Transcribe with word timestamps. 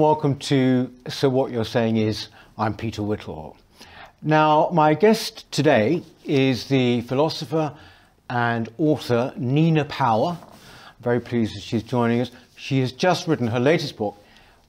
And 0.00 0.06
welcome 0.06 0.36
to 0.36 0.90
So 1.08 1.28
What 1.28 1.52
You're 1.52 1.62
Saying 1.62 1.98
Is, 1.98 2.28
I'm 2.56 2.74
Peter 2.74 3.02
Whittle. 3.02 3.54
Now, 4.22 4.70
my 4.72 4.94
guest 4.94 5.52
today 5.52 6.02
is 6.24 6.68
the 6.68 7.02
philosopher 7.02 7.74
and 8.30 8.70
author 8.78 9.34
Nina 9.36 9.84
Power. 9.84 10.38
I'm 10.40 11.02
very 11.02 11.20
pleased 11.20 11.54
that 11.54 11.60
she's 11.60 11.82
joining 11.82 12.22
us. 12.22 12.30
She 12.56 12.80
has 12.80 12.92
just 12.92 13.28
written 13.28 13.46
her 13.48 13.60
latest 13.60 13.98
book, 13.98 14.16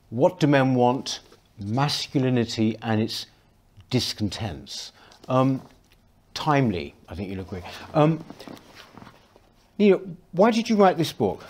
What 0.09 0.41
Do 0.41 0.47
Men 0.47 0.75
Want? 0.75 1.21
Masculinity 1.57 2.75
and 2.81 2.99
Its 3.01 3.27
Discontents. 3.89 4.91
Um, 5.29 5.61
timely, 6.33 6.93
I 7.07 7.15
think 7.15 7.29
you'll 7.29 7.39
agree. 7.39 7.61
Um, 7.93 8.21
Nina, 9.77 10.01
why 10.33 10.51
did 10.51 10.69
you 10.69 10.75
write 10.75 10.97
this 10.97 11.13
book? 11.13 11.41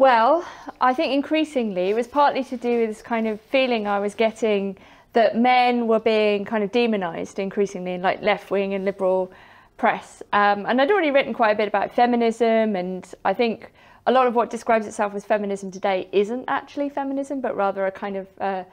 Well, 0.00 0.48
I 0.80 0.94
think 0.94 1.12
increasingly 1.12 1.90
it 1.90 1.94
was 1.94 2.08
partly 2.08 2.42
to 2.44 2.56
do 2.56 2.80
with 2.80 2.88
this 2.88 3.02
kind 3.02 3.28
of 3.28 3.38
feeling 3.38 3.86
I 3.86 3.98
was 3.98 4.14
getting 4.14 4.78
that 5.12 5.36
men 5.36 5.88
were 5.88 6.00
being 6.00 6.46
kind 6.46 6.64
of 6.64 6.72
demonized 6.72 7.38
increasingly 7.38 7.92
in 7.92 8.00
like 8.00 8.22
left 8.22 8.50
wing 8.50 8.72
and 8.72 8.86
liberal 8.86 9.30
press. 9.76 10.22
Um, 10.32 10.64
and 10.64 10.80
I'd 10.80 10.90
already 10.90 11.10
written 11.10 11.34
quite 11.34 11.50
a 11.50 11.54
bit 11.54 11.68
about 11.68 11.94
feminism, 11.94 12.76
and 12.76 13.06
I 13.26 13.34
think 13.34 13.72
a 14.06 14.10
lot 14.10 14.26
of 14.26 14.34
what 14.34 14.48
describes 14.48 14.86
itself 14.86 15.14
as 15.14 15.26
feminism 15.26 15.70
today 15.70 16.08
isn't 16.12 16.46
actually 16.48 16.88
feminism, 16.88 17.42
but 17.42 17.54
rather 17.54 17.84
a 17.84 17.92
kind 17.92 18.16
of 18.16 18.26
uh, 18.40 18.64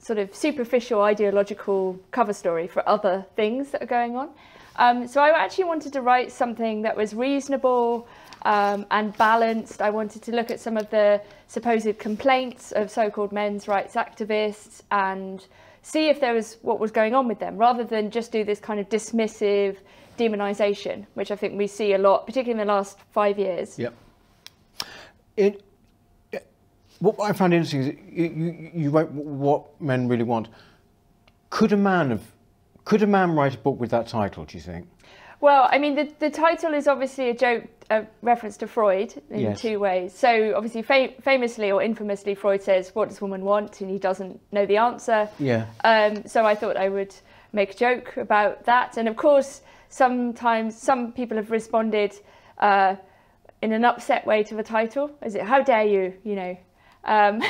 sort 0.00 0.18
of 0.18 0.34
superficial 0.34 1.02
ideological 1.02 2.00
cover 2.10 2.32
story 2.32 2.66
for 2.66 2.82
other 2.88 3.24
things 3.36 3.70
that 3.70 3.80
are 3.80 3.86
going 3.86 4.16
on. 4.16 4.30
Um, 4.74 5.06
so 5.06 5.22
I 5.22 5.28
actually 5.38 5.64
wanted 5.64 5.92
to 5.92 6.00
write 6.00 6.32
something 6.32 6.82
that 6.82 6.96
was 6.96 7.14
reasonable 7.14 8.08
um, 8.44 8.86
and 8.90 9.16
balanced. 9.16 9.80
I 9.80 9.90
wanted 9.90 10.22
to 10.22 10.32
look 10.32 10.50
at 10.50 10.60
some 10.60 10.76
of 10.76 10.88
the 10.90 11.20
supposed 11.46 11.98
complaints 11.98 12.72
of 12.72 12.90
so-called 12.90 13.32
men's 13.32 13.68
rights 13.68 13.94
activists 13.94 14.82
and 14.90 15.46
see 15.82 16.08
if 16.08 16.20
there 16.20 16.34
was 16.34 16.58
what 16.62 16.80
was 16.80 16.90
going 16.90 17.14
on 17.14 17.28
with 17.28 17.38
them, 17.38 17.56
rather 17.56 17.84
than 17.84 18.10
just 18.10 18.32
do 18.32 18.44
this 18.44 18.58
kind 18.58 18.80
of 18.80 18.88
dismissive 18.88 19.76
demonization, 20.18 21.06
which 21.14 21.30
I 21.30 21.36
think 21.36 21.58
we 21.58 21.66
see 21.66 21.92
a 21.94 21.98
lot, 21.98 22.26
particularly 22.26 22.60
in 22.60 22.66
the 22.66 22.72
last 22.72 22.98
five 23.12 23.38
years. 23.38 23.78
Yep. 23.78 23.94
It, 25.36 25.62
what 27.00 27.16
I 27.20 27.32
found 27.32 27.52
interesting 27.52 27.80
is 27.80 27.88
you, 28.10 28.24
you, 28.24 28.70
you 28.74 28.90
wrote 28.90 29.10
what 29.10 29.80
men 29.80 30.08
really 30.08 30.22
want. 30.22 30.48
Could 31.50 31.72
a 31.72 31.76
man 31.76 32.10
have, 32.10 32.22
could 32.84 33.02
a 33.02 33.06
man 33.06 33.32
write 33.32 33.54
a 33.54 33.58
book 33.58 33.78
with 33.78 33.90
that 33.90 34.06
title? 34.06 34.44
Do 34.44 34.56
you 34.56 34.62
think? 34.62 34.88
Well, 35.40 35.68
I 35.70 35.78
mean, 35.78 35.96
the, 35.96 36.10
the 36.20 36.30
title 36.30 36.72
is 36.72 36.88
obviously 36.88 37.28
a 37.28 37.34
joke, 37.34 37.68
a 37.90 38.06
reference 38.22 38.56
to 38.58 38.66
Freud 38.66 39.14
in 39.30 39.40
yes. 39.40 39.60
two 39.60 39.78
ways. 39.78 40.14
So, 40.14 40.54
obviously, 40.56 40.82
fam- 40.82 41.14
famously 41.20 41.70
or 41.70 41.82
infamously, 41.82 42.34
Freud 42.34 42.62
says, 42.62 42.94
"What 42.94 43.08
does 43.08 43.20
woman 43.20 43.44
want?" 43.44 43.80
and 43.80 43.90
he 43.90 43.98
doesn't 43.98 44.40
know 44.52 44.66
the 44.66 44.76
answer. 44.76 45.28
Yeah. 45.38 45.66
Um, 45.84 46.26
so 46.26 46.44
I 46.46 46.54
thought 46.54 46.76
I 46.76 46.88
would 46.88 47.14
make 47.52 47.72
a 47.72 47.76
joke 47.76 48.16
about 48.16 48.64
that, 48.64 48.96
and 48.96 49.08
of 49.08 49.16
course, 49.16 49.62
sometimes 49.88 50.76
some 50.76 51.12
people 51.12 51.36
have 51.36 51.50
responded 51.50 52.14
uh, 52.58 52.96
in 53.62 53.72
an 53.72 53.84
upset 53.84 54.26
way 54.26 54.42
to 54.44 54.54
the 54.54 54.62
title. 54.62 55.10
Is 55.24 55.34
it 55.34 55.42
"How 55.42 55.62
dare 55.62 55.84
you?" 55.84 56.14
You 56.24 56.36
know, 56.36 56.56
um, 57.04 57.42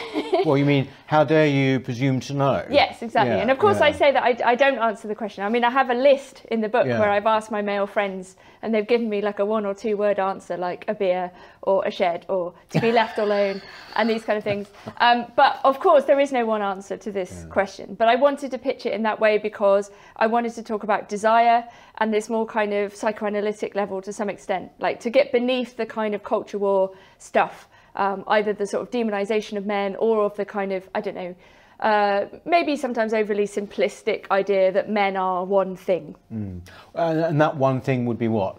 well, 0.44 0.58
you 0.58 0.64
mean, 0.64 0.88
how 1.06 1.22
dare 1.22 1.46
you 1.46 1.78
presume 1.78 2.18
to 2.20 2.34
know? 2.34 2.66
Yes, 2.68 3.02
exactly. 3.02 3.36
Yeah, 3.36 3.42
and 3.42 3.50
of 3.52 3.58
course, 3.58 3.78
yeah. 3.78 3.86
I 3.86 3.92
say 3.92 4.10
that 4.10 4.22
I, 4.22 4.36
I, 4.44 4.54
don't 4.56 4.78
answer 4.78 5.06
the 5.06 5.14
question. 5.14 5.44
I 5.44 5.48
mean, 5.48 5.62
I 5.62 5.70
have 5.70 5.90
a 5.90 5.94
list 5.94 6.44
in 6.50 6.60
the 6.60 6.68
book 6.68 6.86
yeah. 6.86 6.98
where 6.98 7.08
I've 7.08 7.26
asked 7.26 7.52
my 7.52 7.62
male 7.62 7.86
friends, 7.86 8.36
and 8.62 8.74
they've 8.74 8.86
given 8.86 9.08
me 9.08 9.20
like 9.20 9.38
a 9.38 9.44
one 9.44 9.64
or 9.64 9.72
two 9.72 9.96
word 9.96 10.18
answer, 10.18 10.56
like 10.56 10.84
a 10.88 10.94
beer 10.94 11.30
or 11.62 11.84
a 11.84 11.90
shed 11.90 12.26
or 12.28 12.52
to 12.70 12.80
be 12.80 12.90
left 12.90 13.18
alone, 13.26 13.62
and 13.94 14.10
these 14.10 14.24
kind 14.24 14.36
of 14.36 14.42
things. 14.42 14.66
Um, 14.98 15.26
but 15.36 15.60
of 15.62 15.78
course, 15.78 16.04
there 16.04 16.18
is 16.18 16.32
no 16.32 16.44
one 16.44 16.60
answer 16.60 16.96
to 16.96 17.12
this 17.12 17.46
question. 17.48 17.94
But 17.94 18.08
I 18.08 18.16
wanted 18.16 18.50
to 18.50 18.58
pitch 18.58 18.86
it 18.86 18.92
in 18.92 19.04
that 19.04 19.20
way 19.20 19.38
because 19.38 19.92
I 20.16 20.26
wanted 20.26 20.54
to 20.54 20.64
talk 20.64 20.82
about 20.82 21.08
desire 21.08 21.64
and 21.98 22.12
this 22.12 22.28
more 22.28 22.44
kind 22.44 22.74
of 22.74 22.94
psychoanalytic 22.94 23.76
level 23.76 24.02
to 24.02 24.12
some 24.12 24.28
extent, 24.28 24.72
like 24.80 24.98
to 25.00 25.10
get 25.10 25.30
beneath 25.30 25.76
the 25.76 25.86
kind 25.86 26.12
of 26.12 26.24
culture 26.24 26.58
war 26.58 26.92
stuff 27.18 27.68
um, 27.94 28.24
either 28.26 28.52
the 28.52 28.66
sort 28.66 28.82
of 28.82 28.90
demonization 28.90 29.56
of 29.56 29.66
men 29.66 29.96
or 29.96 30.24
of 30.24 30.36
the 30.36 30.44
kind 30.44 30.72
of, 30.72 30.88
I 30.94 31.00
don't 31.00 31.14
know, 31.14 31.34
uh, 31.80 32.26
maybe 32.44 32.76
sometimes 32.76 33.12
overly 33.12 33.46
simplistic 33.46 34.30
idea 34.30 34.72
that 34.72 34.88
men 34.88 35.16
are 35.16 35.44
one 35.44 35.76
thing. 35.76 36.14
Mm. 36.32 36.60
and 36.94 37.40
that 37.40 37.56
one 37.56 37.80
thing 37.80 38.06
would 38.06 38.18
be 38.18 38.28
what? 38.28 38.58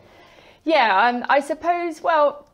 Yeah, 0.64 1.08
um, 1.08 1.26
I 1.30 1.40
suppose, 1.40 2.02
well, 2.02 2.48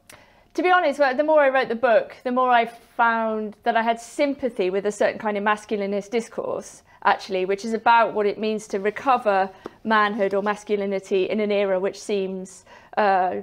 to 0.54 0.64
be 0.64 0.70
honest, 0.70 1.00
well, 1.00 1.16
the 1.16 1.24
more 1.24 1.42
I 1.42 1.50
wrote 1.50 1.70
the 1.70 1.76
book, 1.76 2.18
the 2.24 2.32
more 2.32 2.50
I 2.50 2.66
found 2.66 3.56
that 3.64 3.78
I 3.78 3.82
had 3.82 4.00
sympathy 4.00 4.70
with 4.70 4.86
a 4.86 4.92
certain 4.92 5.18
kind 5.18 5.38
of 5.38 5.44
masculinist 5.44 6.12
discourse, 6.12 6.84
actually, 7.04 7.46
which 7.46 7.64
is 7.64 7.74
about 7.74 8.14
what 8.14 8.26
it 8.26 8.38
means 8.38 8.68
to 8.68 8.80
recover 8.80 9.50
manhood 9.84 10.34
or 10.34 10.44
masculinity 10.44 11.30
in 11.30 11.40
an 11.40 11.52
era 11.52 11.80
which 11.80 12.00
seems. 12.00 12.66
Uh, 12.98 13.42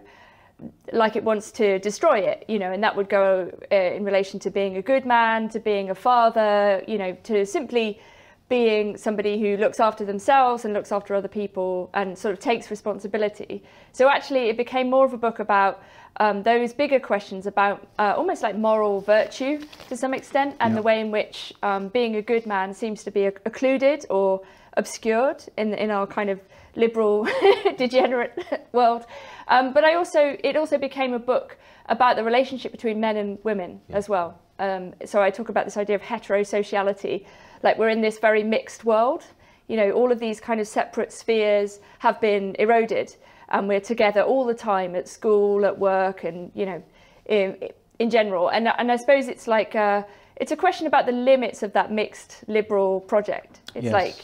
like 0.93 1.17
it 1.17 1.23
wants 1.23 1.53
to 1.53 1.79
destroy 1.79 2.19
it, 2.19 2.45
you 2.49 2.59
know, 2.59 2.73
and 2.73 2.83
that 2.83 2.97
would 2.97 3.09
go 3.09 3.51
uh, 3.71 3.75
in 3.75 4.05
relation 4.05 4.41
to 4.41 4.51
being 4.51 4.77
a 4.77 4.83
good 4.83 5.07
man, 5.07 5.49
to 5.51 5.61
being 5.61 5.91
a 5.91 5.95
father, 5.95 6.83
you 6.89 6.99
know, 6.99 7.17
to 7.25 7.47
simply 7.47 8.01
being 8.49 8.97
somebody 8.97 9.39
who 9.39 9.57
looks 9.59 9.79
after 9.79 10.05
themselves 10.05 10.65
and 10.65 10.73
looks 10.73 10.91
after 10.91 11.15
other 11.15 11.29
people 11.29 11.91
and 11.95 12.19
sort 12.19 12.33
of 12.33 12.41
takes 12.41 12.71
responsibility. 12.71 13.63
So 13.93 14.09
actually, 14.09 14.49
it 14.49 14.57
became 14.57 14.89
more 14.89 15.05
of 15.05 15.13
a 15.13 15.19
book 15.19 15.39
about 15.39 15.83
um, 16.17 16.43
those 16.43 16.73
bigger 16.73 16.99
questions 16.99 17.47
about 17.47 17.87
uh, 17.99 18.15
almost 18.17 18.43
like 18.43 18.57
moral 18.57 19.01
virtue 19.03 19.61
to 19.89 19.97
some 19.97 20.15
extent, 20.15 20.57
and 20.61 20.77
the 20.77 20.83
way 20.83 21.01
in 21.01 21.11
which 21.11 21.53
um, 21.63 21.89
being 21.89 22.17
a 22.17 22.23
good 22.23 22.47
man 22.47 22.75
seems 22.75 23.05
to 23.05 23.11
be 23.11 23.27
occluded 23.27 24.05
or 24.11 24.41
obscured 24.77 25.45
in 25.57 25.75
in 25.75 25.91
our 25.91 26.07
kind 26.07 26.31
of 26.31 26.41
liberal, 26.79 27.27
degenerate 27.77 28.33
world. 28.73 29.05
Um, 29.49 29.73
but 29.73 29.85
I 29.85 29.95
also, 29.95 30.37
it 30.43 30.57
also 30.57 30.79
became 30.79 31.13
a 31.13 31.19
book 31.19 31.59
about 31.87 32.17
the 32.17 32.25
relationship 32.25 32.73
between 32.73 33.01
men 33.01 33.17
and 33.17 33.39
women 33.45 33.81
yeah. 33.89 33.97
as 33.97 34.09
well. 34.09 34.39
Um, 34.59 34.95
so 35.05 35.23
I 35.23 35.31
talk 35.31 35.49
about 35.49 35.65
this 35.65 35.77
idea 35.77 35.97
of 35.97 36.03
heterosociality, 36.03 37.27
like 37.63 37.79
we're 37.79 37.89
in 37.89 38.01
this 38.01 38.19
very 38.19 38.43
mixed 38.43 38.85
world. 38.85 39.25
You 39.69 39.77
know, 39.77 39.91
all 39.93 40.11
of 40.11 40.19
these 40.19 40.41
kind 40.41 40.61
of 40.61 40.67
separate 40.67 41.13
spheres 41.13 41.81
have 41.99 42.21
been 42.21 42.57
eroded, 42.59 43.15
and 43.51 43.69
we're 43.69 43.81
together 43.81 44.23
all 44.23 44.45
the 44.47 44.55
time 44.55 44.95
at 44.95 45.09
school, 45.09 45.65
at 45.65 45.79
work, 45.79 46.25
and 46.25 46.51
you 46.55 46.67
know, 46.67 46.83
in, 47.27 47.57
in 47.99 48.11
general. 48.11 48.49
And 48.49 48.69
and 48.69 48.91
I 48.91 48.97
suppose 48.97 49.29
it's 49.29 49.47
like 49.47 49.75
a, 49.75 50.07
it's 50.37 50.53
a 50.53 50.57
question 50.57 50.87
about 50.87 51.07
the 51.07 51.13
limits 51.13 51.63
of 51.63 51.73
that 51.75 51.93
mixed 51.93 52.45
liberal 52.49 53.01
project. 53.01 53.61
It's 53.75 53.85
yes. 53.85 53.93
like 53.93 54.17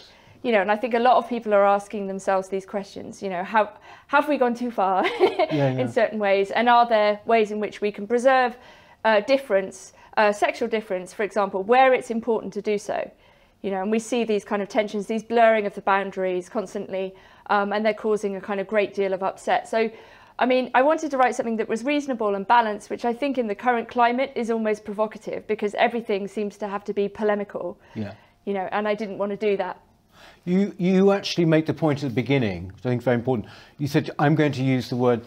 you 0.45 0.53
know, 0.53 0.61
and 0.61 0.71
I 0.71 0.77
think 0.77 0.93
a 0.93 0.99
lot 0.99 1.17
of 1.17 1.27
people 1.27 1.55
are 1.55 1.65
asking 1.65 2.07
themselves 2.07 2.49
these 2.49 2.67
questions. 2.67 3.23
You 3.23 3.31
know, 3.31 3.43
how 3.43 3.73
have 4.09 4.29
we 4.29 4.37
gone 4.37 4.55
too 4.55 4.71
far 4.71 5.05
yeah, 5.21 5.47
yeah. 5.51 5.69
in 5.71 5.89
certain 5.91 6.19
ways, 6.19 6.51
and 6.51 6.69
are 6.69 6.87
there 6.87 7.19
ways 7.25 7.51
in 7.51 7.61
which 7.61 7.81
we 7.81 7.91
can 7.91 8.07
preserve 8.07 8.59
uh, 9.07 9.21
difference, 9.21 9.95
uh, 10.19 10.33
sexual 10.33 10.69
difference, 10.69 11.15
for 11.15 11.23
example, 11.23 11.63
where 11.63 11.95
it's 11.95 12.11
important 12.11 12.53
to 12.53 12.61
do 12.61 12.77
so? 12.77 13.11
You 13.63 13.71
know, 13.71 13.81
and 13.81 13.91
we 13.91 13.99
see 13.99 14.25
these 14.25 14.45
kind 14.45 14.61
of 14.61 14.69
tensions, 14.69 15.07
these 15.07 15.23
blurring 15.23 15.65
of 15.65 15.75
the 15.75 15.81
boundaries 15.81 16.51
constantly, 16.51 17.15
um, 17.49 17.73
and 17.73 17.85
they're 17.85 17.95
causing 17.95 18.37
a 18.37 18.41
kind 18.41 18.61
of 18.61 18.67
great 18.67 18.95
deal 18.95 19.13
of 19.13 19.23
upset. 19.23 19.67
So. 19.67 19.91
I 20.37 20.47
mean, 20.47 20.73
I 20.75 20.83
wanted 20.83 21.13
to 21.13 21.17
write 21.17 21.37
something 21.37 21.59
that 21.59 21.69
was 21.69 21.85
reasonable 21.85 22.35
and 22.35 22.45
balanced, 22.45 22.91
which 22.91 23.05
I 23.05 23.13
think 23.13 23.39
in 23.39 23.47
the 23.47 23.55
current 23.55 23.89
climate 23.89 24.33
is 24.35 24.51
almost 24.51 24.85
provocative 24.85 25.47
because 25.47 25.77
everything 25.77 26.27
seems 26.27 26.57
to 26.57 26.67
have 26.67 26.83
to 26.87 26.93
be 26.93 27.09
polemical. 27.09 27.79
Yeah. 27.95 28.15
You 28.45 28.55
know, 28.55 28.69
and 28.73 28.89
I 28.89 28.97
didn't 28.97 29.19
want 29.19 29.31
to 29.31 29.37
do 29.37 29.57
that. 29.59 29.81
You, 30.45 30.75
you 30.79 31.13
actually 31.13 31.47
make 31.47 31.67
the 31.67 31.75
point 31.75 32.03
at 32.03 32.11
the 32.11 32.15
beginning, 32.15 32.69
which 32.69 32.85
I 32.85 32.91
think 32.91 33.01
is 33.03 33.05
very 33.05 33.17
important. 33.17 33.49
You 33.79 33.87
said, 33.87 34.11
I'm 34.19 34.35
going 34.35 34.53
to 34.53 34.63
use 34.63 34.91
the 34.91 34.97
word 34.97 35.23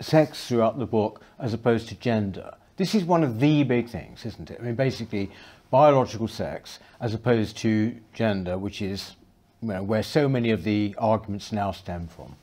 sex 0.00 0.46
throughout 0.46 0.78
the 0.78 0.86
book 0.86 1.22
as 1.38 1.52
opposed 1.54 1.88
to 1.88 1.94
gender. 1.96 2.54
This 2.76 2.94
is 2.94 3.04
one 3.04 3.22
of 3.22 3.40
the 3.40 3.62
big 3.64 3.88
things, 3.88 4.24
isn't 4.24 4.50
it? 4.50 4.58
I 4.60 4.64
mean, 4.64 4.74
basically, 4.74 5.30
biological 5.70 6.28
sex 6.28 6.78
as 7.00 7.14
opposed 7.14 7.56
to 7.58 7.96
gender, 8.12 8.58
which 8.58 8.82
is 8.82 9.16
you 9.60 9.68
know, 9.68 9.82
where 9.82 10.02
so 10.02 10.28
many 10.28 10.50
of 10.50 10.64
the 10.64 10.94
arguments 10.98 11.52
now 11.52 11.70
stem 11.70 12.08
from. 12.08 12.36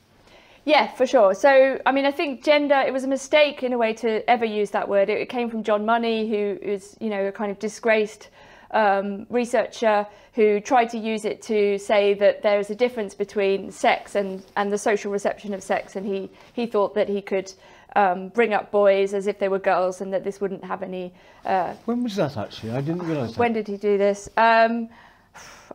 Yeah, 0.64 0.88
for 0.88 1.06
sure. 1.06 1.34
So, 1.34 1.80
I 1.86 1.92
mean, 1.92 2.04
I 2.04 2.10
think 2.10 2.44
gender, 2.44 2.74
it 2.86 2.92
was 2.92 3.04
a 3.04 3.08
mistake 3.08 3.62
in 3.62 3.72
a 3.72 3.78
way 3.78 3.94
to 3.94 4.28
ever 4.28 4.44
use 4.44 4.70
that 4.70 4.88
word. 4.88 5.08
It, 5.08 5.20
it 5.20 5.28
came 5.28 5.50
from 5.50 5.62
John 5.62 5.86
Money, 5.86 6.28
who 6.28 6.58
is, 6.60 6.96
you 7.00 7.08
know, 7.08 7.26
a 7.26 7.32
kind 7.32 7.50
of 7.50 7.58
disgraced 7.58 8.28
um, 8.72 9.26
researcher 9.28 10.06
who 10.34 10.60
tried 10.60 10.86
to 10.90 10.98
use 10.98 11.24
it 11.24 11.42
to 11.42 11.78
say 11.78 12.14
that 12.14 12.42
there 12.42 12.58
is 12.60 12.70
a 12.70 12.74
difference 12.74 13.14
between 13.14 13.70
sex 13.70 14.14
and, 14.14 14.42
and 14.56 14.72
the 14.72 14.78
social 14.78 15.10
reception 15.10 15.52
of 15.54 15.62
sex, 15.62 15.96
and 15.96 16.06
he, 16.06 16.30
he 16.52 16.66
thought 16.66 16.94
that 16.94 17.08
he 17.08 17.20
could 17.20 17.52
um, 17.96 18.28
bring 18.28 18.54
up 18.54 18.70
boys 18.70 19.14
as 19.14 19.26
if 19.26 19.38
they 19.38 19.48
were 19.48 19.58
girls 19.58 20.00
and 20.00 20.12
that 20.12 20.22
this 20.22 20.40
wouldn't 20.40 20.64
have 20.64 20.82
any. 20.82 21.12
Uh, 21.44 21.74
when 21.84 22.02
was 22.02 22.16
that 22.16 22.36
actually? 22.36 22.72
I 22.72 22.80
didn't 22.80 23.02
realise 23.02 23.36
When 23.36 23.52
did 23.52 23.66
he 23.66 23.76
do 23.76 23.98
this? 23.98 24.28
Um, 24.36 24.88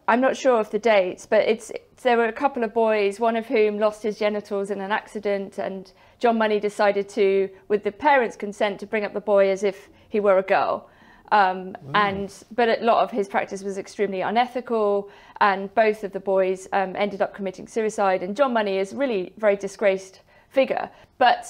I'm 0.07 0.21
not 0.21 0.37
sure 0.37 0.59
of 0.59 0.69
the 0.69 0.79
dates, 0.79 1.25
but 1.25 1.41
it's, 1.47 1.71
there 2.03 2.15
were 2.15 2.27
a 2.27 2.33
couple 2.33 2.63
of 2.63 2.73
boys, 2.73 3.19
one 3.19 3.35
of 3.35 3.47
whom 3.47 3.79
lost 3.79 4.03
his 4.03 4.19
genitals 4.19 4.69
in 4.69 4.79
an 4.79 4.91
accident, 4.91 5.57
and 5.57 5.91
John 6.19 6.37
Money 6.37 6.59
decided 6.59 7.09
to, 7.09 7.49
with 7.67 7.83
the 7.83 7.91
parents' 7.91 8.35
consent, 8.35 8.79
to 8.81 8.85
bring 8.85 9.03
up 9.03 9.13
the 9.13 9.21
boy 9.21 9.49
as 9.49 9.63
if 9.63 9.89
he 10.09 10.19
were 10.19 10.37
a 10.37 10.43
girl. 10.43 10.89
Um, 11.31 11.75
and 11.93 12.31
but 12.53 12.81
a 12.81 12.83
lot 12.83 13.03
of 13.03 13.11
his 13.11 13.27
practice 13.27 13.63
was 13.63 13.77
extremely 13.77 14.21
unethical, 14.21 15.09
and 15.41 15.73
both 15.75 16.03
of 16.03 16.11
the 16.11 16.19
boys 16.19 16.67
um, 16.73 16.95
ended 16.95 17.21
up 17.21 17.33
committing 17.33 17.67
suicide. 17.67 18.23
And 18.23 18.35
John 18.35 18.53
Money 18.53 18.77
is 18.77 18.93
really 18.93 19.33
very 19.37 19.55
disgraced 19.55 20.21
figure. 20.49 20.89
But 21.17 21.47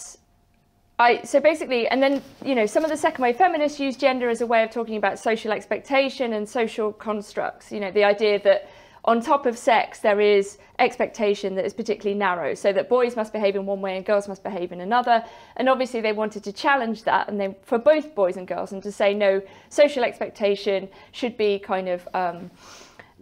I 0.98 1.22
so 1.24 1.40
basically, 1.40 1.88
and 1.88 2.02
then 2.02 2.22
you 2.44 2.56
know, 2.56 2.66
some 2.66 2.84
of 2.84 2.90
the 2.90 2.98
second 2.98 3.22
wave 3.22 3.38
feminists 3.38 3.80
use 3.80 3.98
gender 3.98 4.30
as 4.30 4.42
a 4.42 4.48
way 4.48 4.64
of 4.64 4.72
talking 4.72 4.98
about 4.98 5.20
social 5.20 5.52
expectation 5.52 6.34
and 6.34 6.48
social 6.48 6.94
constructs. 6.94 7.72
You 7.72 7.82
know, 7.82 7.92
the 7.92 8.04
idea 8.04 8.42
that 8.44 8.70
on 9.06 9.22
top 9.22 9.46
of 9.46 9.58
sex, 9.58 10.00
there 10.00 10.20
is 10.20 10.58
expectation 10.80 11.56
that 11.56 11.66
is 11.66 11.74
particularly 11.74 12.18
narrow, 12.18 12.56
so 12.56 12.74
that 12.74 12.90
boys 12.90 13.16
must 13.16 13.32
behave 13.32 13.56
in 13.56 13.66
one 13.66 13.80
way 13.80 13.96
and 13.98 14.06
girls 14.06 14.28
must 14.28 14.44
behave 14.44 14.72
in 14.72 14.82
another. 14.82 15.24
And 15.58 15.70
obviously, 15.70 16.02
they 16.02 16.12
wanted 16.12 16.44
to 16.44 16.52
challenge 16.52 17.04
that, 17.04 17.30
and 17.30 17.40
they 17.40 17.56
for 17.64 17.78
both 17.78 18.16
boys 18.16 18.36
and 18.36 18.48
girls, 18.48 18.72
and 18.72 18.82
to 18.84 18.92
say 18.92 19.14
no, 19.14 19.42
social 19.70 20.04
expectation 20.04 20.90
should 21.12 21.38
be 21.38 21.60
kind 21.60 21.88
of. 21.88 22.08
Um, 22.14 22.52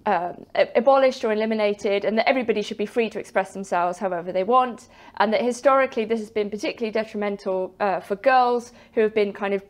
um, 0.05 0.45
abolished 0.75 1.23
or 1.23 1.31
eliminated, 1.31 2.03
and 2.03 2.17
that 2.17 2.27
everybody 2.27 2.61
should 2.61 2.75
be 2.75 2.85
free 2.85 3.09
to 3.09 3.19
express 3.19 3.53
themselves 3.53 3.97
however 3.97 4.33
they 4.33 4.43
want, 4.43 4.89
and 5.15 5.31
that 5.31 5.41
historically 5.41 6.03
this 6.03 6.19
has 6.19 6.29
been 6.29 6.49
particularly 6.49 6.91
detrimental 6.91 7.73
uh, 7.79 8.01
for 8.01 8.17
girls 8.17 8.73
who 8.95 8.99
have 8.99 9.13
been 9.13 9.31
kind 9.31 9.53
of 9.53 9.63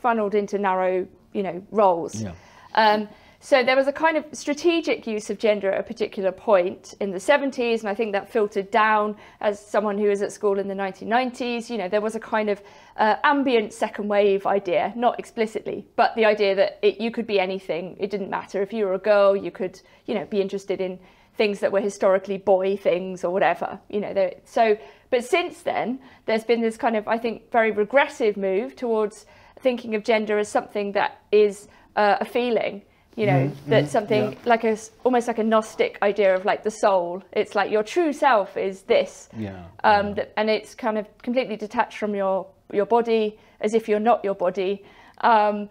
funneled 0.00 0.36
into 0.36 0.58
narrow, 0.58 1.08
you 1.32 1.42
know, 1.42 1.60
roles. 1.72 2.22
Yeah. 2.22 2.34
Um, 2.76 3.08
so 3.42 3.64
there 3.64 3.74
was 3.74 3.86
a 3.86 3.92
kind 3.92 4.18
of 4.18 4.24
strategic 4.32 5.06
use 5.06 5.30
of 5.30 5.38
gender 5.38 5.72
at 5.72 5.80
a 5.80 5.82
particular 5.82 6.30
point 6.30 6.92
in 7.00 7.10
the 7.10 7.16
70s, 7.16 7.80
and 7.80 7.88
I 7.88 7.94
think 7.94 8.12
that 8.12 8.30
filtered 8.30 8.70
down 8.70 9.16
as 9.40 9.58
someone 9.58 9.96
who 9.96 10.08
was 10.08 10.20
at 10.20 10.30
school 10.30 10.58
in 10.58 10.68
the 10.68 10.74
1990s. 10.74 11.70
You 11.70 11.78
know, 11.78 11.88
there 11.88 12.02
was 12.02 12.14
a 12.14 12.20
kind 12.20 12.50
of 12.50 12.60
uh, 12.98 13.16
ambient 13.24 13.72
second 13.72 14.08
wave 14.08 14.46
idea, 14.46 14.92
not 14.94 15.18
explicitly, 15.18 15.86
but 15.96 16.14
the 16.16 16.26
idea 16.26 16.54
that 16.54 16.78
it, 16.82 17.00
you 17.00 17.10
could 17.10 17.26
be 17.26 17.40
anything. 17.40 17.96
It 17.98 18.10
didn't 18.10 18.28
matter 18.28 18.60
if 18.60 18.74
you 18.74 18.84
were 18.84 18.92
a 18.92 18.98
girl, 18.98 19.34
you 19.34 19.50
could, 19.50 19.80
you 20.04 20.14
know, 20.14 20.26
be 20.26 20.42
interested 20.42 20.82
in 20.82 20.98
things 21.38 21.60
that 21.60 21.72
were 21.72 21.80
historically 21.80 22.36
boy 22.36 22.76
things 22.76 23.24
or 23.24 23.32
whatever. 23.32 23.80
You 23.88 24.00
know, 24.00 24.30
so 24.44 24.76
but 25.08 25.24
since 25.24 25.62
then, 25.62 25.98
there's 26.26 26.44
been 26.44 26.60
this 26.60 26.76
kind 26.76 26.94
of, 26.94 27.08
I 27.08 27.16
think, 27.16 27.50
very 27.50 27.70
regressive 27.70 28.36
move 28.36 28.76
towards 28.76 29.24
thinking 29.60 29.94
of 29.94 30.04
gender 30.04 30.38
as 30.38 30.48
something 30.48 30.92
that 30.92 31.22
is 31.32 31.68
uh, 31.96 32.18
a 32.20 32.24
feeling 32.26 32.82
you 33.16 33.26
know 33.26 33.48
mm, 33.48 33.54
that 33.66 33.84
mm, 33.84 33.88
something 33.88 34.32
yeah. 34.32 34.38
like 34.44 34.64
a 34.64 34.76
almost 35.04 35.26
like 35.26 35.38
a 35.38 35.44
gnostic 35.44 35.98
idea 36.02 36.34
of 36.34 36.44
like 36.44 36.62
the 36.62 36.70
soul 36.70 37.22
it's 37.32 37.54
like 37.54 37.70
your 37.70 37.82
true 37.82 38.12
self 38.12 38.56
is 38.56 38.82
this 38.82 39.28
yeah, 39.36 39.64
um, 39.84 40.08
yeah. 40.08 40.14
That, 40.14 40.32
and 40.36 40.48
it's 40.48 40.74
kind 40.74 40.96
of 40.98 41.06
completely 41.18 41.56
detached 41.56 41.98
from 41.98 42.14
your 42.14 42.46
your 42.72 42.86
body 42.86 43.38
as 43.60 43.74
if 43.74 43.88
you're 43.88 44.00
not 44.00 44.24
your 44.24 44.34
body 44.34 44.84
um, 45.22 45.68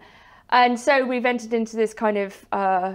and 0.50 0.78
so 0.78 1.04
we've 1.04 1.26
entered 1.26 1.54
into 1.54 1.76
this 1.76 1.94
kind 1.94 2.18
of 2.18 2.46
uh, 2.52 2.94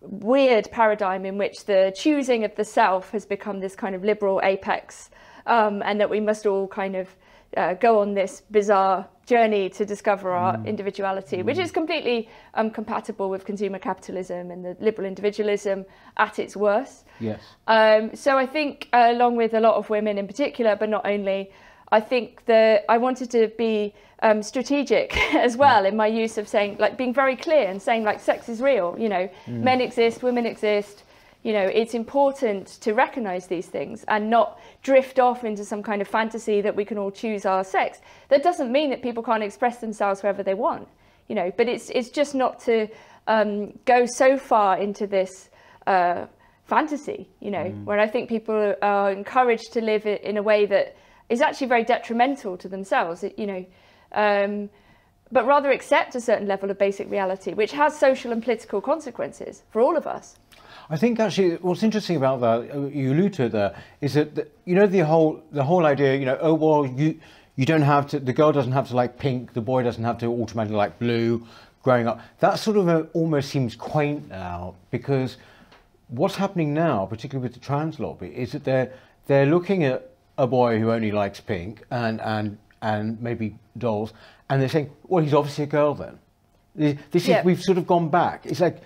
weird 0.00 0.70
paradigm 0.70 1.24
in 1.24 1.38
which 1.38 1.64
the 1.64 1.92
choosing 1.96 2.44
of 2.44 2.54
the 2.56 2.64
self 2.64 3.10
has 3.10 3.24
become 3.24 3.60
this 3.60 3.74
kind 3.74 3.94
of 3.94 4.04
liberal 4.04 4.40
apex 4.44 5.10
um, 5.46 5.82
and 5.84 6.00
that 6.00 6.10
we 6.10 6.20
must 6.20 6.46
all 6.46 6.68
kind 6.68 6.94
of 6.94 7.08
uh, 7.56 7.74
go 7.74 8.00
on 8.00 8.14
this 8.14 8.42
bizarre 8.50 9.06
journey 9.26 9.68
to 9.68 9.84
discover 9.84 10.32
our 10.32 10.56
mm. 10.56 10.66
individuality, 10.66 11.38
mm. 11.38 11.44
which 11.44 11.58
is 11.58 11.70
completely 11.70 12.28
um, 12.54 12.70
compatible 12.70 13.28
with 13.30 13.44
consumer 13.44 13.78
capitalism 13.78 14.50
and 14.50 14.64
the 14.64 14.76
liberal 14.80 15.06
individualism 15.06 15.84
at 16.16 16.38
its 16.38 16.56
worst. 16.56 17.04
Yes. 17.20 17.40
Um, 17.66 18.14
so 18.14 18.38
I 18.38 18.46
think, 18.46 18.88
uh, 18.92 19.08
along 19.10 19.36
with 19.36 19.54
a 19.54 19.60
lot 19.60 19.74
of 19.74 19.90
women 19.90 20.18
in 20.18 20.26
particular, 20.26 20.76
but 20.76 20.88
not 20.88 21.06
only, 21.06 21.50
I 21.92 22.00
think 22.00 22.44
that 22.46 22.84
I 22.88 22.98
wanted 22.98 23.30
to 23.32 23.48
be 23.56 23.94
um, 24.22 24.42
strategic 24.42 25.16
as 25.34 25.56
well 25.56 25.84
in 25.84 25.96
my 25.96 26.06
use 26.06 26.38
of 26.38 26.48
saying, 26.48 26.76
like, 26.78 26.96
being 26.96 27.14
very 27.14 27.36
clear 27.36 27.68
and 27.68 27.80
saying, 27.80 28.04
like, 28.04 28.20
sex 28.20 28.48
is 28.48 28.60
real. 28.60 28.96
You 28.98 29.08
know, 29.08 29.30
mm. 29.46 29.62
men 29.62 29.80
exist, 29.80 30.22
women 30.22 30.46
exist 30.46 31.04
you 31.48 31.54
know, 31.54 31.64
it's 31.64 31.94
important 31.94 32.66
to 32.82 32.92
recognize 32.92 33.46
these 33.46 33.68
things 33.68 34.04
and 34.08 34.28
not 34.28 34.60
drift 34.82 35.18
off 35.18 35.44
into 35.44 35.64
some 35.64 35.82
kind 35.82 36.02
of 36.02 36.06
fantasy 36.06 36.60
that 36.60 36.76
we 36.76 36.84
can 36.84 36.98
all 36.98 37.10
choose 37.10 37.46
our 37.46 37.64
sex. 37.64 38.02
That 38.28 38.42
doesn't 38.42 38.70
mean 38.70 38.90
that 38.90 39.00
people 39.00 39.22
can't 39.22 39.42
express 39.42 39.78
themselves 39.78 40.22
wherever 40.22 40.42
they 40.42 40.52
want, 40.52 40.88
you 41.26 41.34
know, 41.34 41.50
but 41.56 41.66
it's, 41.66 41.88
it's 41.88 42.10
just 42.10 42.34
not 42.34 42.60
to 42.66 42.88
um, 43.28 43.72
go 43.86 44.04
so 44.04 44.36
far 44.36 44.76
into 44.76 45.06
this 45.06 45.48
uh, 45.86 46.26
fantasy, 46.66 47.30
you 47.40 47.50
know, 47.50 47.64
mm. 47.64 47.84
where 47.84 47.98
I 47.98 48.08
think 48.08 48.28
people 48.28 48.74
are 48.82 49.10
encouraged 49.10 49.72
to 49.72 49.80
live 49.80 50.04
in 50.04 50.36
a 50.36 50.42
way 50.42 50.66
that 50.66 50.98
is 51.30 51.40
actually 51.40 51.68
very 51.68 51.84
detrimental 51.84 52.58
to 52.58 52.68
themselves, 52.68 53.24
you 53.38 53.46
know. 53.46 53.64
Um, 54.12 54.68
but 55.32 55.46
rather 55.46 55.70
accept 55.70 56.14
a 56.14 56.20
certain 56.20 56.46
level 56.46 56.70
of 56.70 56.78
basic 56.78 57.10
reality, 57.10 57.54
which 57.54 57.72
has 57.72 57.98
social 57.98 58.32
and 58.32 58.42
political 58.42 58.82
consequences 58.82 59.62
for 59.70 59.80
all 59.80 59.96
of 59.96 60.06
us. 60.06 60.36
I 60.90 60.96
think 60.96 61.20
actually 61.20 61.56
what's 61.56 61.82
interesting 61.82 62.16
about 62.16 62.40
that, 62.40 62.74
uh, 62.74 62.86
you 62.86 63.12
allude 63.12 63.34
to 63.34 63.44
it 63.44 63.52
there, 63.52 63.74
is 64.00 64.14
that, 64.14 64.34
the, 64.34 64.48
you 64.64 64.74
know 64.74 64.86
the 64.86 65.00
whole 65.00 65.42
the 65.52 65.64
whole 65.64 65.84
idea, 65.84 66.16
you 66.16 66.24
know, 66.24 66.38
oh 66.40 66.54
well, 66.54 66.86
you 66.86 67.18
you 67.56 67.66
don't 67.66 67.82
have 67.82 68.06
to, 68.08 68.20
the 68.20 68.32
girl 68.32 68.52
doesn't 68.52 68.72
have 68.72 68.88
to 68.88 68.96
like 68.96 69.18
pink, 69.18 69.52
the 69.52 69.60
boy 69.60 69.82
doesn't 69.82 70.04
have 70.04 70.18
to 70.18 70.26
automatically 70.26 70.76
like 70.76 70.98
blue, 70.98 71.46
growing 71.82 72.06
up. 72.06 72.20
That 72.38 72.58
sort 72.58 72.76
of 72.76 72.88
a, 72.88 73.02
almost 73.12 73.50
seems 73.50 73.74
quaint 73.76 74.28
now 74.28 74.76
because 74.90 75.36
what's 76.08 76.36
happening 76.36 76.72
now, 76.72 77.06
particularly 77.06 77.42
with 77.42 77.54
the 77.54 77.60
trans 77.60 78.00
lobby, 78.00 78.28
is 78.28 78.52
that 78.52 78.64
they're 78.64 78.92
they're 79.26 79.46
looking 79.46 79.84
at 79.84 80.10
a 80.38 80.46
boy 80.46 80.78
who 80.78 80.90
only 80.90 81.10
likes 81.10 81.40
pink 81.40 81.82
and 81.90 82.20
and 82.20 82.58
and 82.80 83.20
maybe 83.20 83.58
dolls, 83.76 84.12
and 84.48 84.62
they're 84.62 84.68
saying, 84.68 84.90
well, 85.04 85.22
he's 85.22 85.34
obviously 85.34 85.64
a 85.64 85.66
girl 85.66 85.94
then. 85.94 86.18
This 86.74 87.24
is, 87.24 87.28
yeah. 87.28 87.42
we've 87.42 87.60
sort 87.60 87.76
of 87.76 87.88
gone 87.88 88.08
back. 88.08 88.46
It's 88.46 88.60
like, 88.60 88.80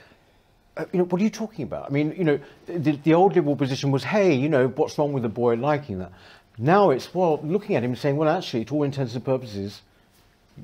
uh, 0.77 0.85
you 0.93 0.99
know, 0.99 1.05
what 1.05 1.21
are 1.21 1.25
you 1.25 1.31
talking 1.31 1.65
about? 1.65 1.87
I 1.87 1.93
mean, 1.93 2.15
you 2.17 2.25
know, 2.25 2.41
the, 2.67 2.93
the 2.93 3.15
old 3.15 3.35
liberal 3.35 3.57
position 3.57 3.91
was, 3.91 4.05
hey, 4.05 4.35
you 4.35 4.49
know, 4.49 4.69
what's 4.69 4.97
wrong 4.99 5.13
with 5.13 5.23
the 5.23 5.29
boy 5.29 5.55
liking 5.55 5.99
that? 5.99 6.13
Now 6.59 6.91
it's, 6.91 7.15
well, 7.15 7.41
looking 7.43 7.77
at 7.77 7.85
him 7.85 7.93
and 7.93 7.99
saying, 7.99 8.17
well, 8.17 8.29
actually, 8.29 8.65
to 8.67 8.75
all 8.77 8.83
intents 8.83 9.15
and 9.15 9.25
purposes, 9.25 9.83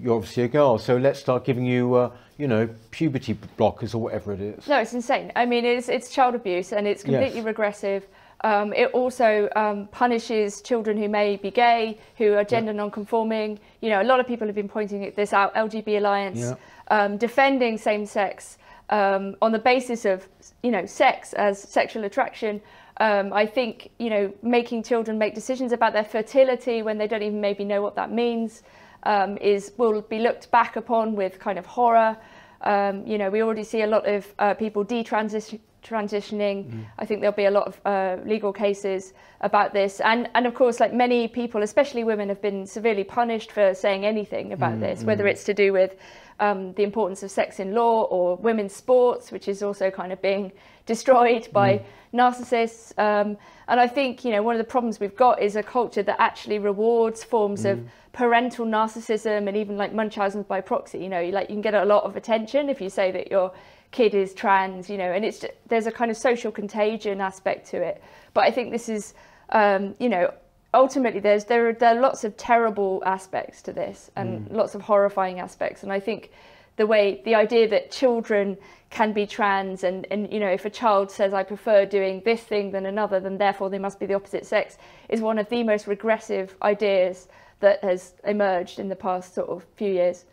you're 0.01 0.15
obviously 0.15 0.45
a 0.45 0.49
girl, 0.49 0.79
so 0.79 0.97
let's 0.97 1.19
start 1.19 1.45
giving 1.45 1.65
you, 1.65 1.95
uh, 1.95 2.11
you 2.37 2.47
know, 2.47 2.69
puberty 2.91 3.39
blockers 3.59 3.95
or 3.95 3.99
whatever 3.99 4.33
it 4.33 4.41
is. 4.41 4.67
No, 4.67 4.79
it's 4.79 4.93
insane. 4.93 5.33
I 5.35 5.47
mean, 5.47 5.65
it's, 5.65 5.89
it's 5.89 6.11
child 6.11 6.35
abuse 6.35 6.73
and 6.73 6.87
it's 6.87 7.03
completely 7.03 7.39
yes. 7.39 7.45
regressive. 7.45 8.07
Um, 8.43 8.73
it 8.73 8.91
also 8.93 9.49
um, 9.57 9.89
punishes 9.89 10.63
children 10.63 10.97
who 10.97 11.09
may 11.09 11.37
be 11.37 11.51
gay, 11.51 11.99
who 12.17 12.35
are 12.35 12.45
gender 12.45 12.73
yeah. 12.73 12.77
non-conforming. 12.79 13.59
You 13.81 13.91
know, 13.91 14.01
a 14.01 14.05
lot 14.05 14.21
of 14.21 14.27
people 14.27 14.47
have 14.47 14.55
been 14.55 14.69
pointing 14.69 15.13
this 15.17 15.33
out. 15.33 15.55
LGB 15.55 15.99
Alliance, 15.99 16.39
yeah. 16.39 16.55
um, 16.89 17.17
defending 17.17 17.77
same-sex 17.79 18.59
um, 18.91 19.37
on 19.43 19.53
the 19.53 19.59
basis 19.59 20.05
of 20.05 20.27
you 20.63 20.71
know 20.71 20.87
sex 20.87 21.33
as 21.35 21.61
sexual 21.61 22.05
attraction. 22.05 22.61
Um, 23.01 23.33
I 23.33 23.47
think 23.47 23.91
you 23.99 24.11
know 24.11 24.33
making 24.43 24.83
children 24.83 25.19
make 25.19 25.35
decisions 25.35 25.73
about 25.73 25.93
their 25.93 26.05
fertility 26.05 26.83
when 26.83 26.99
they 26.99 27.07
don't 27.07 27.23
even 27.23 27.41
maybe 27.41 27.65
know 27.65 27.83
what 27.83 27.95
that 27.97 28.11
means 28.11 28.63
um, 29.05 29.37
is 29.39 29.73
will 29.77 30.03
be 30.03 30.19
looked 30.19 30.51
back 30.51 30.77
upon 30.77 31.15
with 31.15 31.39
kind 31.39 31.59
of 31.59 31.67
horror. 31.67 32.17
Um, 32.63 33.07
you 33.07 33.19
know, 33.19 33.31
we 33.31 33.43
already 33.43 33.65
see 33.65 33.83
a 33.83 33.87
lot 33.87 34.07
of 34.07 34.27
uh, 34.39 34.55
people 34.55 34.85
detransitioning. 34.85 35.61
Mm. 35.85 36.87
I 36.99 37.07
think 37.07 37.21
there'll 37.21 37.37
be 37.37 37.45
a 37.45 37.51
lot 37.51 37.69
of 37.69 37.81
uh, 37.85 38.17
legal 38.25 38.53
cases 38.53 39.13
about 39.41 39.73
this, 39.73 40.01
and 40.01 40.29
and 40.35 40.47
of 40.47 40.55
course, 40.55 40.81
like 40.81 40.93
many 40.93 41.29
people, 41.29 41.63
especially 41.63 42.03
women, 42.03 42.29
have 42.29 42.43
been 42.43 42.67
severely 42.67 43.05
punished 43.05 43.53
for 43.53 43.75
saying 43.75 44.05
anything 44.05 44.53
about 44.53 44.75
mm, 44.75 44.81
this, 44.81 45.05
whether 45.05 45.25
mm. 45.25 45.31
it's 45.31 45.45
to 45.45 45.55
do 45.55 45.73
with 45.73 45.95
um, 46.41 46.73
the 46.75 46.83
importance 46.83 47.23
of 47.23 47.31
sex 47.31 47.59
in 47.61 47.75
law 47.75 48.03
or 48.05 48.37
women's 48.37 48.75
sports, 48.75 49.33
which 49.33 49.49
is 49.49 49.63
also 49.63 49.91
kind 49.91 50.13
of 50.13 50.23
being 50.23 50.53
destroyed 50.87 51.49
by 51.53 51.79
mm. 51.79 51.85
narcissists. 52.15 52.99
Um, 52.99 53.37
and 53.67 53.79
I 53.79 53.87
think, 53.87 54.25
you 54.25 54.31
know, 54.31 54.43
one 54.43 54.55
of 54.55 54.59
the 54.59 54.71
problems 54.71 55.01
we've 55.01 55.17
got 55.17 55.43
is 55.43 55.57
a 55.57 55.63
culture 55.63 56.03
that 56.03 56.21
actually 56.21 56.59
rewards 56.59 57.23
forms 57.23 57.65
mm. 57.65 57.73
of 57.73 57.81
parental 58.13 58.67
narcissism 58.67 59.49
and 59.49 59.57
even 59.57 59.77
like 59.77 59.93
Munchausen's 59.93 60.47
by 60.47 60.61
proxy. 60.61 60.99
You 60.99 61.09
know, 61.09 61.25
like 61.27 61.51
you 61.51 61.55
can 61.55 61.63
get 61.63 61.75
a 61.75 61.85
lot 61.85 62.05
of 62.05 62.17
attention 62.17 62.69
if 62.69 62.81
you 62.81 62.91
say 62.91 63.11
that 63.13 63.31
your 63.31 63.53
kid 63.91 64.15
is 64.15 64.35
trans, 64.35 64.89
you 64.89 64.99
know, 64.99 65.11
and 65.13 65.25
it's 65.25 65.45
there's 65.69 65.87
a 65.87 65.93
kind 65.93 66.11
of 66.11 66.17
social 66.17 66.53
contagion 66.53 67.21
aspect 67.21 67.69
to 67.71 67.83
it. 67.83 68.03
But 68.35 68.45
I 68.45 68.51
think 68.51 68.71
this 68.71 68.89
is, 68.89 69.15
um, 69.51 69.95
you 69.99 70.09
know, 70.09 70.33
ultimately 70.75 71.21
there's 71.21 71.45
there 71.47 71.69
are, 71.69 71.73
there 71.73 71.97
are 71.97 72.01
lots 72.01 72.25
of 72.25 72.37
terrible 72.37 73.03
aspects 73.07 73.63
to 73.63 73.73
this 73.73 74.11
and 74.17 74.49
mm. 74.49 74.55
lots 74.55 74.75
of 74.75 74.83
horrifying 74.83 75.41
aspects 75.41 75.83
and 75.83 75.93
i 75.93 75.99
think 76.01 76.31
the 76.77 76.87
way 76.87 77.21
the 77.25 77.35
idea 77.35 77.67
that 77.69 77.91
children 77.91 78.57
can 78.91 79.13
be 79.13 79.27
trans 79.27 79.85
and 79.85 80.07
and 80.11 80.33
you 80.33 80.39
know 80.39 80.49
if 80.49 80.65
a 80.65 80.71
child 80.71 81.11
says 81.11 81.33
i 81.33 81.43
prefer 81.43 81.87
doing 81.87 82.21
this 82.25 82.43
thing 82.43 82.71
than 82.71 82.87
another 82.87 83.19
then 83.19 83.39
therefore 83.39 83.71
they 83.71 83.79
must 83.79 83.99
be 83.99 84.07
the 84.07 84.15
opposite 84.15 84.45
sex 84.45 84.77
is 85.09 85.21
one 85.21 85.39
of 85.39 85.49
the 85.49 85.63
most 85.63 85.87
regressive 85.87 86.55
ideas 86.63 87.29
that 87.61 87.83
has 87.83 88.15
emerged 88.25 88.79
in 88.79 88.89
the 88.89 88.97
past 88.97 89.35
sort 89.35 89.49
of 89.49 89.65
few 89.75 89.91
years 89.91 90.27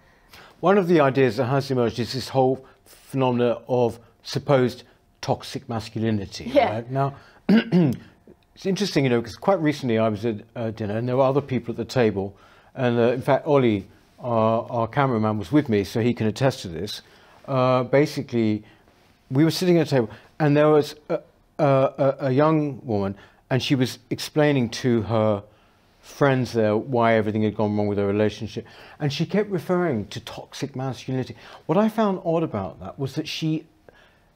one 0.59 0.77
of 0.77 0.87
the 0.87 0.99
ideas 0.99 1.37
that 1.37 1.45
has 1.45 1.71
emerged 1.71 1.97
is 1.99 2.13
this 2.13 2.29
whole 2.29 2.65
phenomena 2.85 3.57
of 3.67 3.99
supposed 4.23 4.83
toxic 5.21 5.67
masculinity 5.69 6.45
yeah. 6.53 6.73
right 6.73 6.91
now 6.91 7.15
It's 8.55 8.65
interesting, 8.65 9.03
you 9.03 9.09
know, 9.09 9.19
because 9.19 9.35
quite 9.35 9.59
recently 9.59 9.97
I 9.97 10.07
was 10.07 10.25
at 10.25 10.37
uh, 10.55 10.71
dinner 10.71 10.97
and 10.97 11.07
there 11.07 11.17
were 11.17 11.23
other 11.23 11.41
people 11.41 11.73
at 11.73 11.77
the 11.77 11.85
table. 11.85 12.37
And 12.73 12.97
uh, 12.97 13.11
in 13.11 13.21
fact, 13.21 13.45
Ollie, 13.45 13.87
our, 14.19 14.65
our 14.69 14.87
cameraman, 14.87 15.37
was 15.37 15.51
with 15.51 15.67
me, 15.67 15.83
so 15.83 15.99
he 15.99 16.13
can 16.13 16.25
attest 16.25 16.61
to 16.61 16.69
this. 16.69 17.01
uh, 17.47 17.83
basically, 17.83 18.63
we 19.29 19.43
were 19.43 19.51
sitting 19.51 19.77
at 19.77 19.87
a 19.87 19.89
table, 19.89 20.09
and 20.39 20.55
there 20.55 20.69
was 20.69 20.95
a, 21.09 21.19
a, 21.59 22.15
a 22.19 22.31
young 22.31 22.85
woman, 22.85 23.15
and 23.49 23.61
she 23.61 23.75
was 23.75 23.99
explaining 24.09 24.69
to 24.69 25.03
her 25.03 25.43
friends 26.01 26.53
there 26.53 26.77
why 26.77 27.15
everything 27.15 27.41
had 27.41 27.55
gone 27.55 27.75
wrong 27.75 27.87
with 27.87 27.97
her 27.97 28.07
relationship. 28.07 28.65
And 28.99 29.11
she 29.11 29.25
kept 29.25 29.49
referring 29.49 30.07
to 30.07 30.19
toxic 30.19 30.75
masculinity. 30.75 31.35
What 31.65 31.77
I 31.77 31.89
found 31.89 32.21
odd 32.23 32.43
about 32.43 32.79
that 32.79 32.99
was 32.99 33.15
that 33.15 33.27
she 33.27 33.65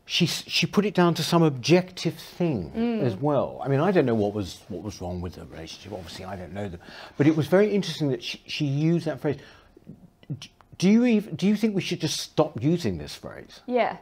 she 0.09 0.25
she 0.25 0.65
put 0.65 0.87
it 0.87 0.95
down 0.95 1.13
to 1.13 1.21
some 1.21 1.43
objective 1.43 2.15
thing 2.15 2.71
mm. 2.75 3.03
as 3.03 3.15
well. 3.15 3.61
I 3.63 3.67
mean, 3.67 3.79
I 3.79 3.91
don't 3.91 4.07
know 4.07 4.15
what 4.15 4.33
was 4.33 4.59
what 4.67 4.81
was 4.81 4.99
wrong 5.01 5.21
with 5.21 5.35
the 5.35 5.45
relationship. 5.45 5.93
Obviously, 5.93 6.25
I 6.25 6.35
don't 6.35 6.51
know 6.51 6.67
them, 6.67 6.79
but 7.15 7.27
it 7.27 7.35
was 7.35 7.45
very 7.45 7.69
interesting 7.69 8.09
that 8.09 8.23
she, 8.23 8.41
she 8.47 8.65
used 8.65 9.05
that 9.05 9.21
phrase. 9.21 9.37
Do 10.79 10.89
you 10.89 11.05
even, 11.05 11.35
do 11.35 11.45
you 11.45 11.55
think 11.55 11.75
we 11.75 11.81
should 11.81 12.01
just 12.01 12.19
stop 12.19 12.59
using 12.59 12.97
this 12.97 13.13
phrase? 13.13 13.59
Yeah. 13.67 13.97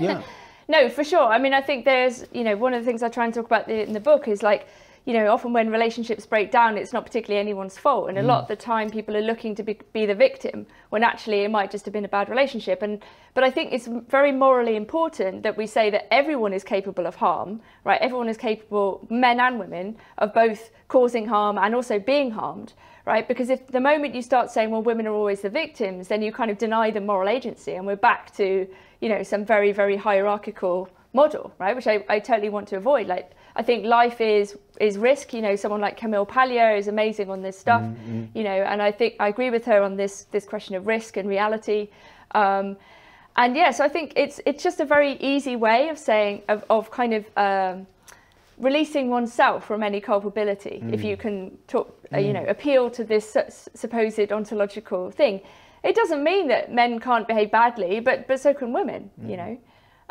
yeah. 0.00 0.22
No, 0.68 0.88
for 0.88 1.02
sure. 1.02 1.26
I 1.26 1.38
mean, 1.38 1.52
I 1.52 1.60
think 1.60 1.84
there's 1.84 2.24
you 2.32 2.44
know 2.44 2.56
one 2.56 2.74
of 2.74 2.80
the 2.84 2.86
things 2.86 3.02
I 3.02 3.08
try 3.08 3.24
and 3.24 3.34
talk 3.34 3.46
about 3.46 3.68
in 3.68 3.92
the 3.92 3.98
book 3.98 4.28
is 4.28 4.40
like 4.40 4.68
you 5.06 5.14
know, 5.14 5.32
often 5.32 5.52
when 5.52 5.70
relationships 5.70 6.26
break 6.26 6.50
down, 6.50 6.76
it's 6.76 6.92
not 6.92 7.06
particularly 7.06 7.40
anyone's 7.40 7.78
fault. 7.78 8.10
And 8.10 8.18
a 8.18 8.22
mm. 8.22 8.26
lot 8.26 8.42
of 8.42 8.48
the 8.48 8.56
time, 8.56 8.90
people 8.90 9.16
are 9.16 9.22
looking 9.22 9.54
to 9.54 9.62
be, 9.62 9.78
be, 9.92 10.04
the 10.04 10.14
victim 10.14 10.66
when 10.90 11.02
actually 11.02 11.40
it 11.40 11.50
might 11.50 11.70
just 11.70 11.84
have 11.86 11.92
been 11.92 12.04
a 12.04 12.08
bad 12.08 12.28
relationship. 12.28 12.82
And 12.82 13.02
but 13.34 13.42
I 13.42 13.50
think 13.50 13.72
it's 13.72 13.88
very 14.08 14.30
morally 14.30 14.76
important 14.76 15.42
that 15.42 15.56
we 15.56 15.66
say 15.66 15.88
that 15.90 16.12
everyone 16.12 16.52
is 16.52 16.64
capable 16.64 17.06
of 17.06 17.14
harm, 17.14 17.60
right? 17.84 18.00
Everyone 18.00 18.28
is 18.28 18.36
capable, 18.36 19.06
men 19.08 19.40
and 19.40 19.58
women, 19.58 19.96
of 20.18 20.34
both 20.34 20.70
causing 20.88 21.26
harm 21.26 21.56
and 21.56 21.74
also 21.74 21.98
being 21.98 22.30
harmed, 22.30 22.74
right? 23.06 23.26
Because 23.26 23.48
if 23.48 23.66
the 23.68 23.80
moment 23.80 24.14
you 24.14 24.22
start 24.22 24.50
saying, 24.50 24.70
well, 24.70 24.82
women 24.82 25.06
are 25.06 25.14
always 25.14 25.40
the 25.40 25.50
victims, 25.50 26.08
then 26.08 26.20
you 26.20 26.30
kind 26.30 26.50
of 26.50 26.58
deny 26.58 26.90
them 26.90 27.06
moral 27.06 27.28
agency, 27.28 27.74
and 27.74 27.86
we're 27.86 27.96
back 27.96 28.34
to, 28.36 28.68
you 29.00 29.08
know, 29.08 29.22
some 29.22 29.46
very, 29.46 29.72
very 29.72 29.96
hierarchical 29.96 30.88
model, 31.12 31.52
right? 31.58 31.74
Which 31.74 31.86
I, 31.86 32.04
I 32.08 32.18
totally 32.18 32.50
want 32.50 32.68
to 32.68 32.76
avoid. 32.76 33.06
Like 33.06 33.32
I 33.56 33.62
think 33.62 33.84
life 33.84 34.20
is 34.20 34.56
is 34.80 34.96
risk. 34.98 35.32
You 35.32 35.42
know, 35.42 35.56
someone 35.56 35.80
like 35.80 35.96
Camille 35.96 36.26
Paglia 36.26 36.72
is 36.72 36.88
amazing 36.88 37.30
on 37.30 37.42
this 37.42 37.58
stuff. 37.58 37.82
Mm-hmm. 37.82 38.24
You 38.34 38.44
know, 38.44 38.62
and 38.70 38.80
I 38.80 38.92
think 38.92 39.14
I 39.20 39.28
agree 39.28 39.50
with 39.50 39.64
her 39.66 39.82
on 39.82 39.96
this 39.96 40.24
this 40.30 40.44
question 40.46 40.74
of 40.76 40.86
risk 40.86 41.16
and 41.16 41.28
reality. 41.28 41.88
Um, 42.32 42.76
and 43.36 43.56
yeah, 43.56 43.70
so 43.70 43.84
I 43.84 43.88
think 43.88 44.12
it's 44.16 44.40
it's 44.46 44.62
just 44.62 44.80
a 44.80 44.84
very 44.84 45.12
easy 45.20 45.56
way 45.56 45.88
of 45.88 45.98
saying 45.98 46.42
of, 46.48 46.64
of 46.68 46.90
kind 46.90 47.14
of 47.14 47.24
um, 47.36 47.86
releasing 48.58 49.08
oneself 49.08 49.66
from 49.66 49.82
any 49.82 50.00
culpability. 50.00 50.80
Mm. 50.82 50.92
If 50.92 51.02
you 51.04 51.16
can 51.16 51.56
talk, 51.66 51.96
uh, 52.12 52.18
you 52.18 52.32
mm. 52.32 52.34
know, 52.34 52.44
appeal 52.46 52.90
to 52.90 53.04
this 53.04 53.32
su- 53.32 53.68
supposed 53.74 54.32
ontological 54.32 55.10
thing, 55.10 55.40
it 55.82 55.94
doesn't 55.94 56.22
mean 56.22 56.48
that 56.48 56.72
men 56.72 57.00
can't 57.00 57.26
behave 57.26 57.50
badly, 57.50 58.00
but 58.00 58.26
but 58.28 58.40
so 58.40 58.52
can 58.54 58.72
women. 58.72 59.10
Mm. 59.20 59.30
You 59.30 59.36
know. 59.36 59.58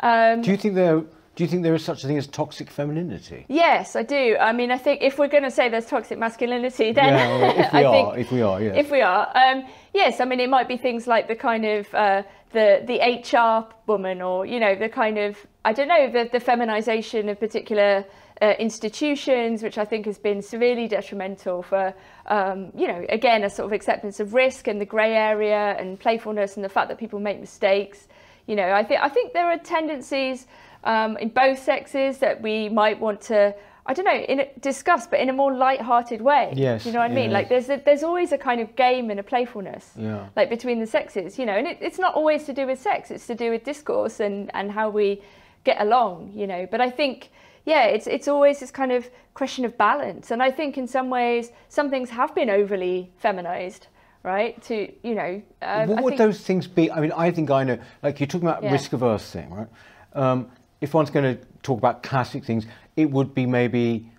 Um, 0.02 0.42
Do 0.42 0.50
you 0.50 0.56
think 0.56 0.74
they're 0.74 1.02
do 1.36 1.44
you 1.44 1.48
think 1.48 1.62
there 1.62 1.74
is 1.74 1.84
such 1.84 2.04
a 2.04 2.06
thing 2.06 2.18
as 2.18 2.26
toxic 2.26 2.70
femininity? 2.70 3.46
Yes, 3.48 3.96
I 3.96 4.02
do. 4.02 4.36
I 4.38 4.52
mean, 4.52 4.70
I 4.70 4.78
think 4.78 5.00
if 5.02 5.18
we're 5.18 5.28
going 5.28 5.44
to 5.44 5.50
say 5.50 5.68
there's 5.68 5.86
toxic 5.86 6.18
masculinity, 6.18 6.92
then 6.92 7.14
yeah, 7.14 7.66
if 7.66 7.72
we 7.72 7.84
are, 7.84 8.18
if 8.18 8.32
we 8.32 8.42
are, 8.42 8.62
yes. 8.62 8.76
If 8.76 8.90
we 8.90 9.00
are, 9.00 9.30
um, 9.36 9.64
yes. 9.94 10.20
I 10.20 10.24
mean, 10.24 10.40
it 10.40 10.50
might 10.50 10.68
be 10.68 10.76
things 10.76 11.06
like 11.06 11.28
the 11.28 11.36
kind 11.36 11.64
of 11.64 11.94
uh, 11.94 12.22
the 12.52 12.82
the 12.84 12.98
HR 13.00 13.72
woman, 13.86 14.20
or 14.20 14.44
you 14.44 14.60
know, 14.60 14.74
the 14.74 14.88
kind 14.88 15.18
of 15.18 15.38
I 15.64 15.72
don't 15.72 15.88
know, 15.88 16.10
the 16.10 16.28
the 16.30 16.40
feminization 16.40 17.28
of 17.28 17.38
particular 17.38 18.04
uh, 18.42 18.54
institutions, 18.58 19.62
which 19.62 19.78
I 19.78 19.84
think 19.84 20.06
has 20.06 20.18
been 20.18 20.42
severely 20.42 20.88
detrimental 20.88 21.62
for, 21.62 21.94
um, 22.26 22.72
you 22.74 22.88
know, 22.88 23.04
again, 23.08 23.44
a 23.44 23.50
sort 23.50 23.66
of 23.66 23.72
acceptance 23.72 24.18
of 24.18 24.34
risk 24.34 24.66
and 24.66 24.80
the 24.80 24.86
grey 24.86 25.14
area 25.14 25.76
and 25.78 26.00
playfulness 26.00 26.56
and 26.56 26.64
the 26.64 26.68
fact 26.68 26.88
that 26.88 26.98
people 26.98 27.20
make 27.20 27.38
mistakes. 27.38 28.08
You 28.46 28.56
know, 28.56 28.72
I 28.72 28.82
think 28.82 29.00
I 29.00 29.08
think 29.08 29.32
there 29.32 29.50
are 29.50 29.58
tendencies 29.58 30.46
um, 30.84 31.16
in 31.18 31.28
both 31.28 31.62
sexes 31.62 32.18
that 32.18 32.40
we 32.40 32.68
might 32.68 32.98
want 32.98 33.20
to 33.22 33.54
I 33.86 33.94
don't 33.94 34.04
know, 34.04 34.14
in 34.14 34.40
a, 34.40 34.48
discuss, 34.60 35.06
but 35.06 35.18
in 35.18 35.28
a 35.30 35.32
more 35.32 35.52
light-hearted 35.52 36.20
way. 36.20 36.52
Yes. 36.54 36.86
you 36.86 36.92
know 36.92 37.00
what 37.00 37.10
I 37.10 37.14
mean? 37.14 37.32
Like 37.32 37.48
there's 37.48 37.68
a, 37.70 37.82
there's 37.84 38.04
always 38.04 38.30
a 38.30 38.38
kind 38.38 38.60
of 38.60 38.76
game 38.76 39.10
and 39.10 39.18
a 39.18 39.22
playfulness, 39.22 39.90
yeah. 39.96 40.28
like 40.36 40.48
between 40.48 40.78
the 40.78 40.86
sexes, 40.86 41.38
you 41.38 41.44
know. 41.46 41.54
And 41.54 41.66
it, 41.66 41.78
it's 41.80 41.98
not 41.98 42.14
always 42.14 42.44
to 42.44 42.52
do 42.52 42.66
with 42.66 42.80
sex; 42.80 43.10
it's 43.10 43.26
to 43.26 43.34
do 43.34 43.50
with 43.50 43.64
discourse 43.64 44.20
and 44.20 44.50
and 44.54 44.70
how 44.70 44.90
we 44.90 45.22
get 45.64 45.80
along, 45.80 46.32
you 46.36 46.46
know. 46.46 46.68
But 46.70 46.80
I 46.80 46.90
think, 46.90 47.30
yeah, 47.64 47.84
it's 47.86 48.06
it's 48.06 48.28
always 48.28 48.60
this 48.60 48.70
kind 48.70 48.92
of 48.92 49.10
question 49.34 49.64
of 49.64 49.76
balance. 49.76 50.30
And 50.30 50.40
I 50.40 50.52
think 50.52 50.78
in 50.78 50.86
some 50.86 51.10
ways, 51.10 51.50
some 51.68 51.90
things 51.90 52.10
have 52.10 52.34
been 52.34 52.50
overly 52.50 53.10
feminized 53.16 53.86
right? 54.22 54.60
To 54.64 54.92
you 55.02 55.14
know, 55.14 55.42
um, 55.62 55.88
what 55.88 55.98
I 55.98 56.02
would 56.02 56.18
those 56.18 56.40
things 56.40 56.66
be? 56.66 56.92
I 56.92 57.00
mean, 57.00 57.12
I 57.12 57.30
think 57.30 57.50
I 57.50 57.64
know. 57.64 57.78
Like 58.02 58.20
you're 58.20 58.26
talking 58.26 58.46
about 58.46 58.62
yeah. 58.62 58.70
risk 58.70 58.92
averse 58.92 59.30
thing, 59.30 59.50
right? 59.50 59.68
Um, 60.12 60.50
if 60.80 60.94
one's 60.94 61.10
going 61.10 61.36
to 61.36 61.44
talk 61.62 61.78
about 61.78 62.02
classic 62.02 62.44
things, 62.44 62.66
it 62.96 63.10
would 63.10 63.34
be 63.34 63.46
maybe 63.46 64.10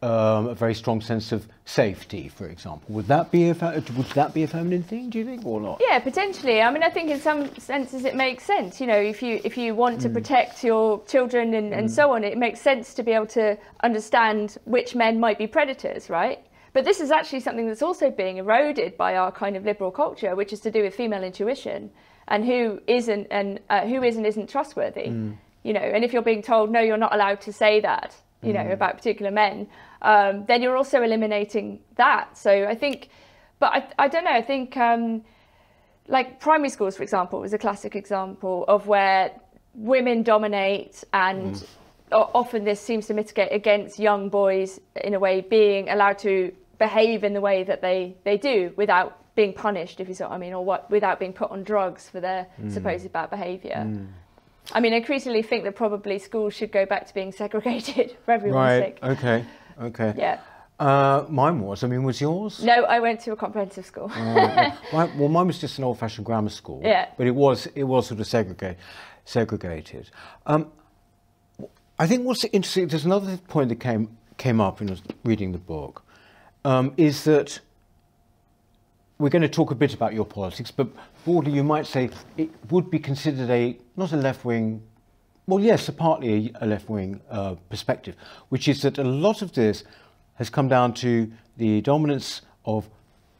um, 0.00 0.46
a 0.46 0.54
very 0.54 0.74
strong 0.74 1.00
sense 1.00 1.32
of 1.32 1.48
safety, 1.64 2.28
for 2.28 2.46
example. 2.46 2.94
Would 2.94 3.08
that 3.08 3.32
be 3.32 3.50
a 3.50 3.54
would 3.54 4.06
that 4.14 4.32
be 4.32 4.44
a 4.44 4.46
feminine 4.46 4.84
thing? 4.84 5.10
Do 5.10 5.18
you 5.18 5.24
think, 5.24 5.44
or 5.44 5.60
not? 5.60 5.80
Yeah, 5.80 5.98
potentially. 5.98 6.62
I 6.62 6.70
mean, 6.70 6.84
I 6.84 6.90
think 6.90 7.10
in 7.10 7.18
some 7.18 7.52
senses 7.58 8.04
it 8.04 8.14
makes 8.14 8.44
sense. 8.44 8.80
You 8.80 8.86
know, 8.86 8.96
if 8.96 9.22
you 9.22 9.40
if 9.42 9.56
you 9.56 9.74
want 9.74 10.00
to 10.02 10.08
mm. 10.08 10.14
protect 10.14 10.62
your 10.62 11.04
children 11.06 11.52
and, 11.54 11.74
and 11.74 11.88
mm. 11.88 11.90
so 11.90 12.12
on, 12.12 12.22
it 12.22 12.38
makes 12.38 12.60
sense 12.60 12.94
to 12.94 13.02
be 13.02 13.10
able 13.10 13.26
to 13.26 13.58
understand 13.82 14.56
which 14.66 14.94
men 14.94 15.18
might 15.18 15.36
be 15.36 15.48
predators, 15.48 16.08
right? 16.08 16.38
But 16.74 16.84
this 16.84 17.00
is 17.00 17.10
actually 17.10 17.40
something 17.40 17.66
that's 17.66 17.82
also 17.82 18.08
being 18.08 18.36
eroded 18.36 18.96
by 18.96 19.16
our 19.16 19.32
kind 19.32 19.56
of 19.56 19.64
liberal 19.64 19.90
culture, 19.90 20.36
which 20.36 20.52
is 20.52 20.60
to 20.60 20.70
do 20.70 20.82
with 20.82 20.94
female 20.94 21.24
intuition 21.24 21.90
and 22.28 22.44
who 22.44 22.80
isn't 22.86 23.26
and 23.32 23.58
uh, 23.68 23.84
who 23.84 24.04
is 24.04 24.16
and 24.16 24.24
isn't 24.26 24.48
trustworthy. 24.48 25.08
Mm 25.08 25.38
you 25.68 25.74
know, 25.74 25.80
and 25.80 26.02
if 26.02 26.14
you're 26.14 26.22
being 26.22 26.40
told, 26.40 26.70
no, 26.70 26.80
you're 26.80 26.96
not 26.96 27.14
allowed 27.14 27.42
to 27.42 27.52
say 27.52 27.80
that, 27.80 28.16
you 28.42 28.54
know, 28.54 28.60
mm. 28.60 28.72
about 28.72 28.96
particular 28.96 29.30
men, 29.30 29.68
um, 30.00 30.46
then 30.46 30.62
you're 30.62 30.78
also 30.78 31.02
eliminating 31.02 31.80
that. 31.96 32.38
So 32.38 32.64
I 32.64 32.74
think, 32.74 33.10
but 33.58 33.70
I, 33.74 34.04
I 34.04 34.08
don't 34.08 34.24
know, 34.24 34.32
I 34.32 34.40
think 34.40 34.78
um, 34.78 35.22
like 36.06 36.40
primary 36.40 36.70
schools, 36.70 36.96
for 36.96 37.02
example, 37.02 37.44
is 37.44 37.52
a 37.52 37.58
classic 37.58 37.94
example 37.96 38.64
of 38.66 38.86
where 38.86 39.30
women 39.74 40.22
dominate 40.22 41.04
and 41.12 41.56
mm. 41.56 41.66
often 42.10 42.64
this 42.64 42.80
seems 42.80 43.06
to 43.08 43.12
mitigate 43.12 43.52
against 43.52 43.98
young 43.98 44.30
boys 44.30 44.80
in 45.04 45.12
a 45.12 45.18
way 45.18 45.42
being 45.42 45.90
allowed 45.90 46.18
to 46.20 46.50
behave 46.78 47.24
in 47.24 47.34
the 47.34 47.42
way 47.42 47.62
that 47.62 47.82
they, 47.82 48.16
they 48.24 48.38
do 48.38 48.72
without 48.76 49.22
being 49.34 49.52
punished, 49.52 50.00
if 50.00 50.08
you 50.08 50.14
see 50.14 50.24
what 50.24 50.32
I 50.32 50.38
mean, 50.38 50.54
or 50.54 50.64
what, 50.64 50.90
without 50.90 51.18
being 51.18 51.34
put 51.34 51.50
on 51.50 51.62
drugs 51.62 52.08
for 52.08 52.20
their 52.20 52.46
mm. 52.58 52.72
supposed 52.72 53.12
bad 53.12 53.28
behaviour. 53.28 53.84
I 54.72 54.80
mean, 54.80 54.92
I 54.92 54.96
increasingly 54.96 55.42
think 55.42 55.64
that 55.64 55.76
probably 55.76 56.18
schools 56.18 56.54
should 56.54 56.72
go 56.72 56.84
back 56.84 57.06
to 57.06 57.14
being 57.14 57.32
segregated 57.32 58.16
for 58.24 58.32
everyone's 58.32 58.56
right. 58.56 58.80
sake. 58.80 58.98
Okay. 59.02 59.44
Okay. 59.80 60.14
Yeah. 60.16 60.40
Uh, 60.78 61.24
mine 61.28 61.60
was. 61.60 61.82
I 61.82 61.88
mean, 61.88 62.04
was 62.04 62.20
yours? 62.20 62.62
No, 62.62 62.84
I 62.84 63.00
went 63.00 63.20
to 63.20 63.32
a 63.32 63.36
comprehensive 63.36 63.84
school. 63.84 64.10
uh, 64.14 64.70
my, 64.92 65.04
well, 65.16 65.28
mine 65.28 65.48
was 65.48 65.58
just 65.58 65.78
an 65.78 65.84
old-fashioned 65.84 66.24
grammar 66.24 66.50
school. 66.50 66.80
Yeah. 66.84 67.08
But 67.16 67.26
it 67.26 67.34
was 67.34 67.66
it 67.74 67.84
was 67.84 68.06
sort 68.06 68.20
of 68.20 68.26
segregate, 68.26 68.76
segregated. 69.24 70.10
Um, 70.46 70.70
I 71.98 72.06
think 72.06 72.24
what's 72.24 72.44
interesting. 72.44 72.86
There's 72.86 73.04
another 73.04 73.38
point 73.48 73.70
that 73.70 73.80
came 73.80 74.16
came 74.36 74.60
up 74.60 74.80
in 74.80 74.96
reading 75.24 75.50
the 75.50 75.58
book, 75.58 76.04
um, 76.64 76.94
is 76.96 77.24
that 77.24 77.58
we're 79.18 79.28
going 79.30 79.42
to 79.42 79.48
talk 79.48 79.70
a 79.70 79.74
bit 79.74 79.94
about 79.94 80.14
your 80.14 80.24
politics, 80.24 80.70
but 80.70 80.88
broadly 81.24 81.52
you 81.52 81.64
might 81.64 81.86
say 81.86 82.10
it 82.36 82.50
would 82.70 82.90
be 82.90 82.98
considered 82.98 83.50
a, 83.50 83.76
not 83.96 84.12
a 84.12 84.16
left-wing, 84.16 84.80
well 85.46 85.58
yes, 85.58 85.88
a 85.88 85.92
partly 85.92 86.52
a, 86.60 86.66
left-wing 86.66 87.20
uh, 87.30 87.56
perspective, 87.68 88.14
which 88.48 88.68
is 88.68 88.82
that 88.82 88.96
a 88.98 89.04
lot 89.04 89.42
of 89.42 89.52
this 89.54 89.82
has 90.34 90.48
come 90.48 90.68
down 90.68 90.94
to 90.94 91.30
the 91.56 91.80
dominance 91.80 92.42
of 92.64 92.88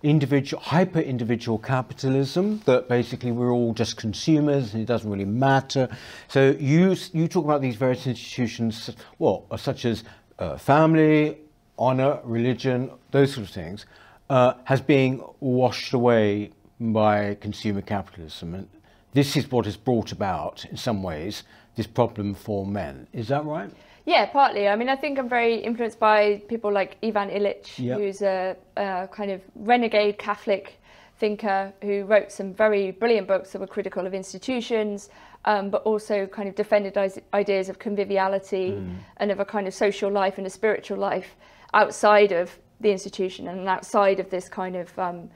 individual, 0.03 0.61
hyper-individual 0.61 1.59
capitalism, 1.59 2.61
that 2.65 2.89
basically 2.89 3.31
we're 3.31 3.53
all 3.53 3.73
just 3.73 3.97
consumers 3.97 4.75
and 4.75 4.83
it 4.83 4.87
doesn't 4.87 5.11
really 5.11 5.25
matter. 5.25 5.89
So 6.27 6.57
you, 6.59 6.97
you 7.13 7.29
talk 7.29 7.45
about 7.45 7.61
these 7.61 7.77
various 7.77 8.05
institutions, 8.07 8.91
well, 9.21 9.47
such 9.57 9.85
as 9.85 10.03
uh, 10.41 10.57
family, 10.57 11.39
honour, 11.79 12.19
religion, 12.25 12.91
those 13.13 13.33
sort 13.33 13.47
of 13.47 13.53
things, 13.53 13.87
has 14.29 14.81
been 14.81 15.23
washed 15.41 15.93
away 15.93 16.51
by 16.81 17.37
consumer 17.41 17.83
capitalism. 17.83 18.55
And 18.55 18.69
this 19.13 19.37
is 19.37 19.51
what 19.51 19.65
has 19.65 19.77
brought 19.77 20.13
about, 20.13 20.65
in 20.67 20.77
some 20.77 21.03
ways, 21.03 21.43
this 21.77 21.87
problem 21.87 22.35
for 22.35 22.67
men. 22.67 23.07
Is 23.13 23.29
that 23.29 23.45
right? 23.45 23.71
Yeah, 24.05 24.27
partly. 24.27 24.69
I 24.69 24.77
mean, 24.77 24.89
I 24.89 24.97
think 24.97 25.19
I'm 25.19 25.29
very 25.29 25.57
influenced 25.57 25.99
by 25.99 26.43
people 26.49 26.73
like 26.73 26.97
Ivan 27.03 27.29
Illich, 27.29 27.79
yep. 27.79 27.99
who's 27.99 28.23
a, 28.23 28.57
a, 28.77 29.09
kind 29.13 29.31
of 29.31 29.43
renegade 29.55 30.19
Catholic 30.19 30.81
thinker 31.19 31.73
who 31.83 32.05
wrote 32.05 32.33
some 32.33 32.55
very 32.55 32.91
brilliant 32.91 33.29
books 33.29 33.53
that 33.53 33.61
were 33.61 33.67
critical 33.67 34.07
of 34.07 34.15
institutions, 34.15 35.11
um, 35.45 35.69
but 35.69 35.83
also 35.83 36.27
kind 36.27 36.49
of 36.49 36.55
defended 36.55 36.97
ideas 37.35 37.69
of 37.69 37.79
conviviality 37.79 38.71
mm. 38.73 38.97
and 39.19 39.31
of 39.31 39.41
a 39.41 39.45
kind 39.45 39.67
of 39.67 39.75
social 39.75 40.11
life 40.11 40.39
and 40.39 40.47
a 40.47 40.51
spiritual 40.51 40.97
life 40.97 41.37
outside 41.75 42.33
of 42.33 42.59
the 42.81 42.91
institution 42.91 43.49
and 43.49 43.69
outside 43.69 44.21
of 44.21 44.31
this 44.31 44.49
kind 44.49 44.77
of 44.77 44.99
um, 44.99 45.31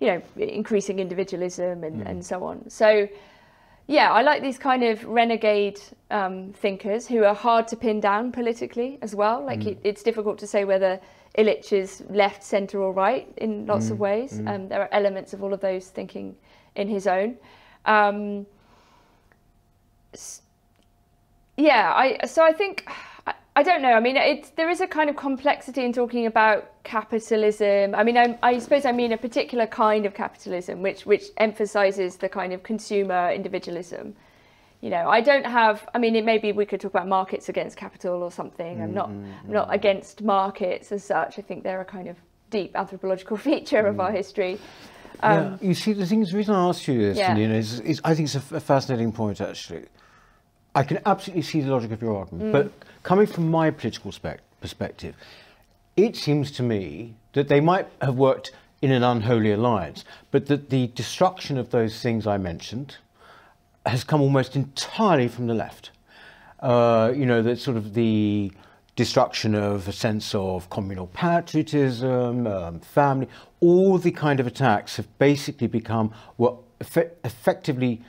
you 0.00 0.06
know 0.08 0.22
increasing 0.36 0.98
individualism 0.98 1.84
and, 1.84 2.02
mm. 2.02 2.08
and 2.08 2.24
so 2.24 2.44
on 2.44 2.68
so 2.68 3.08
yeah, 3.88 4.12
I 4.12 4.22
like 4.22 4.42
these 4.42 4.58
kind 4.58 4.84
of 4.84 5.04
renegade 5.04 5.80
um, 6.10 6.52
thinkers 6.52 7.06
who 7.06 7.24
are 7.24 7.34
hard 7.34 7.66
to 7.68 7.76
pin 7.76 8.00
down 8.00 8.30
politically 8.30 8.98
as 9.02 9.14
well. 9.14 9.44
Like 9.44 9.66
it, 9.66 9.78
it's 9.82 10.02
difficult 10.02 10.38
to 10.38 10.46
say 10.46 10.64
whether 10.64 11.00
Illich 11.36 11.72
is 11.72 12.02
left, 12.08 12.44
centre, 12.44 12.80
or 12.80 12.92
right 12.92 13.32
in 13.38 13.66
lots 13.66 13.90
of 13.90 13.98
ways. 13.98 14.40
Um, 14.46 14.68
there 14.68 14.80
are 14.82 14.88
elements 14.92 15.32
of 15.34 15.42
all 15.42 15.52
of 15.52 15.60
those 15.60 15.88
thinking 15.88 16.36
in 16.76 16.88
his 16.88 17.06
own. 17.06 17.36
Um, 17.84 18.46
yeah, 21.56 21.92
I 21.94 22.26
so 22.26 22.44
I 22.44 22.52
think 22.52 22.88
I, 23.54 23.60
I 23.60 23.62
don't 23.62 23.82
know. 23.82 23.92
I 23.92 24.00
mean, 24.00 24.16
it's 24.16 24.50
there 24.50 24.70
is 24.70 24.80
a 24.80 24.86
kind 24.86 25.10
of 25.10 25.16
complexity 25.16 25.84
in 25.84 25.92
talking 25.92 26.26
about 26.26 26.82
capitalism. 26.84 27.94
I 27.94 28.02
mean, 28.02 28.16
I, 28.16 28.38
I 28.42 28.58
suppose 28.58 28.84
I 28.84 28.92
mean 28.92 29.12
a 29.12 29.18
particular 29.18 29.66
kind 29.66 30.06
of 30.06 30.14
capitalism, 30.14 30.82
which 30.82 31.06
which 31.06 31.24
emphasizes 31.36 32.16
the 32.16 32.28
kind 32.28 32.52
of 32.52 32.62
consumer 32.62 33.30
individualism. 33.32 34.14
You 34.80 34.90
know, 34.90 35.08
I 35.08 35.20
don't 35.20 35.46
have. 35.46 35.88
I 35.94 35.98
mean, 35.98 36.16
it 36.16 36.24
maybe 36.24 36.50
we 36.52 36.66
could 36.66 36.80
talk 36.80 36.92
about 36.92 37.08
markets 37.08 37.48
against 37.48 37.76
capital 37.76 38.22
or 38.22 38.32
something. 38.32 38.80
I'm 38.82 38.94
not. 38.94 39.08
I'm 39.08 39.34
not 39.46 39.66
mm-hmm. 39.66 39.74
against 39.74 40.22
markets 40.22 40.90
as 40.90 41.04
such. 41.04 41.38
I 41.38 41.42
think 41.42 41.62
they're 41.62 41.80
a 41.80 41.84
kind 41.84 42.08
of 42.08 42.16
deep 42.50 42.76
anthropological 42.76 43.36
feature 43.48 43.86
of 43.86 43.98
our 43.98 44.10
mm. 44.10 44.16
history. 44.16 44.58
yeah. 45.22 45.36
Um, 45.36 45.58
you 45.60 45.74
see, 45.74 45.92
the 45.92 46.06
thing 46.06 46.22
is, 46.22 46.30
the 46.30 46.36
reason 46.36 46.54
I 46.54 46.68
asked 46.68 46.86
you 46.88 46.98
this, 46.98 47.18
Um, 47.18 47.20
Yeah. 47.20 47.34
Nina, 47.34 47.54
is, 47.54 47.80
is 47.80 48.00
I 48.04 48.14
think 48.14 48.26
it's 48.26 48.34
a, 48.34 48.38
f- 48.38 48.52
a 48.52 48.60
fascinating 48.60 49.12
point, 49.12 49.40
actually. 49.40 49.86
I 50.74 50.82
can 50.84 50.98
absolutely 51.04 51.42
see 51.42 51.60
the 51.60 51.70
logic 51.70 51.92
of 51.92 52.00
your 52.00 52.16
argument, 52.16 52.46
Mm. 52.48 52.52
but 52.52 52.72
coming 53.02 53.26
from 53.26 53.50
my 53.50 53.70
political 53.70 54.10
spec- 54.12 54.40
perspective, 54.60 55.14
it 55.96 56.16
seems 56.16 56.50
to 56.52 56.62
me 56.62 57.14
that 57.34 57.48
they 57.48 57.60
might 57.60 57.86
have 58.00 58.16
worked 58.16 58.52
in 58.80 58.90
an 58.90 59.02
unholy 59.02 59.52
alliance, 59.52 60.04
but 60.30 60.46
that 60.46 60.70
the 60.70 60.86
destruction 60.88 61.58
of 61.58 61.70
those 61.70 62.00
things 62.00 62.26
I 62.26 62.36
mentioned 62.38 62.96
has 63.86 64.02
come 64.04 64.20
almost 64.20 64.56
entirely 64.56 65.28
from 65.28 65.46
the 65.46 65.54
left. 65.54 65.90
Uh, 66.60 67.12
you 67.14 67.26
know, 67.26 67.42
that 67.42 67.58
sort 67.58 67.76
of 67.76 67.94
the 67.94 68.50
destruction 68.96 69.54
of 69.54 69.88
a 69.88 69.92
sense 69.92 70.34
of 70.34 70.68
communal 70.70 71.08
patriotism, 71.08 72.46
um, 72.46 72.80
family, 72.80 73.28
all 73.60 73.98
the 73.98 74.10
kind 74.10 74.38
of 74.40 74.46
attacks 74.46 74.96
have 74.96 75.06
basically 75.18 75.66
become 75.66 76.12
what 76.36 76.56
effe- 76.80 77.10
effectively, 77.24 78.00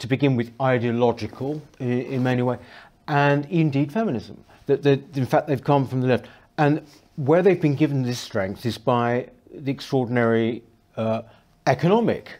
to 0.00 0.06
begin 0.06 0.34
with, 0.34 0.50
ideological 0.60 1.62
in, 1.78 2.02
in 2.02 2.22
many 2.22 2.42
ways, 2.42 2.58
and 3.06 3.46
indeed 3.46 3.92
feminism. 3.92 4.42
That, 4.66 4.82
that 4.82 5.16
in 5.16 5.26
fact 5.26 5.46
they've 5.46 5.62
come 5.62 5.86
from 5.86 6.00
the 6.00 6.08
left, 6.08 6.26
and 6.58 6.84
where 7.16 7.42
they've 7.42 7.60
been 7.60 7.74
given 7.74 8.02
this 8.02 8.18
strength 8.18 8.66
is 8.66 8.78
by 8.78 9.28
the 9.52 9.70
extraordinary 9.70 10.62
uh, 10.96 11.22
economic 11.66 12.38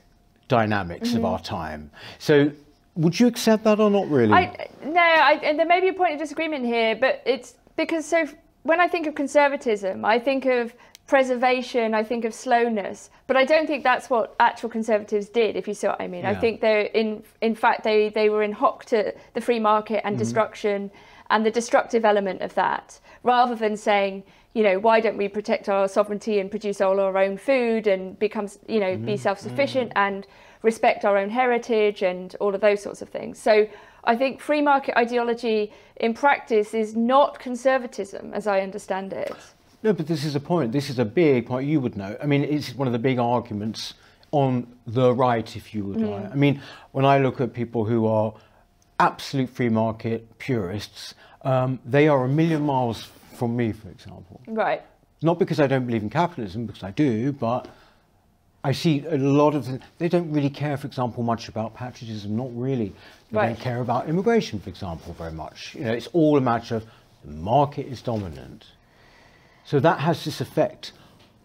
dynamics 0.49 1.14
of 1.14 1.25
our 1.25 1.40
time. 1.40 1.90
So, 2.19 2.50
would 2.97 3.19
you 3.19 3.26
accept 3.26 3.64
that 3.64 3.79
or 3.79 3.90
not 3.90 4.09
really? 4.09 4.33
I, 4.33 4.69
no, 4.85 5.00
I, 5.00 5.40
and 5.43 5.59
there 5.59 5.67
may 5.67 5.81
be 5.81 5.88
a 5.88 5.93
point 5.93 6.14
of 6.14 6.19
disagreement 6.19 6.64
here, 6.64 6.97
but 6.97 7.23
it's 7.25 7.55
because 7.76 8.05
so 8.05 8.26
when 8.62 8.81
I 8.81 8.88
think 8.88 9.07
of 9.07 9.14
conservatism, 9.14 10.05
I 10.05 10.19
think 10.19 10.47
of 10.47 10.75
preservation, 11.11 11.93
I 11.93 12.05
think 12.05 12.25
of 12.25 12.33
slowness, 12.33 13.11
but 13.26 13.37
I 13.37 13.45
don't 13.45 13.67
think 13.67 13.83
that's 13.83 14.09
what 14.09 14.37
actual 14.38 14.71
conservatives 14.71 15.29
did. 15.29 15.57
If 15.57 15.67
you 15.69 15.75
see 15.75 15.88
what 15.88 16.00
I 16.00 16.07
mean, 16.07 16.25
I 16.25 16.35
think 16.43 16.61
they're 16.61 16.88
in 17.02 17.25
in 17.40 17.55
fact 17.57 17.83
they 17.83 18.11
they 18.11 18.29
were 18.31 18.45
in 18.49 18.52
hock 18.52 18.85
to 18.87 19.12
the 19.35 19.40
free 19.40 19.59
market 19.59 20.01
and 20.05 20.14
mm-hmm. 20.14 20.25
destruction 20.25 20.90
and 21.29 21.44
the 21.44 21.51
destructive 21.51 22.05
element 22.05 22.40
of 22.42 22.55
that, 22.55 23.01
rather 23.23 23.57
than 23.57 23.77
saying. 23.77 24.23
You 24.53 24.64
know, 24.64 24.81
why 24.81 24.99
don't 24.99 25.16
we 25.16 25.29
protect 25.29 25.68
our 25.68 25.87
sovereignty 25.87 26.40
and 26.40 26.51
produce 26.51 26.81
all 26.81 26.99
our 26.99 27.16
own 27.25 27.37
food 27.38 27.87
and 27.87 28.18
become, 28.18 28.49
you 28.66 28.81
know, 28.81 28.96
be 28.96 29.12
mm-hmm. 29.12 29.27
self-sufficient 29.27 29.90
mm-hmm. 29.90 30.07
and 30.07 30.27
respect 30.62 31.05
our 31.05 31.16
own 31.23 31.31
heritage 31.31 32.03
and 32.03 32.35
all 32.40 32.53
of 32.53 32.61
those 32.61 32.83
sorts 32.83 33.01
of 33.01 33.09
things. 33.09 33.38
So 33.38 33.68
I 34.03 34.16
think 34.16 34.40
free 34.40 34.61
market 34.61 34.99
ideology 34.99 35.73
in 36.05 36.14
practice 36.14 36.75
is 36.75 36.96
not 36.96 37.38
conservatism 37.38 38.35
as 38.35 38.49
I 38.49 38.61
understand 38.68 39.12
it. 39.12 39.37
No, 39.83 39.93
but 39.93 40.07
this 40.07 40.25
is 40.25 40.35
a 40.35 40.40
point. 40.40 40.73
This 40.73 40.90
is 40.90 40.99
a 40.99 41.05
big 41.05 41.47
point. 41.47 41.66
You 41.66 41.81
would 41.81 41.97
know. 41.97 42.16
I 42.23 42.27
mean, 42.27 42.45
it's 42.45 42.75
one 42.75 42.87
of 42.87 42.93
the 42.93 42.99
big 42.99 43.19
arguments 43.19 43.95
on 44.31 44.66
the 44.87 45.12
right, 45.14 45.57
if 45.57 45.75
you 45.75 45.85
would 45.85 45.99
Mm. 45.99 46.11
like. 46.11 46.33
I 46.33 46.35
mean, 46.35 46.61
when 46.93 47.05
I 47.05 47.19
look 47.19 47.40
at 47.40 47.53
people 47.53 47.85
who 47.85 48.07
are 48.07 48.35
absolute 48.99 49.49
free 49.51 49.71
market 49.71 50.38
purists, 50.38 51.14
um, 51.43 51.79
they 51.85 52.07
are 52.09 52.25
a 52.25 52.29
million 52.29 52.62
miles 52.62 53.09
from 53.35 53.57
me, 53.57 53.73
for 53.73 53.88
example. 53.88 54.40
Right. 54.47 54.83
Not 55.23 55.38
because 55.38 55.59
I 55.59 55.66
don't 55.66 55.87
believe 55.87 56.03
in 56.03 56.11
capitalism, 56.11 56.66
because 56.66 56.83
I 56.83 56.90
do, 56.90 57.33
but 57.33 57.66
I 58.62 58.73
see 58.73 59.05
a 59.07 59.16
lot 59.16 59.55
of 59.55 59.64
them, 59.66 59.81
they 59.99 60.09
don't 60.09 60.31
really 60.31 60.51
care, 60.51 60.77
for 60.77 60.87
example, 60.87 61.23
much 61.23 61.49
about 61.49 61.75
patriotism, 61.75 62.37
not 62.37 62.49
really. 62.55 62.93
They 63.31 63.37
Right. 63.38 63.47
don't 63.49 63.59
care 63.61 63.81
about 63.81 64.09
immigration, 64.09 64.61
for 64.61 64.69
example, 64.69 65.14
very 65.14 65.33
much. 65.33 65.75
You 65.75 65.85
know, 65.87 65.93
it's 65.93 66.09
all 66.12 66.37
a 66.37 66.40
matter 66.43 66.77
of 66.77 66.85
the 67.25 67.33
market 67.33 67.87
is 67.87 68.03
dominant. 68.03 68.66
So 69.64 69.81
that 69.81 70.01
has 70.01 70.25
this 70.25 70.40
effect, 70.40 70.92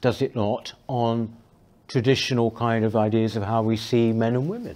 does 0.01 0.21
it 0.21 0.35
not, 0.35 0.73
on 0.87 1.35
traditional 1.87 2.51
kind 2.51 2.83
of 2.85 2.95
ideas 2.95 3.35
of 3.35 3.43
how 3.43 3.61
we 3.61 3.77
see 3.77 4.11
men 4.11 4.35
and 4.35 4.49
women? 4.49 4.75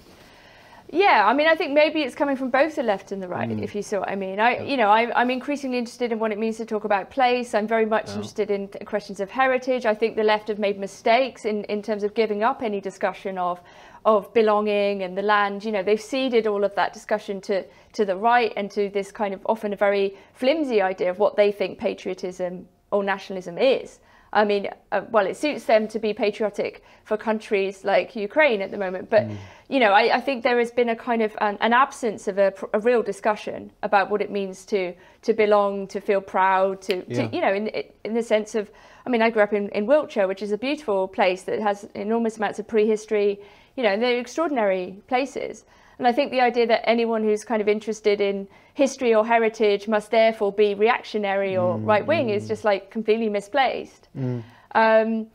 Yeah, 0.92 1.26
I 1.28 1.34
mean, 1.34 1.48
I 1.48 1.56
think 1.56 1.74
maybe 1.74 2.02
it's 2.02 2.16
coming 2.16 2.36
from 2.36 2.50
both 2.50 2.76
the 2.76 2.82
left 2.82 3.12
and 3.12 3.22
the 3.22 3.28
right, 3.28 3.48
mm. 3.48 3.62
if 3.62 3.76
you 3.76 3.84
see 3.84 3.98
what 3.98 4.10
I 4.10 4.16
mean. 4.16 4.40
I, 4.40 4.64
you 4.64 4.76
know, 4.76 4.90
I, 4.90 5.12
I'm 5.20 5.30
increasingly 5.30 5.78
interested 5.78 6.12
in 6.12 6.18
what 6.18 6.32
it 6.32 6.40
means 6.40 6.58
to 6.58 6.66
talk 6.66 6.84
about 6.84 7.12
place. 7.12 7.54
I'm 7.54 7.68
very 7.68 7.86
much 7.86 8.10
interested 8.10 8.50
in 8.50 8.70
questions 8.86 9.20
of 9.20 9.30
heritage. 9.30 9.86
I 9.86 9.94
think 9.94 10.16
the 10.16 10.24
left 10.24 10.48
have 10.48 10.58
made 10.58 10.80
mistakes 10.80 11.46
in, 11.46 11.64
in 11.66 11.84
terms 11.84 12.04
of 12.04 12.16
giving 12.16 12.44
up 12.44 12.64
any 12.64 12.82
discussion 12.82 13.38
of 13.38 13.62
of 14.06 14.34
belonging 14.34 15.04
and 15.04 15.16
the 15.16 15.22
land. 15.22 15.64
You 15.64 15.74
know, 15.74 15.84
they've 15.84 16.02
ceded 16.02 16.48
all 16.48 16.64
of 16.64 16.74
that 16.76 16.94
discussion 16.94 17.40
to 17.42 17.66
to 17.94 18.06
the 18.06 18.16
right 18.16 18.52
and 18.58 18.72
to 18.72 18.90
this 18.90 19.12
kind 19.12 19.34
of 19.34 19.42
often 19.46 19.74
a 19.74 19.76
very 19.76 20.18
flimsy 20.34 20.82
idea 20.82 21.12
of 21.12 21.20
what 21.20 21.36
they 21.36 21.52
think 21.52 21.78
patriotism 21.78 22.68
or 22.92 23.04
nationalism 23.04 23.58
is. 23.58 24.00
I 24.32 24.46
mean, 24.46 24.70
uh, 24.92 25.02
well, 25.10 25.26
it 25.26 25.38
suits 25.38 25.66
them 25.66 25.88
to 25.88 25.98
be 25.98 26.14
patriotic 26.14 26.84
for 27.04 27.18
countries 27.18 27.84
like 27.84 28.16
Ukraine 28.16 28.62
at 28.62 28.70
the 28.70 28.78
moment, 28.78 29.10
but 29.10 29.26
you 29.70 29.80
know, 29.80 29.92
I, 29.92 30.18
I 30.18 30.22
think 30.22 30.44
there 30.44 30.60
has 30.60 30.72
been 30.72 30.90
a 30.90 30.96
kind 30.96 31.24
of 31.24 31.36
an, 31.42 31.58
an 31.62 31.74
absence 31.74 32.28
of 32.28 32.38
a, 32.38 32.54
a 32.74 32.80
real 32.80 33.02
discussion 33.02 33.72
about 33.82 34.12
what 34.12 34.22
it 34.22 34.30
means 34.30 34.66
to 34.66 34.94
to 35.24 35.34
belong, 35.34 35.88
to 35.88 36.00
feel 36.00 36.22
proud, 36.22 36.82
to, 36.84 37.04
Yeah. 37.08 37.28
to 37.28 37.36
you 37.36 37.42
know, 37.42 37.54
in 37.54 37.68
in 38.04 38.14
the 38.14 38.22
sense 38.22 38.54
of, 38.54 38.70
I 39.06 39.10
mean, 39.10 39.24
I 39.24 39.32
grew 39.32 39.42
up 39.42 39.54
in, 39.54 39.70
in 39.70 39.88
Wiltshire, 39.88 40.28
which 40.28 40.44
is 40.44 40.52
a 40.52 40.58
beautiful 40.60 41.08
place 41.08 41.42
that 41.44 41.60
has 41.60 41.88
enormous 41.96 42.38
amounts 42.38 42.60
of 42.60 42.68
prehistory, 42.68 43.40
you 43.76 43.82
know, 43.84 43.90
and 43.90 44.02
they're 44.02 44.20
extraordinary 44.20 45.02
places. 45.08 45.66
And 45.98 46.08
I 46.08 46.12
think 46.14 46.30
the 46.32 46.42
idea 46.42 46.68
that 46.68 46.88
anyone 46.88 47.24
who's 47.24 47.44
kind 47.44 47.62
of 47.62 47.68
interested 47.68 48.22
in 48.22 48.48
history 48.84 49.14
or 49.14 49.26
heritage 49.26 49.88
must 49.88 50.10
therefore 50.10 50.52
be 50.52 50.74
reactionary 50.74 51.54
or 51.58 51.78
mm, 51.78 51.86
right 51.86 52.06
wing 52.12 52.30
is 52.30 52.46
mm. 52.46 52.48
just 52.48 52.64
like 52.64 52.90
completely 52.90 53.30
misplaced. 53.30 54.08
Mm. 54.18 54.44
Um, 54.74 55.28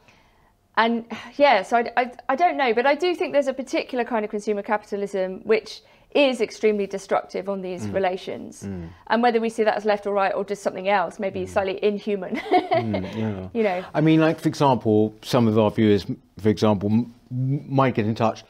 and 0.76 1.04
yeah, 1.36 1.62
so 1.62 1.76
I, 1.76 1.84
I, 1.96 2.12
I 2.30 2.36
don't 2.36 2.56
know, 2.56 2.72
but 2.74 2.86
I 2.86 2.94
do 2.94 3.14
think 3.14 3.32
there's 3.32 3.52
a 3.56 3.58
particular 3.64 4.04
kind 4.04 4.24
of 4.24 4.30
consumer 4.30 4.62
capitalism 4.62 5.40
which 5.44 5.82
is 6.14 6.40
extremely 6.40 6.86
destructive 6.86 7.48
on 7.48 7.60
these 7.60 7.88
relations. 7.88 8.62
And 9.08 9.22
whether 9.24 9.40
we 9.40 9.50
see 9.50 9.64
that 9.64 9.76
as 9.76 9.84
left 9.84 10.06
or 10.06 10.14
right 10.14 10.32
or 10.32 10.44
just 10.44 10.62
something 10.62 10.88
else, 10.88 11.18
maybe 11.18 11.44
slightly 11.44 11.82
inhuman, 11.82 12.40
Yeah. 12.52 13.48
you 13.52 13.64
know. 13.64 13.84
I 13.92 14.00
mean, 14.00 14.20
like, 14.20 14.38
for 14.40 14.48
example, 14.48 15.12
some 15.22 15.48
of 15.48 15.58
our 15.58 15.72
viewers, 15.72 16.06
for 16.38 16.48
example, 16.48 16.88
might 17.30 17.94
get 17.96 18.06
in 18.06 18.14
touch 18.14 18.44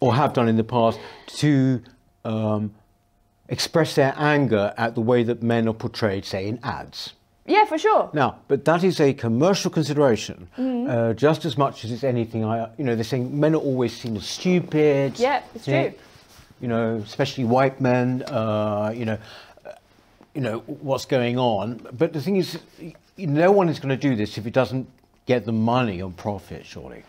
or 0.00 0.14
have 0.14 0.34
done 0.34 0.48
in 0.48 0.56
the 0.56 0.64
past 0.64 1.00
to 1.38 1.82
um, 2.26 2.74
express 3.48 3.94
their 3.94 4.14
anger 4.16 4.74
at 4.76 4.94
the 4.94 5.00
way 5.00 5.22
that 5.22 5.42
men 5.42 5.68
are 5.68 5.74
portrayed, 5.74 6.24
say, 6.24 6.46
in 6.48 6.58
ads. 6.62 7.14
Yeah, 7.46 7.64
for 7.64 7.78
sure. 7.78 8.10
Now, 8.12 8.36
but 8.46 8.64
that 8.66 8.84
is 8.84 9.00
a 9.00 9.14
commercial 9.14 9.70
consideration, 9.70 10.48
Mm-hmm. 10.58 10.90
uh, 10.90 11.14
just 11.14 11.44
as 11.46 11.56
much 11.56 11.84
as 11.84 11.90
it's 11.90 12.04
anything. 12.04 12.44
I, 12.44 12.68
you 12.76 12.84
know, 12.84 12.94
they're 12.94 13.04
saying 13.04 13.38
men 13.40 13.54
are 13.54 13.58
always 13.58 13.96
seen 13.96 14.16
as 14.16 14.26
stupid. 14.26 15.18
Yeah, 15.18 15.42
it's 15.54 15.66
you 15.66 15.72
know, 15.74 15.88
true. 15.88 15.98
You 16.60 16.68
know, 16.68 16.96
especially 16.96 17.44
white 17.44 17.80
men. 17.80 18.22
Uh, 18.24 18.92
you 18.94 19.06
know, 19.06 19.18
uh, 19.64 19.70
you 20.34 20.42
know 20.42 20.58
what's 20.66 21.06
going 21.06 21.38
on. 21.38 21.80
But 21.96 22.12
the 22.12 22.20
thing 22.20 22.36
is, 22.36 22.58
no 23.16 23.50
one 23.50 23.70
is 23.70 23.78
going 23.80 23.96
to 23.98 24.08
do 24.08 24.14
this 24.14 24.36
if 24.36 24.46
it 24.46 24.52
doesn't 24.52 24.86
get 25.24 25.46
the 25.46 25.52
money 25.52 26.02
on 26.02 26.12
profit. 26.12 26.66
Surely. 26.66 27.02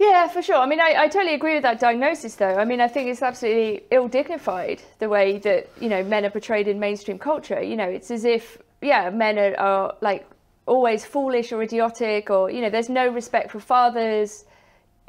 Yeah, 0.00 0.28
for 0.28 0.40
sure. 0.40 0.56
I 0.56 0.64
mean, 0.64 0.80
I, 0.80 0.94
I 0.96 1.08
totally 1.08 1.34
agree 1.34 1.52
with 1.52 1.62
that 1.64 1.78
diagnosis, 1.78 2.34
though. 2.36 2.54
I 2.54 2.64
mean, 2.64 2.80
I 2.80 2.88
think 2.88 3.10
it's 3.10 3.20
absolutely 3.20 3.84
ill 3.90 4.08
dignified 4.08 4.80
the 4.98 5.10
way 5.10 5.36
that, 5.40 5.68
you 5.78 5.90
know, 5.90 6.02
men 6.02 6.24
are 6.24 6.30
portrayed 6.30 6.68
in 6.68 6.80
mainstream 6.80 7.18
culture. 7.18 7.62
You 7.62 7.76
know, 7.76 7.84
it's 7.84 8.10
as 8.10 8.24
if, 8.24 8.56
yeah, 8.80 9.10
men 9.10 9.38
are, 9.38 9.54
are 9.60 9.94
like 10.00 10.26
always 10.64 11.04
foolish 11.04 11.52
or 11.52 11.62
idiotic, 11.62 12.30
or, 12.30 12.50
you 12.50 12.62
know, 12.62 12.70
there's 12.70 12.88
no 12.88 13.08
respect 13.08 13.50
for 13.50 13.60
fathers 13.60 14.46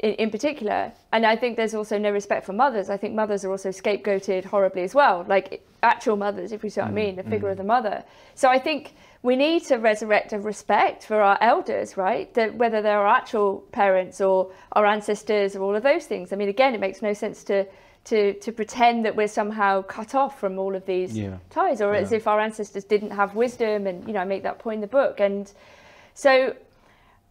in, 0.00 0.12
in 0.16 0.30
particular. 0.30 0.92
And 1.10 1.24
I 1.24 1.36
think 1.36 1.56
there's 1.56 1.74
also 1.74 1.96
no 1.96 2.10
respect 2.10 2.44
for 2.44 2.52
mothers. 2.52 2.90
I 2.90 2.98
think 2.98 3.14
mothers 3.14 3.46
are 3.46 3.50
also 3.50 3.70
scapegoated 3.70 4.44
horribly 4.44 4.82
as 4.82 4.94
well, 4.94 5.24
like 5.26 5.66
actual 5.82 6.16
mothers, 6.16 6.52
if 6.52 6.62
you 6.62 6.68
see 6.68 6.82
what 6.82 6.88
I 6.88 6.90
mm, 6.90 6.94
mean, 6.94 7.16
the 7.16 7.22
figure 7.22 7.48
of 7.48 7.54
mm. 7.54 7.62
the 7.62 7.64
mother. 7.64 8.04
So 8.34 8.50
I 8.50 8.58
think 8.58 8.92
we 9.22 9.36
need 9.36 9.64
to 9.64 9.76
resurrect 9.76 10.32
a 10.32 10.38
respect 10.38 11.04
for 11.04 11.20
our 11.20 11.38
elders, 11.40 11.96
right? 11.96 12.32
That 12.34 12.56
whether 12.56 12.82
they're 12.82 12.98
our 12.98 13.06
actual 13.06 13.60
parents 13.72 14.20
or 14.20 14.50
our 14.72 14.84
ancestors 14.84 15.54
or 15.54 15.62
all 15.62 15.76
of 15.76 15.82
those 15.84 16.06
things. 16.06 16.32
I 16.32 16.36
mean, 16.36 16.48
again, 16.48 16.74
it 16.74 16.80
makes 16.80 17.02
no 17.02 17.12
sense 17.12 17.44
to 17.44 17.66
to 18.04 18.32
to 18.34 18.50
pretend 18.50 19.04
that 19.04 19.14
we're 19.14 19.28
somehow 19.28 19.82
cut 19.82 20.14
off 20.16 20.40
from 20.40 20.58
all 20.58 20.74
of 20.74 20.84
these 20.86 21.16
Yeah. 21.16 21.36
ties, 21.50 21.80
or 21.80 21.94
Yeah. 21.94 22.00
as 22.00 22.10
if 22.10 22.26
our 22.26 22.40
ancestors 22.40 22.82
didn't 22.84 23.12
have 23.12 23.36
wisdom. 23.36 23.86
And 23.86 24.04
you 24.08 24.12
know, 24.14 24.20
I 24.20 24.24
make 24.24 24.42
that 24.42 24.58
point 24.58 24.76
in 24.76 24.80
the 24.80 24.88
book. 24.88 25.20
And 25.20 25.52
so, 26.14 26.54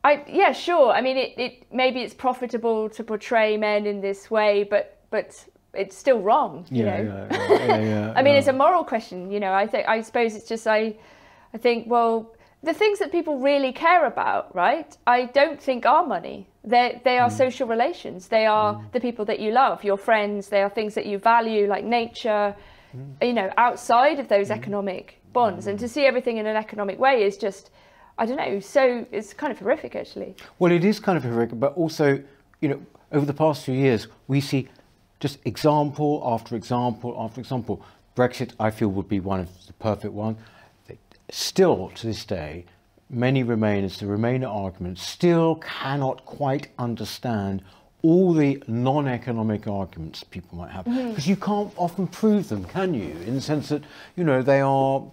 I 0.06 0.24
yeah, 0.28 0.54
sure. 0.54 0.94
I 0.94 1.02
mean, 1.02 1.18
it, 1.18 1.34
it 1.38 1.74
maybe 1.74 2.00
it's 2.02 2.14
profitable 2.14 2.90
to 2.90 3.04
portray 3.04 3.58
men 3.58 3.86
in 3.86 4.00
this 4.00 4.32
way, 4.32 4.64
but 4.64 4.98
but 5.10 5.46
it's 5.74 5.98
still 5.98 6.20
wrong. 6.22 6.66
You 6.72 6.86
Yeah, 6.86 7.02
know. 7.02 7.28
yeah, 7.32 7.66
yeah, 7.68 7.82
yeah, 7.82 8.14
I 8.18 8.22
mean, 8.24 8.36
it's 8.38 8.48
a 8.48 8.54
moral 8.54 8.86
question, 8.86 9.30
you 9.30 9.42
know. 9.42 9.52
I 9.54 9.68
think 9.68 9.90
I 9.90 10.02
suppose 10.02 10.36
it's 10.36 10.48
just 10.48 10.68
I, 10.68 10.96
I 11.54 11.58
think 11.58 11.88
well, 11.88 12.34
the 12.64 12.74
things 12.74 13.00
that 13.00 13.12
people 13.12 13.40
really 13.40 13.72
care 13.74 14.06
about, 14.06 14.54
right? 14.56 14.96
I 15.08 15.26
don't 15.26 15.60
think 15.62 15.86
are 15.86 16.06
money. 16.06 16.48
They 16.64 17.02
they 17.04 17.16
Mm. 17.18 17.24
are 17.24 17.30
social 17.32 17.68
relations. 17.68 18.28
They 18.28 18.46
are 18.46 18.80
the 18.92 19.00
people 19.00 19.26
that 19.26 19.40
you 19.40 19.52
love, 19.52 19.84
your 19.84 19.98
friends. 19.98 20.50
They 20.50 20.62
are 20.62 20.70
things 20.70 20.94
that 20.94 21.06
you 21.06 21.18
value, 21.18 21.68
like 21.68 21.84
nature. 21.84 22.56
Mm. 22.96 23.28
You 23.28 23.34
know, 23.34 23.50
outside 23.58 24.20
of 24.20 24.28
those 24.28 24.52
economic 24.52 25.20
bonds, 25.34 25.66
and 25.68 25.80
to 25.80 25.88
see 25.88 26.06
everything 26.06 26.38
in 26.38 26.46
an 26.46 26.58
economic 26.58 27.00
way 27.00 27.24
is 27.24 27.38
just, 27.38 27.72
I 28.18 28.26
don't 28.26 28.36
know. 28.36 28.60
So 28.60 29.06
it's 29.12 29.34
kind 29.34 29.52
of 29.54 29.60
horrific, 29.60 29.96
actually. 29.96 30.36
Well, 30.60 30.72
it 30.74 30.84
is 30.84 31.00
kind 31.00 31.18
of 31.18 31.24
horrific, 31.24 31.58
but 31.60 31.74
also, 31.78 32.22
you 32.60 32.68
know, 32.70 32.82
over 33.14 33.26
the 33.26 33.34
past 33.34 33.64
few 33.64 33.74
years, 33.76 34.08
we 34.28 34.42
see 34.42 34.68
just 35.22 35.40
example 35.46 36.22
after 36.26 36.56
example 36.56 37.16
after 37.18 37.40
example. 37.40 37.82
Brexit, 38.16 38.52
I 38.60 38.72
feel, 38.72 38.90
would 38.90 39.08
be 39.08 39.22
one 39.22 39.40
of 39.40 39.50
the 39.68 39.74
perfect 39.74 40.14
one. 40.14 40.36
Still, 41.34 41.94
to 41.96 42.08
this 42.08 42.26
day, 42.26 42.66
many 43.10 43.42
Remainers, 43.42 44.00
the 44.00 44.06
Remainer 44.06 44.54
argument, 44.54 45.00
still 45.00 45.56
cannot 45.56 46.26
quite 46.26 46.68
understand 46.78 47.64
all 48.02 48.34
the 48.34 48.62
non-economic 48.68 49.66
arguments 49.66 50.26
people 50.26 50.58
might 50.58 50.72
have 50.72 50.84
mm-hmm. 50.84 51.10
because 51.10 51.28
you 51.28 51.38
can't 51.38 51.72
often 51.78 52.06
prove 52.06 52.50
them, 52.50 52.66
can 52.66 52.94
you? 52.94 53.16
In 53.26 53.36
the 53.36 53.42
sense 53.42 53.70
that 53.70 53.82
you 54.18 54.26
know 54.26 54.42
they 54.42 54.60
are 54.60 55.04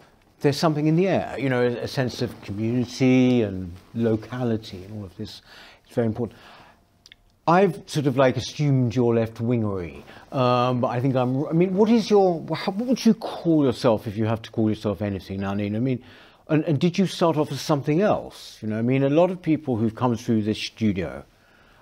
there's 0.41 0.57
something 0.57 0.89
in 0.89 0.97
the 0.97 1.07
air, 1.07 1.37
you 1.39 1.49
know, 1.49 1.63
a 1.63 1.87
sense 1.87 2.21
of 2.21 2.41
community 2.43 3.43
and 3.43 3.73
locality 3.95 4.85
and 4.85 4.99
all 4.99 5.05
of 5.05 5.17
this. 5.17 5.43
It's 5.87 5.95
very 5.95 6.07
important. 6.09 6.39
I've 7.49 7.83
sort 7.87 8.07
of 8.07 8.19
like 8.19 8.37
assumed 8.37 8.95
your 8.95 9.15
left 9.15 9.37
wingery, 9.37 10.03
um, 10.33 10.83
but 10.83 10.89
I 10.89 11.01
think 11.01 11.17
I'm. 11.17 11.47
I 11.47 11.53
mean, 11.53 11.75
what 11.75 11.89
is 11.89 12.11
your? 12.11 12.45
How, 12.55 12.73
what 12.73 12.87
would 12.87 13.07
you 13.07 13.15
call 13.15 13.65
yourself 13.65 14.07
if 14.07 14.19
you 14.19 14.27
have 14.27 14.43
to 14.43 14.51
call 14.51 14.69
yourself 14.69 15.01
anything 15.01 15.41
now, 15.41 15.55
Nina? 15.55 15.79
I 15.79 15.81
mean, 15.81 16.05
and, 16.49 16.63
and 16.65 16.79
did 16.79 16.99
you 16.99 17.07
start 17.07 17.39
off 17.39 17.51
as 17.51 17.63
something 17.63 18.03
else? 18.03 18.59
You 18.61 18.69
know, 18.69 18.79
I 18.79 18.83
mean, 18.83 19.03
a 19.03 19.09
lot 19.09 19.31
of 19.31 19.41
people 19.41 19.77
who've 19.77 19.95
come 19.95 20.15
through 20.15 20.43
this 20.43 20.59
studio 20.59 21.25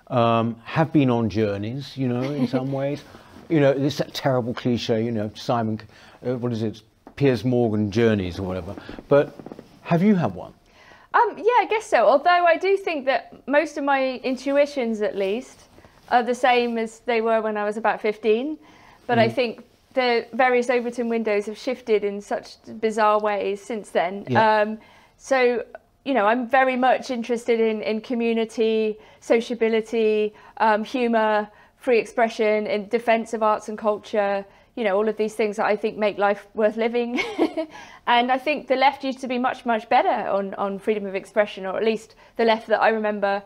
um, 0.07 0.55
have 0.63 0.93
been 0.93 1.09
on 1.09 1.29
journeys. 1.29 1.97
You 1.97 2.07
know, 2.07 2.21
in 2.21 2.47
some 2.47 2.71
ways, 2.81 3.03
you 3.49 3.59
know, 3.59 3.71
it's 3.71 3.97
that 3.97 4.13
terrible 4.13 4.53
cliche. 4.53 5.03
You 5.03 5.11
know, 5.11 5.29
Simon, 5.35 5.81
uh, 6.25 6.37
what 6.37 6.53
is 6.53 6.63
it? 6.63 6.81
Piers 7.17 7.43
Morgan 7.43 7.91
journeys 7.91 8.39
or 8.39 8.43
whatever. 8.43 8.73
But 9.09 9.35
have 9.81 10.01
you 10.01 10.15
had 10.15 10.33
one? 10.33 10.53
Um, 11.17 11.37
yeah, 11.37 11.59
I 11.59 11.67
guess 11.69 11.85
so. 11.85 12.05
Although 12.07 12.45
I 12.45 12.57
do 12.57 12.77
think 12.77 13.05
that 13.05 13.47
most 13.47 13.77
of 13.77 13.83
my 13.83 14.19
intuitions, 14.23 15.01
at 15.01 15.15
least, 15.15 15.63
are 16.09 16.23
the 16.23 16.35
same 16.35 16.77
as 16.77 16.99
they 16.99 17.21
were 17.21 17.41
when 17.41 17.57
I 17.57 17.63
was 17.63 17.77
about 17.77 18.01
15. 18.01 18.57
But 19.07 19.17
Mm. 19.17 19.21
I 19.21 19.29
think 19.29 19.63
the 19.93 20.25
various 20.33 20.69
Overton 20.69 21.09
windows 21.09 21.45
have 21.47 21.57
shifted 21.57 22.03
in 22.03 22.21
such 22.21 22.55
bizarre 22.79 23.19
ways 23.19 23.61
since 23.61 23.89
then. 23.89 24.25
Yeah. 24.27 24.61
Um, 24.61 24.77
so, 25.17 25.63
you 26.05 26.13
know, 26.13 26.25
I'm 26.25 26.47
very 26.47 26.75
much 26.75 27.09
interested 27.09 27.59
in, 27.59 27.81
in 27.81 28.01
community, 28.01 28.97
sociability, 29.19 30.33
um, 30.57 30.83
humour, 30.83 31.49
free 31.77 31.99
expression, 31.99 32.67
in 32.67 32.87
defence 32.89 33.33
of 33.33 33.41
arts 33.41 33.69
and 33.69 33.77
culture. 33.77 34.45
You 34.77 34.83
know, 34.83 34.95
all 34.95 35.09
of 35.09 35.17
these 35.17 35.33
things 35.33 35.57
that 35.57 35.65
I 35.65 35.75
think 35.75 35.97
make 35.97 36.19
life 36.19 36.47
worth 36.53 36.77
living. 36.77 37.19
and 38.07 38.31
I 38.31 38.37
think 38.37 38.67
the 38.67 38.75
left 38.75 39.03
used 39.03 39.19
to 39.21 39.27
be 39.27 39.39
much, 39.39 39.65
much 39.65 39.89
better 39.89 40.29
on, 40.29 40.53
on 40.53 40.77
freedom 40.77 41.07
of 41.07 41.15
expression, 41.15 41.65
or 41.65 41.75
at 41.75 41.83
least 41.83 42.15
the 42.35 42.45
left 42.45 42.67
that 42.67 42.79
I 42.79 42.89
remember. 42.89 43.41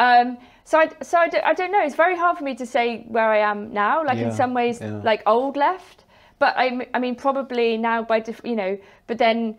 Um, 0.00 0.38
so 0.64 0.78
I, 0.80 0.90
so 1.00 1.18
I, 1.18 1.28
don't, 1.28 1.44
I 1.44 1.54
don't 1.54 1.70
know. 1.70 1.82
It's 1.84 1.94
very 1.94 2.16
hard 2.16 2.36
for 2.36 2.42
me 2.42 2.56
to 2.56 2.66
say 2.66 3.04
where 3.06 3.28
I 3.30 3.38
am 3.38 3.72
now. 3.72 4.04
Like 4.04 4.18
Yeah, 4.18 4.30
in 4.30 4.32
some 4.32 4.54
ways, 4.54 4.80
yeah. 4.80 5.00
like 5.04 5.22
old 5.24 5.56
left. 5.56 6.04
But 6.40 6.54
I, 6.56 6.88
I 6.92 6.98
mean, 6.98 7.14
probably 7.14 7.76
now 7.76 8.02
by, 8.02 8.18
def- 8.18 8.40
you 8.44 8.56
know, 8.56 8.76
but 9.06 9.18
then 9.18 9.56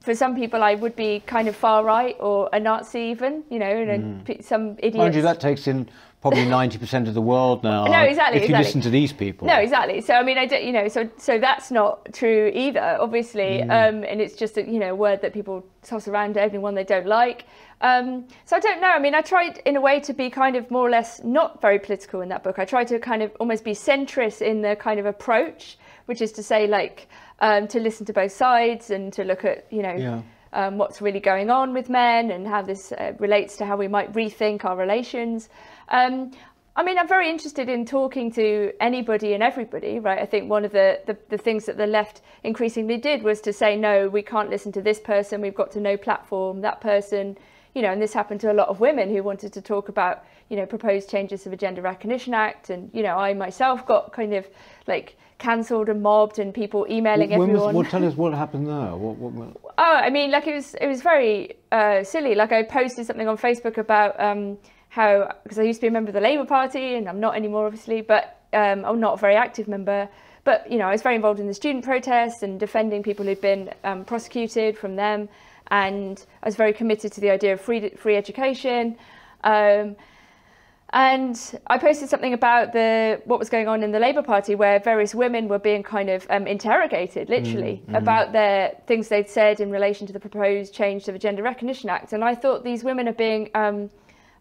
for 0.00 0.14
some 0.14 0.36
people 0.36 0.62
I 0.62 0.74
would 0.74 0.94
be 0.94 1.20
kind 1.26 1.48
of 1.48 1.56
far 1.56 1.82
right 1.84 2.14
or 2.20 2.48
a 2.52 2.60
Nazi 2.60 3.00
even, 3.00 3.42
you 3.50 3.58
know, 3.58 3.66
and 3.66 4.24
p- 4.24 4.42
some 4.42 4.76
idiots. 4.78 4.96
Mm. 4.96 4.98
Mind 4.98 5.14
you, 5.16 5.22
that 5.22 5.40
takes 5.40 5.66
in 5.66 5.88
probably 6.22 6.44
90% 6.44 7.08
of 7.08 7.14
the 7.14 7.20
world 7.20 7.64
now. 7.64 7.84
No, 7.84 8.00
exactly, 8.00 8.38
If 8.38 8.48
you 8.48 8.54
exactly. 8.54 8.64
listen 8.64 8.80
to 8.82 8.90
these 8.90 9.12
people. 9.12 9.48
No, 9.48 9.56
exactly. 9.56 10.00
So 10.00 10.14
I 10.14 10.22
mean, 10.22 10.38
I 10.38 10.46
don't, 10.46 10.64
you 10.64 10.72
know, 10.72 10.86
so 10.86 11.10
so 11.18 11.38
that's 11.38 11.72
not 11.72 12.14
true 12.14 12.50
either, 12.54 12.96
obviously. 13.00 13.60
Mm. 13.60 13.64
Um, 13.64 14.04
and 14.04 14.20
it's 14.20 14.36
just 14.36 14.56
a 14.56 14.62
you 14.62 14.78
know 14.78 14.94
word 14.94 15.20
that 15.22 15.34
people 15.34 15.66
toss 15.82 16.06
around 16.06 16.38
everyone 16.38 16.76
they 16.76 16.84
don't 16.84 17.06
like. 17.06 17.44
Um, 17.80 18.28
so 18.44 18.56
I 18.56 18.60
don't 18.60 18.80
know. 18.80 18.86
I 18.88 19.00
mean, 19.00 19.16
I 19.16 19.20
tried 19.20 19.58
in 19.66 19.76
a 19.76 19.80
way 19.80 19.98
to 20.00 20.12
be 20.12 20.30
kind 20.30 20.54
of 20.54 20.70
more 20.70 20.86
or 20.86 20.90
less 20.90 21.22
not 21.24 21.60
very 21.60 21.80
political 21.80 22.20
in 22.20 22.28
that 22.28 22.44
book. 22.44 22.60
I 22.60 22.64
tried 22.64 22.86
to 22.88 23.00
kind 23.00 23.22
of 23.22 23.32
almost 23.40 23.64
be 23.64 23.72
centrist 23.72 24.40
in 24.40 24.62
the 24.62 24.76
kind 24.76 25.00
of 25.00 25.06
approach, 25.06 25.76
which 26.06 26.22
is 26.22 26.30
to 26.32 26.42
say 26.44 26.68
like 26.68 27.08
um, 27.40 27.66
to 27.66 27.80
listen 27.80 28.06
to 28.06 28.12
both 28.12 28.30
sides 28.30 28.90
and 28.90 29.12
to 29.14 29.24
look 29.24 29.44
at 29.44 29.66
you 29.72 29.82
know. 29.82 29.94
Yeah. 29.94 30.22
Um, 30.54 30.76
what's 30.76 31.00
really 31.00 31.18
going 31.18 31.48
on 31.48 31.72
with 31.72 31.88
men 31.88 32.30
and 32.30 32.46
how 32.46 32.60
this 32.60 32.92
uh, 32.92 33.14
relates 33.18 33.56
to 33.56 33.64
how 33.64 33.78
we 33.78 33.88
might 33.88 34.12
rethink 34.12 34.66
our 34.66 34.76
relations. 34.76 35.48
Um, 35.88 36.32
I 36.74 36.82
mean, 36.82 36.96
I'm 36.98 37.08
very 37.08 37.28
interested 37.28 37.68
in 37.68 37.84
talking 37.84 38.32
to 38.32 38.72
anybody 38.80 39.34
and 39.34 39.42
everybody, 39.42 39.98
right? 39.98 40.18
I 40.18 40.24
think 40.24 40.48
one 40.48 40.64
of 40.64 40.72
the, 40.72 41.00
the, 41.06 41.18
the 41.28 41.36
things 41.36 41.66
that 41.66 41.76
the 41.76 41.86
left 41.86 42.22
increasingly 42.44 42.96
did 42.96 43.22
was 43.22 43.42
to 43.42 43.52
say, 43.52 43.76
no, 43.76 44.08
we 44.08 44.22
can't 44.22 44.48
listen 44.48 44.72
to 44.72 44.80
this 44.82 44.98
person, 44.98 45.42
we've 45.42 45.54
got 45.54 45.70
to 45.72 45.80
no 45.80 45.98
platform 45.98 46.62
that 46.62 46.80
person, 46.80 47.36
you 47.74 47.82
know, 47.82 47.92
and 47.92 48.00
this 48.00 48.14
happened 48.14 48.40
to 48.40 48.50
a 48.50 48.54
lot 48.54 48.68
of 48.68 48.80
women 48.80 49.10
who 49.14 49.22
wanted 49.22 49.52
to 49.52 49.60
talk 49.60 49.90
about, 49.90 50.24
you 50.48 50.56
know, 50.56 50.64
proposed 50.64 51.10
changes 51.10 51.42
to 51.42 51.50
the 51.50 51.56
Gender 51.56 51.82
Recognition 51.82 52.32
Act. 52.32 52.70
And, 52.70 52.90
you 52.94 53.02
know, 53.02 53.16
I 53.16 53.34
myself 53.34 53.86
got 53.86 54.12
kind 54.14 54.32
of 54.32 54.46
like 54.86 55.16
cancelled 55.38 55.88
and 55.90 56.02
mobbed 56.02 56.38
and 56.38 56.54
people 56.54 56.86
emailing 56.88 57.30
when 57.30 57.50
everyone. 57.50 57.74
Was, 57.74 57.84
well, 57.84 57.90
tell 57.90 58.04
us 58.06 58.14
what 58.14 58.32
happened 58.32 58.66
there. 58.66 58.96
What, 58.96 59.16
what, 59.16 59.32
what- 59.32 59.74
Oh, 59.78 59.82
I 60.06 60.10
mean, 60.10 60.30
like 60.30 60.46
it 60.46 60.54
was 60.54 60.74
it 60.74 60.86
was 60.86 61.02
very 61.02 61.56
uh, 61.72 62.02
silly. 62.04 62.34
Like 62.34 62.52
I 62.52 62.62
posted 62.62 63.06
something 63.06 63.26
on 63.26 63.36
Facebook 63.38 63.78
about 63.78 64.18
um, 64.20 64.58
how 64.92 65.34
because 65.42 65.58
I 65.58 65.62
used 65.62 65.78
to 65.78 65.84
be 65.84 65.88
a 65.88 65.90
member 65.90 66.10
of 66.10 66.14
the 66.14 66.20
Labour 66.20 66.44
Party 66.44 66.96
and 66.96 67.08
I'm 67.08 67.18
not 67.18 67.34
anymore, 67.34 67.64
obviously, 67.64 68.02
but 68.02 68.42
um, 68.52 68.84
I'm 68.84 69.00
not 69.00 69.14
a 69.14 69.16
very 69.16 69.36
active 69.36 69.66
member. 69.66 70.06
But 70.44 70.70
you 70.70 70.76
know, 70.76 70.86
I 70.86 70.92
was 70.92 71.00
very 71.00 71.14
involved 71.14 71.40
in 71.40 71.46
the 71.46 71.54
student 71.54 71.82
protests 71.82 72.42
and 72.42 72.60
defending 72.60 73.02
people 73.02 73.24
who'd 73.24 73.40
been 73.40 73.70
um, 73.84 74.04
prosecuted 74.04 74.76
from 74.76 74.96
them, 74.96 75.30
and 75.68 76.22
I 76.42 76.46
was 76.46 76.56
very 76.56 76.74
committed 76.74 77.10
to 77.12 77.22
the 77.22 77.30
idea 77.30 77.54
of 77.54 77.60
free 77.62 77.88
free 77.96 78.16
education. 78.16 78.98
Um, 79.44 79.96
and 80.90 81.58
I 81.68 81.78
posted 81.78 82.10
something 82.10 82.34
about 82.34 82.74
the 82.74 83.22
what 83.24 83.38
was 83.38 83.48
going 83.48 83.68
on 83.68 83.82
in 83.82 83.92
the 83.92 83.98
Labour 83.98 84.22
Party, 84.22 84.54
where 84.54 84.78
various 84.78 85.14
women 85.14 85.48
were 85.48 85.58
being 85.58 85.82
kind 85.82 86.10
of 86.10 86.26
um, 86.28 86.46
interrogated, 86.46 87.30
literally, 87.30 87.82
about 87.94 88.32
their 88.32 88.76
things 88.86 89.08
they'd 89.08 89.30
said 89.30 89.60
in 89.60 89.70
relation 89.70 90.06
to 90.06 90.12
the 90.12 90.20
proposed 90.20 90.74
change 90.74 91.04
to 91.04 91.12
the 91.12 91.18
Gender 91.18 91.42
Recognition 91.42 91.88
Act. 91.88 92.12
And 92.12 92.22
I 92.22 92.34
thought 92.34 92.62
these 92.62 92.84
women 92.84 93.08
are 93.08 93.14
being 93.14 93.50
um, 93.54 93.88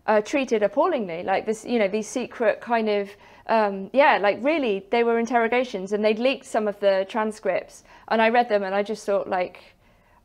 uh, 0.07 0.21
treated 0.21 0.63
appallingly, 0.63 1.23
like 1.23 1.45
this, 1.45 1.65
you 1.65 1.79
know, 1.79 1.87
these 1.87 2.07
secret 2.07 2.61
kind 2.61 2.89
of, 2.89 3.09
um, 3.47 3.89
yeah, 3.93 4.17
like 4.17 4.37
really, 4.41 4.85
they 4.91 5.03
were 5.03 5.19
interrogations, 5.19 5.93
and 5.93 6.03
they'd 6.03 6.19
leaked 6.19 6.45
some 6.45 6.67
of 6.67 6.79
the 6.79 7.05
transcripts, 7.09 7.83
and 8.07 8.21
I 8.21 8.29
read 8.29 8.49
them, 8.49 8.63
and 8.63 8.75
I 8.75 8.83
just 8.83 9.05
thought 9.05 9.27
like. 9.29 9.75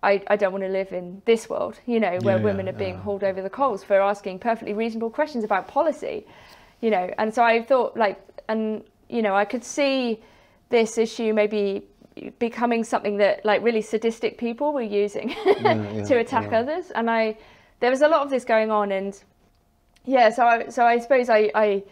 I, 0.02 0.22
I 0.28 0.36
don't 0.36 0.52
want 0.52 0.62
to 0.62 0.68
live 0.68 0.92
in 0.92 1.22
this 1.24 1.48
world, 1.48 1.80
you 1.86 1.98
know, 1.98 2.18
where 2.20 2.36
Yeah, 2.36 2.44
women 2.44 2.66
yeah, 2.66 2.72
are 2.72 2.76
being 2.78 2.94
yeah. 2.94 3.00
hauled 3.00 3.24
over 3.24 3.42
the 3.42 3.50
coals 3.50 3.82
for 3.82 3.98
asking 3.98 4.38
perfectly 4.38 4.74
reasonable 4.74 5.10
questions 5.10 5.42
about 5.42 5.66
policy, 5.66 6.26
you 6.80 6.90
know. 6.90 7.10
And 7.18 7.34
so 7.34 7.42
I 7.42 7.62
thought, 7.64 7.96
like, 7.96 8.20
and 8.48 8.84
you 9.08 9.22
know, 9.22 9.34
I 9.34 9.44
could 9.46 9.64
see 9.64 10.20
this 10.68 10.98
issue 10.98 11.32
maybe 11.32 11.88
becoming 12.38 12.84
something 12.84 13.16
that 13.16 13.44
like 13.44 13.62
really 13.62 13.82
sadistic 13.82 14.38
people 14.38 14.72
were 14.72 14.82
using 14.82 15.30
yeah, 15.46 16.04
to 16.06 16.18
attack 16.18 16.50
yeah. 16.52 16.60
others. 16.60 16.90
And 16.92 17.10
I, 17.10 17.36
there 17.80 17.90
was 17.90 18.02
a 18.02 18.08
lot 18.08 18.20
of 18.20 18.30
this 18.30 18.44
going 18.44 18.70
on, 18.70 18.92
and 18.92 19.18
yeah, 20.06 20.30
so 20.30 20.44
I, 20.44 20.68
so 20.68 20.84
I 20.84 20.98
suppose 20.98 21.28
I, 21.28 21.50
I, 21.54 21.82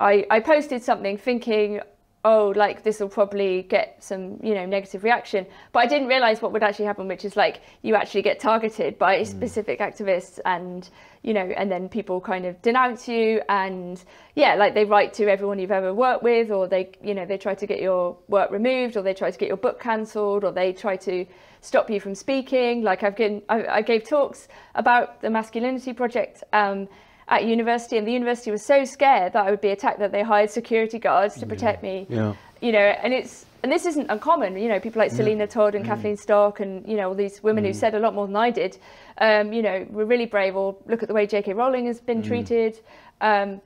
I, 0.00 0.26
I 0.30 0.40
posted 0.40 0.82
something 0.82 1.16
thinking 1.16 1.80
oh, 2.24 2.54
like 2.56 2.82
this 2.82 3.00
will 3.00 3.08
probably 3.08 3.62
get 3.62 4.02
some, 4.02 4.38
you 4.42 4.54
know, 4.54 4.64
negative 4.64 5.04
reaction. 5.04 5.46
But 5.72 5.80
I 5.80 5.86
didn't 5.86 6.08
realize 6.08 6.40
what 6.40 6.52
would 6.52 6.62
actually 6.62 6.86
happen, 6.86 7.06
which 7.06 7.24
is 7.24 7.36
like 7.36 7.60
you 7.82 7.94
actually 7.94 8.22
get 8.22 8.40
targeted 8.40 8.98
by 8.98 9.18
mm. 9.18 9.26
specific 9.26 9.78
activists 9.78 10.40
and, 10.46 10.88
you 11.22 11.34
know, 11.34 11.42
and 11.42 11.70
then 11.70 11.88
people 11.88 12.22
kind 12.22 12.46
of 12.46 12.60
denounce 12.62 13.06
you 13.08 13.42
and 13.50 14.02
yeah, 14.34 14.54
like 14.54 14.72
they 14.72 14.86
write 14.86 15.12
to 15.14 15.30
everyone 15.30 15.58
you've 15.58 15.70
ever 15.70 15.92
worked 15.92 16.22
with 16.22 16.50
or 16.50 16.66
they, 16.66 16.92
you 17.02 17.14
know, 17.14 17.26
they 17.26 17.36
try 17.36 17.54
to 17.54 17.66
get 17.66 17.80
your 17.80 18.16
work 18.28 18.50
removed 18.50 18.96
or 18.96 19.02
they 19.02 19.14
try 19.14 19.30
to 19.30 19.38
get 19.38 19.48
your 19.48 19.58
book 19.58 19.78
cancelled 19.78 20.44
or 20.44 20.52
they 20.52 20.72
try 20.72 20.96
to 20.96 21.26
stop 21.60 21.90
you 21.90 22.00
from 22.00 22.14
speaking. 22.14 22.82
Like 22.82 23.02
I've 23.02 23.16
given, 23.16 23.42
I, 23.50 23.66
I 23.66 23.82
gave 23.82 24.08
talks 24.08 24.48
about 24.74 25.20
the 25.20 25.28
Masculinity 25.28 25.92
Project 25.92 26.42
um, 26.54 26.88
at 27.28 27.44
university, 27.44 27.96
and 27.96 28.06
the 28.06 28.12
university 28.12 28.50
was 28.50 28.64
so 28.64 28.84
scared 28.84 29.32
that 29.32 29.46
I 29.46 29.50
would 29.50 29.60
be 29.60 29.70
attacked 29.70 29.98
that 29.98 30.12
they 30.12 30.22
hired 30.22 30.50
security 30.50 30.98
guards 30.98 31.38
to 31.40 31.46
protect 31.46 31.82
yeah. 31.82 31.90
me. 31.90 32.06
Yeah. 32.08 32.34
You 32.60 32.72
know, 32.72 32.78
and 32.78 33.12
it's 33.12 33.46
and 33.62 33.72
this 33.72 33.86
isn't 33.86 34.10
uncommon. 34.10 34.58
You 34.58 34.68
know, 34.68 34.78
people 34.78 35.00
like 35.00 35.10
Selina 35.10 35.46
Todd 35.46 35.74
and 35.74 35.84
mm. 35.84 35.88
Kathleen 35.88 36.16
Stock, 36.16 36.60
and 36.60 36.86
you 36.86 36.96
know, 36.96 37.08
all 37.08 37.14
these 37.14 37.42
women 37.42 37.64
mm. 37.64 37.68
who 37.68 37.72
said 37.72 37.94
a 37.94 37.98
lot 37.98 38.14
more 38.14 38.26
than 38.26 38.36
I 38.36 38.50
did. 38.50 38.78
Um, 39.18 39.52
you 39.52 39.62
know, 39.62 39.86
were 39.90 40.04
really 40.04 40.26
brave. 40.26 40.54
Or 40.54 40.76
look 40.86 41.02
at 41.02 41.08
the 41.08 41.14
way 41.14 41.26
J.K. 41.26 41.54
Rowling 41.54 41.86
has 41.86 42.00
been 42.00 42.22
mm. 42.22 42.26
treated. 42.26 42.80
Um, 43.20 43.62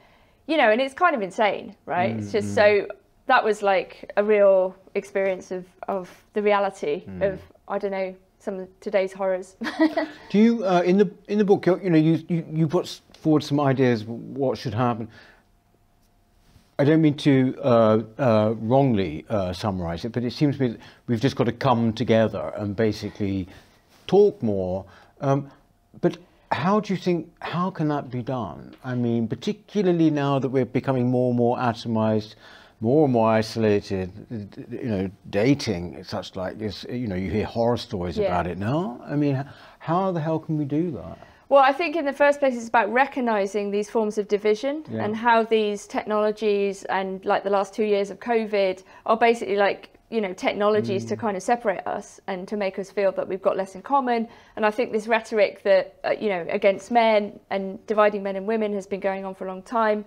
you 0.46 0.56
know, 0.56 0.70
and 0.70 0.80
it's 0.80 0.94
kind 0.94 1.14
of 1.14 1.22
insane, 1.22 1.76
right? 1.84 2.16
It's 2.16 2.32
just 2.32 2.48
mm, 2.48 2.54
so 2.54 2.62
mm. 2.62 2.88
that 3.26 3.44
was 3.44 3.62
like 3.62 4.10
a 4.16 4.24
real 4.24 4.74
experience 4.94 5.50
of 5.50 5.66
of 5.88 6.10
the 6.34 6.42
reality 6.42 7.04
mm. 7.06 7.32
of 7.32 7.40
I 7.68 7.78
don't 7.78 7.90
know 7.90 8.14
some 8.38 8.60
of 8.60 8.80
today's 8.80 9.12
horrors. 9.12 9.56
Do 10.30 10.38
you 10.38 10.64
uh, 10.64 10.82
in 10.84 10.96
the 10.96 11.10
in 11.26 11.38
the 11.38 11.44
book 11.44 11.66
you 11.66 11.90
know 11.90 11.98
you 11.98 12.24
you, 12.28 12.46
you 12.50 12.68
put 12.68 13.00
forward 13.22 13.42
some 13.42 13.60
ideas 13.60 14.04
what 14.04 14.58
should 14.58 14.74
happen. 14.74 15.08
I 16.80 16.84
don't 16.84 17.02
mean 17.02 17.16
to 17.16 17.56
uh, 17.60 18.02
uh, 18.18 18.54
wrongly 18.56 19.24
uh, 19.28 19.52
summarise 19.52 20.04
it, 20.04 20.12
but 20.12 20.22
it 20.22 20.32
seems 20.32 20.56
to 20.56 20.62
me 20.62 20.68
that 20.68 20.80
we've 21.08 21.20
just 21.20 21.34
got 21.34 21.44
to 21.44 21.52
come 21.52 21.92
together 21.92 22.52
and 22.56 22.76
basically 22.76 23.48
talk 24.06 24.40
more. 24.42 24.84
Um, 25.20 25.50
but 26.00 26.18
how 26.52 26.78
do 26.78 26.92
you 26.92 26.98
think, 26.98 27.32
how 27.40 27.70
can 27.70 27.88
that 27.88 28.10
be 28.10 28.22
done? 28.22 28.76
I 28.84 28.94
mean, 28.94 29.26
particularly 29.26 30.10
now 30.10 30.38
that 30.38 30.48
we're 30.48 30.64
becoming 30.64 31.08
more 31.08 31.30
and 31.30 31.36
more 31.36 31.58
atomised, 31.58 32.36
more 32.80 33.04
and 33.04 33.12
more 33.12 33.28
isolated, 33.28 34.12
you 34.70 34.88
know, 34.88 35.10
dating 35.30 36.04
such 36.04 36.36
like 36.36 36.58
this, 36.58 36.86
you 36.88 37.08
know, 37.08 37.16
you 37.16 37.28
hear 37.28 37.44
horror 37.44 37.76
stories 37.76 38.16
yeah. 38.16 38.26
about 38.26 38.46
it 38.46 38.56
now. 38.56 39.00
I 39.04 39.16
mean, 39.16 39.44
how 39.80 40.12
the 40.12 40.20
hell 40.20 40.38
can 40.38 40.56
we 40.56 40.64
do 40.64 40.92
that? 40.92 41.18
Well, 41.48 41.62
I 41.62 41.72
think 41.72 41.96
in 41.96 42.04
the 42.04 42.12
first 42.12 42.40
place, 42.40 42.54
it's 42.54 42.68
about 42.68 42.92
recognizing 42.92 43.70
these 43.70 43.88
forms 43.88 44.18
of 44.18 44.28
division 44.28 44.84
yeah. 44.90 45.04
and 45.04 45.16
how 45.16 45.44
these 45.44 45.86
technologies 45.86 46.84
and 46.84 47.24
like 47.24 47.42
the 47.42 47.50
last 47.50 47.72
two 47.72 47.84
years 47.84 48.10
of 48.10 48.20
COVID 48.20 48.82
are 49.06 49.16
basically 49.16 49.56
like, 49.56 49.90
you 50.10 50.20
know, 50.20 50.34
technologies 50.34 51.04
mm. 51.04 51.08
to 51.08 51.16
kind 51.16 51.36
of 51.38 51.42
separate 51.42 51.86
us 51.86 52.20
and 52.26 52.46
to 52.48 52.56
make 52.56 52.78
us 52.78 52.90
feel 52.90 53.12
that 53.12 53.26
we've 53.26 53.42
got 53.42 53.56
less 53.56 53.74
in 53.74 53.82
common. 53.82 54.28
And 54.56 54.66
I 54.66 54.70
think 54.70 54.92
this 54.92 55.06
rhetoric 55.06 55.62
that, 55.62 55.96
uh, 56.04 56.10
you 56.10 56.28
know, 56.28 56.46
against 56.50 56.90
men 56.90 57.40
and 57.48 57.84
dividing 57.86 58.22
men 58.22 58.36
and 58.36 58.46
women 58.46 58.74
has 58.74 58.86
been 58.86 59.00
going 59.00 59.24
on 59.24 59.34
for 59.34 59.46
a 59.46 59.48
long 59.48 59.62
time. 59.62 60.04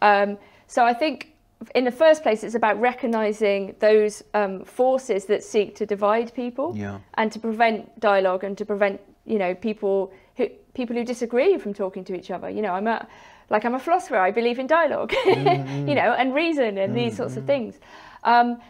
Um, 0.00 0.38
so 0.68 0.84
I 0.84 0.94
think 0.94 1.34
in 1.74 1.84
the 1.84 1.90
first 1.90 2.22
place, 2.22 2.44
it's 2.44 2.54
about 2.54 2.80
recognizing 2.80 3.74
those 3.80 4.22
um, 4.32 4.64
forces 4.64 5.26
that 5.26 5.42
seek 5.42 5.74
to 5.76 5.86
divide 5.86 6.32
people 6.34 6.74
yeah. 6.74 6.98
and 7.14 7.30
to 7.32 7.38
prevent 7.38 7.98
dialogue 8.00 8.44
and 8.44 8.56
to 8.56 8.64
prevent, 8.64 9.00
you 9.26 9.38
know, 9.38 9.54
people 9.54 10.12
people 10.74 10.96
who 10.96 11.04
disagree 11.04 11.58
from 11.58 11.74
talking 11.74 12.04
to 12.04 12.14
each 12.14 12.30
other. 12.30 12.48
You 12.48 12.62
know, 12.62 12.72
I'm 12.72 12.86
a 12.86 13.06
like 13.50 13.64
I'm 13.64 13.74
a 13.74 13.78
philosopher. 13.78 14.16
I 14.16 14.30
believe 14.30 14.58
in 14.58 14.66
dialogue, 14.66 15.12
mm-hmm. 15.26 15.88
you 15.88 15.94
know, 15.94 16.12
and 16.12 16.34
reason 16.34 16.78
and 16.78 16.94
mm-hmm. 16.94 16.94
these 16.94 17.16
sorts 17.16 17.36
of 17.36 17.44
mm-hmm. 17.44 17.70
things. 17.70 17.78
Um, 18.24 18.60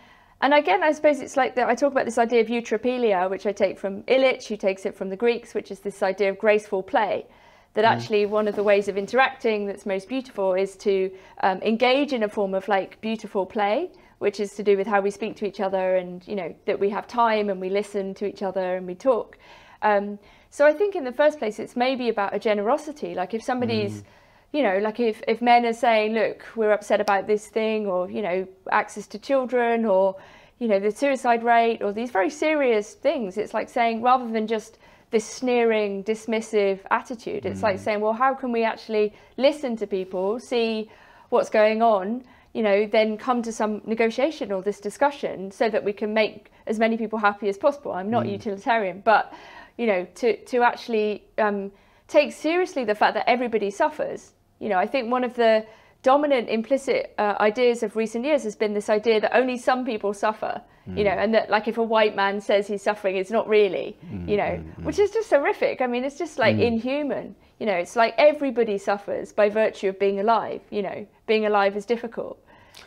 and 0.40 0.54
again, 0.54 0.84
I 0.84 0.92
suppose 0.92 1.20
it's 1.20 1.36
like 1.36 1.56
that. 1.56 1.68
I 1.68 1.74
talk 1.74 1.90
about 1.90 2.04
this 2.04 2.18
idea 2.18 2.40
of 2.40 2.46
eutrapelia, 2.46 3.28
which 3.28 3.44
I 3.44 3.52
take 3.52 3.78
from 3.78 4.02
Illich, 4.04 4.46
who 4.46 4.56
takes 4.56 4.86
it 4.86 4.94
from 4.94 5.08
the 5.08 5.16
Greeks, 5.16 5.52
which 5.52 5.70
is 5.72 5.80
this 5.80 6.02
idea 6.02 6.30
of 6.30 6.38
graceful 6.38 6.82
play. 6.82 7.26
That 7.74 7.84
mm. 7.84 7.88
actually 7.88 8.26
one 8.26 8.46
of 8.46 8.54
the 8.54 8.62
ways 8.62 8.86
of 8.86 8.96
interacting 8.96 9.66
that's 9.66 9.84
most 9.84 10.08
beautiful 10.08 10.54
is 10.54 10.76
to 10.76 11.10
um, 11.42 11.60
engage 11.62 12.12
in 12.12 12.22
a 12.22 12.28
form 12.28 12.54
of 12.54 12.68
like 12.68 13.00
beautiful 13.00 13.46
play, 13.46 13.90
which 14.20 14.38
is 14.38 14.54
to 14.54 14.62
do 14.62 14.76
with 14.76 14.86
how 14.86 15.00
we 15.00 15.10
speak 15.10 15.34
to 15.36 15.46
each 15.46 15.60
other 15.60 15.96
and 15.96 16.26
you 16.26 16.36
know 16.36 16.54
that 16.66 16.78
we 16.78 16.88
have 16.90 17.08
time 17.08 17.50
and 17.50 17.60
we 17.60 17.68
listen 17.68 18.14
to 18.14 18.26
each 18.26 18.42
other 18.42 18.76
and 18.76 18.86
we 18.86 18.94
talk. 18.94 19.38
Um, 19.82 20.20
so 20.50 20.66
I 20.66 20.72
think 20.72 20.96
in 20.96 21.04
the 21.04 21.12
first 21.12 21.38
place, 21.38 21.58
it's 21.58 21.76
maybe 21.76 22.08
about 22.08 22.34
a 22.34 22.38
generosity. 22.38 23.14
Like 23.14 23.34
if 23.34 23.42
somebody's, 23.42 24.00
mm. 24.00 24.04
you 24.52 24.62
know, 24.62 24.78
like 24.78 24.98
if, 24.98 25.22
if 25.28 25.42
men 25.42 25.66
are 25.66 25.72
saying, 25.72 26.14
look, 26.14 26.44
we're 26.56 26.72
upset 26.72 27.00
about 27.00 27.26
this 27.26 27.48
thing, 27.48 27.86
or, 27.86 28.10
you 28.10 28.22
know, 28.22 28.48
access 28.70 29.06
to 29.08 29.18
children, 29.18 29.84
or, 29.84 30.16
you 30.58 30.68
know, 30.68 30.80
the 30.80 30.90
suicide 30.90 31.44
rate, 31.44 31.82
or 31.82 31.92
these 31.92 32.10
very 32.10 32.30
serious 32.30 32.94
things, 32.94 33.36
it's 33.36 33.52
like 33.52 33.68
saying, 33.68 34.02
rather 34.02 34.28
than 34.30 34.46
just 34.46 34.78
this 35.10 35.24
sneering, 35.24 36.02
dismissive 36.04 36.80
attitude, 36.90 37.46
it's 37.46 37.60
mm. 37.60 37.64
like 37.64 37.78
saying, 37.78 38.00
well, 38.00 38.14
how 38.14 38.34
can 38.34 38.52
we 38.52 38.64
actually 38.64 39.14
listen 39.36 39.76
to 39.76 39.86
people, 39.86 40.40
see 40.40 40.90
what's 41.28 41.50
going 41.50 41.82
on, 41.82 42.24
you 42.54 42.62
know, 42.62 42.86
then 42.86 43.16
come 43.16 43.42
to 43.42 43.52
some 43.52 43.82
negotiation 43.84 44.50
or 44.50 44.62
this 44.62 44.80
discussion 44.80 45.50
so 45.50 45.68
that 45.68 45.84
we 45.84 45.92
can 45.92 46.14
make 46.14 46.50
as 46.66 46.78
many 46.78 46.96
people 46.96 47.18
happy 47.18 47.48
as 47.48 47.58
possible. 47.58 47.92
I'm 47.92 48.10
not 48.10 48.24
mm. 48.24 48.32
utilitarian, 48.32 49.02
but 49.04 49.32
you 49.78 49.86
know, 49.86 50.06
to, 50.16 50.36
to 50.44 50.62
actually 50.62 51.24
um, 51.38 51.72
take 52.08 52.32
seriously 52.32 52.84
the 52.84 52.94
fact 52.94 53.14
that 53.14 53.28
everybody 53.28 53.70
suffers. 53.70 54.32
You 54.58 54.68
know, 54.68 54.76
I 54.76 54.86
think 54.86 55.10
one 55.10 55.24
of 55.24 55.34
the 55.34 55.64
dominant 56.02 56.48
implicit 56.48 57.14
uh, 57.18 57.36
ideas 57.40 57.82
of 57.82 57.96
recent 57.96 58.24
years 58.24 58.42
has 58.42 58.56
been 58.56 58.74
this 58.74 58.88
idea 58.88 59.20
that 59.20 59.36
only 59.36 59.56
some 59.56 59.84
people 59.84 60.12
suffer, 60.12 60.60
mm. 60.88 60.98
you 60.98 61.04
know, 61.04 61.10
mm. 61.10 61.24
and 61.24 61.34
that 61.34 61.48
like 61.48 61.68
if 61.68 61.78
a 61.78 61.82
white 61.82 62.14
man 62.16 62.40
says 62.40 62.66
he's 62.66 62.82
suffering, 62.82 63.16
it's 63.16 63.30
not 63.30 63.48
really, 63.48 63.96
mm, 64.04 64.28
you 64.28 64.36
know, 64.36 64.42
mm, 64.42 64.84
which 64.84 64.98
is 64.98 65.10
just 65.10 65.30
horrific. 65.30 65.80
I 65.80 65.86
mean, 65.86 66.04
it's 66.04 66.18
just 66.18 66.38
like 66.38 66.56
mm. 66.56 66.62
inhuman. 66.62 67.34
You 67.60 67.66
know, 67.66 67.74
it's 67.74 67.96
like 67.96 68.14
everybody 68.18 68.78
suffers 68.78 69.32
by 69.32 69.48
virtue 69.48 69.88
of 69.88 69.98
being 69.98 70.20
alive. 70.20 70.60
You 70.70 70.82
know, 70.82 71.06
being 71.26 71.46
alive 71.46 71.76
is 71.76 71.84
difficult. 71.84 72.38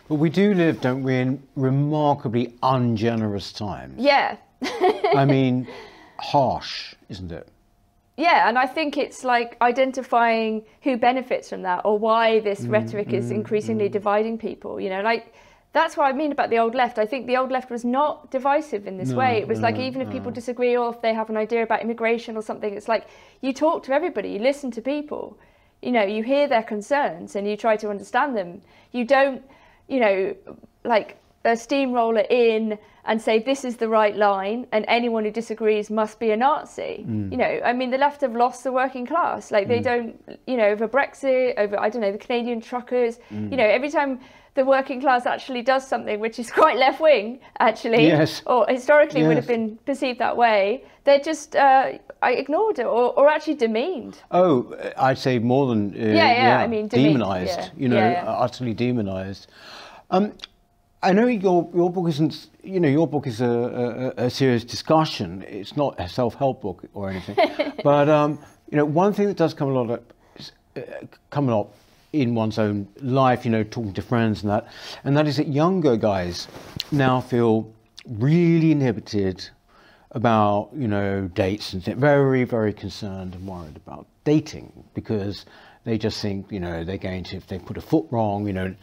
But 0.07 0.15
we 0.15 0.29
do 0.29 0.53
live, 0.53 0.79
don't 0.81 1.03
we, 1.03 1.17
in 1.17 1.43
remarkably 1.55 2.53
ungenerous 2.63 3.51
times. 3.51 3.95
Yeah. 3.97 4.37
I 5.15 5.25
mean, 5.25 5.67
harsh, 6.21 6.95
isn't 7.09 7.31
it? 7.31 7.47
Yeah, 8.17 8.47
and 8.47 8.57
I 8.57 8.67
think 8.67 8.97
it's 8.97 9.23
like 9.23 9.57
identifying 9.61 10.63
who 10.83 10.97
benefits 10.97 11.49
from 11.49 11.63
that 11.63 11.81
or 11.85 11.97
why 11.97 12.39
this 12.39 12.61
mm, 12.61 12.71
rhetoric 12.71 13.13
is 13.13 13.31
mm, 13.31 13.35
increasingly 13.35 13.89
mm. 13.89 13.91
dividing 13.91 14.37
people. 14.37 14.79
You 14.79 14.89
know, 14.89 15.01
like 15.01 15.33
that's 15.73 15.95
what 15.95 16.05
I 16.05 16.13
mean 16.13 16.31
about 16.31 16.49
the 16.49 16.59
old 16.59 16.75
left. 16.75 16.99
I 16.99 17.05
think 17.05 17.27
the 17.27 17.37
old 17.37 17.51
left 17.51 17.71
was 17.71 17.85
not 17.85 18.29
divisive 18.29 18.85
in 18.87 18.97
this 18.97 19.09
no, 19.09 19.17
way. 19.17 19.37
It 19.37 19.47
was 19.47 19.59
no, 19.59 19.63
like 19.63 19.77
even 19.77 20.01
if 20.01 20.07
no. 20.07 20.13
people 20.13 20.31
disagree 20.31 20.75
or 20.75 20.93
if 20.93 21.01
they 21.01 21.13
have 21.13 21.29
an 21.29 21.37
idea 21.37 21.63
about 21.63 21.81
immigration 21.81 22.35
or 22.35 22.41
something, 22.41 22.73
it's 22.73 22.89
like 22.89 23.07
you 23.39 23.53
talk 23.53 23.83
to 23.83 23.93
everybody, 23.93 24.29
you 24.31 24.39
listen 24.39 24.69
to 24.71 24.81
people, 24.81 25.37
you 25.81 25.91
know, 25.91 26.03
you 26.03 26.23
hear 26.23 26.47
their 26.47 26.63
concerns 26.63 27.35
and 27.35 27.47
you 27.47 27.55
try 27.55 27.77
to 27.77 27.89
understand 27.89 28.35
them. 28.35 28.61
You 28.91 29.05
don't, 29.05 29.41
you 29.87 29.99
know, 30.01 30.35
like 30.83 31.17
a 31.43 31.55
steamroller 31.55 32.25
in 32.29 32.77
and 33.05 33.21
say 33.21 33.39
this 33.39 33.65
is 33.65 33.77
the 33.77 33.89
right 33.89 34.15
line 34.15 34.67
and 34.71 34.85
anyone 34.87 35.23
who 35.25 35.31
disagrees 35.31 35.89
must 35.89 36.19
be 36.19 36.31
a 36.31 36.37
Nazi. 36.37 37.03
Mm. 37.07 37.31
You 37.31 37.37
know, 37.37 37.61
I 37.65 37.73
mean, 37.73 37.89
the 37.89 37.97
left 37.97 38.21
have 38.21 38.35
lost 38.35 38.63
the 38.63 38.71
working 38.71 39.05
class. 39.05 39.51
Like 39.51 39.67
they 39.67 39.79
mm. 39.79 39.83
don't, 39.83 40.39
you 40.45 40.57
know, 40.57 40.67
over 40.67 40.87
Brexit, 40.87 41.57
over, 41.57 41.79
I 41.79 41.89
don't 41.89 42.01
know, 42.01 42.11
the 42.11 42.17
Canadian 42.17 42.61
truckers, 42.61 43.17
mm. 43.31 43.49
you 43.49 43.57
know, 43.57 43.65
every 43.65 43.89
time 43.89 44.19
the 44.53 44.65
working 44.65 44.99
class 44.99 45.25
actually 45.25 45.61
does 45.61 45.87
something 45.87 46.19
which 46.19 46.37
is 46.37 46.51
quite 46.61 46.77
left 46.77 47.01
wing, 47.01 47.39
actually, 47.59 48.05
yes. 48.05 48.43
or 48.45 48.67
historically 48.67 49.21
yes. 49.21 49.27
would 49.27 49.37
have 49.37 49.47
been 49.47 49.77
perceived 49.85 50.19
that 50.19 50.35
way, 50.37 50.83
they're 51.03 51.19
just 51.19 51.55
uh, 51.55 51.93
ignored 52.21 52.77
it 52.77 52.85
or, 52.85 53.17
or 53.17 53.29
actually 53.29 53.55
demeaned. 53.55 54.19
Oh, 54.29 54.75
I'd 54.97 55.17
say 55.17 55.39
more 55.39 55.67
than. 55.67 55.93
Uh, 55.93 55.97
yeah, 55.97 56.13
yeah, 56.13 56.33
yeah, 56.33 56.59
I 56.59 56.67
mean, 56.67 56.87
demonized, 56.87 57.57
yeah. 57.57 57.69
you 57.75 57.87
know, 57.87 58.03
utterly 58.27 58.73
demonized. 58.73 59.47
Um, 60.11 60.33
I 61.03 61.13
know 61.13 61.25
your 61.25 61.69
your 61.73 61.91
book 61.91 62.07
isn't 62.09 62.47
you 62.63 62.79
know 62.79 62.87
your 62.87 63.07
book 63.07 63.25
is 63.25 63.41
a, 63.41 64.13
a, 64.17 64.25
a 64.25 64.29
serious 64.29 64.63
discussion. 64.63 65.43
It's 65.47 65.75
not 65.75 65.99
a 65.99 66.07
self 66.07 66.35
help 66.35 66.61
book 66.61 66.83
or 66.93 67.09
anything, 67.09 67.37
but 67.83 68.07
um, 68.07 68.39
you 68.69 68.77
know 68.77 68.85
one 68.85 69.13
thing 69.13 69.27
that 69.27 69.37
does 69.37 69.53
come 69.53 69.69
a 69.69 69.73
lot 69.73 69.89
of, 69.89 70.01
uh, 70.77 70.81
come 71.31 71.49
a 71.49 71.55
lot 71.55 71.69
in 72.13 72.35
one's 72.35 72.59
own 72.59 72.87
life, 73.01 73.45
you 73.45 73.51
know, 73.51 73.63
talking 73.63 73.93
to 73.93 74.01
friends 74.01 74.43
and 74.43 74.51
that, 74.51 74.67
and 75.03 75.15
that 75.17 75.27
is 75.27 75.37
that 75.37 75.47
younger 75.47 75.95
guys 75.95 76.47
now 76.91 77.21
feel 77.21 77.71
really 78.05 78.71
inhibited 78.71 79.49
about 80.11 80.69
you 80.75 80.87
know 80.87 81.27
dates 81.33 81.73
and 81.73 81.83
very 81.83 82.43
very 82.43 82.73
concerned 82.73 83.33
and 83.33 83.47
worried 83.47 83.77
about 83.77 84.05
dating 84.25 84.71
because 84.93 85.45
they 85.85 85.97
just 85.97 86.21
think 86.21 86.51
you 86.51 86.59
know 86.59 86.83
they're 86.83 86.97
going 86.97 87.23
to 87.23 87.37
if 87.37 87.47
they 87.47 87.57
put 87.57 87.77
a 87.77 87.81
foot 87.81 88.05
wrong 88.11 88.45
you 88.45 88.53
know. 88.53 88.75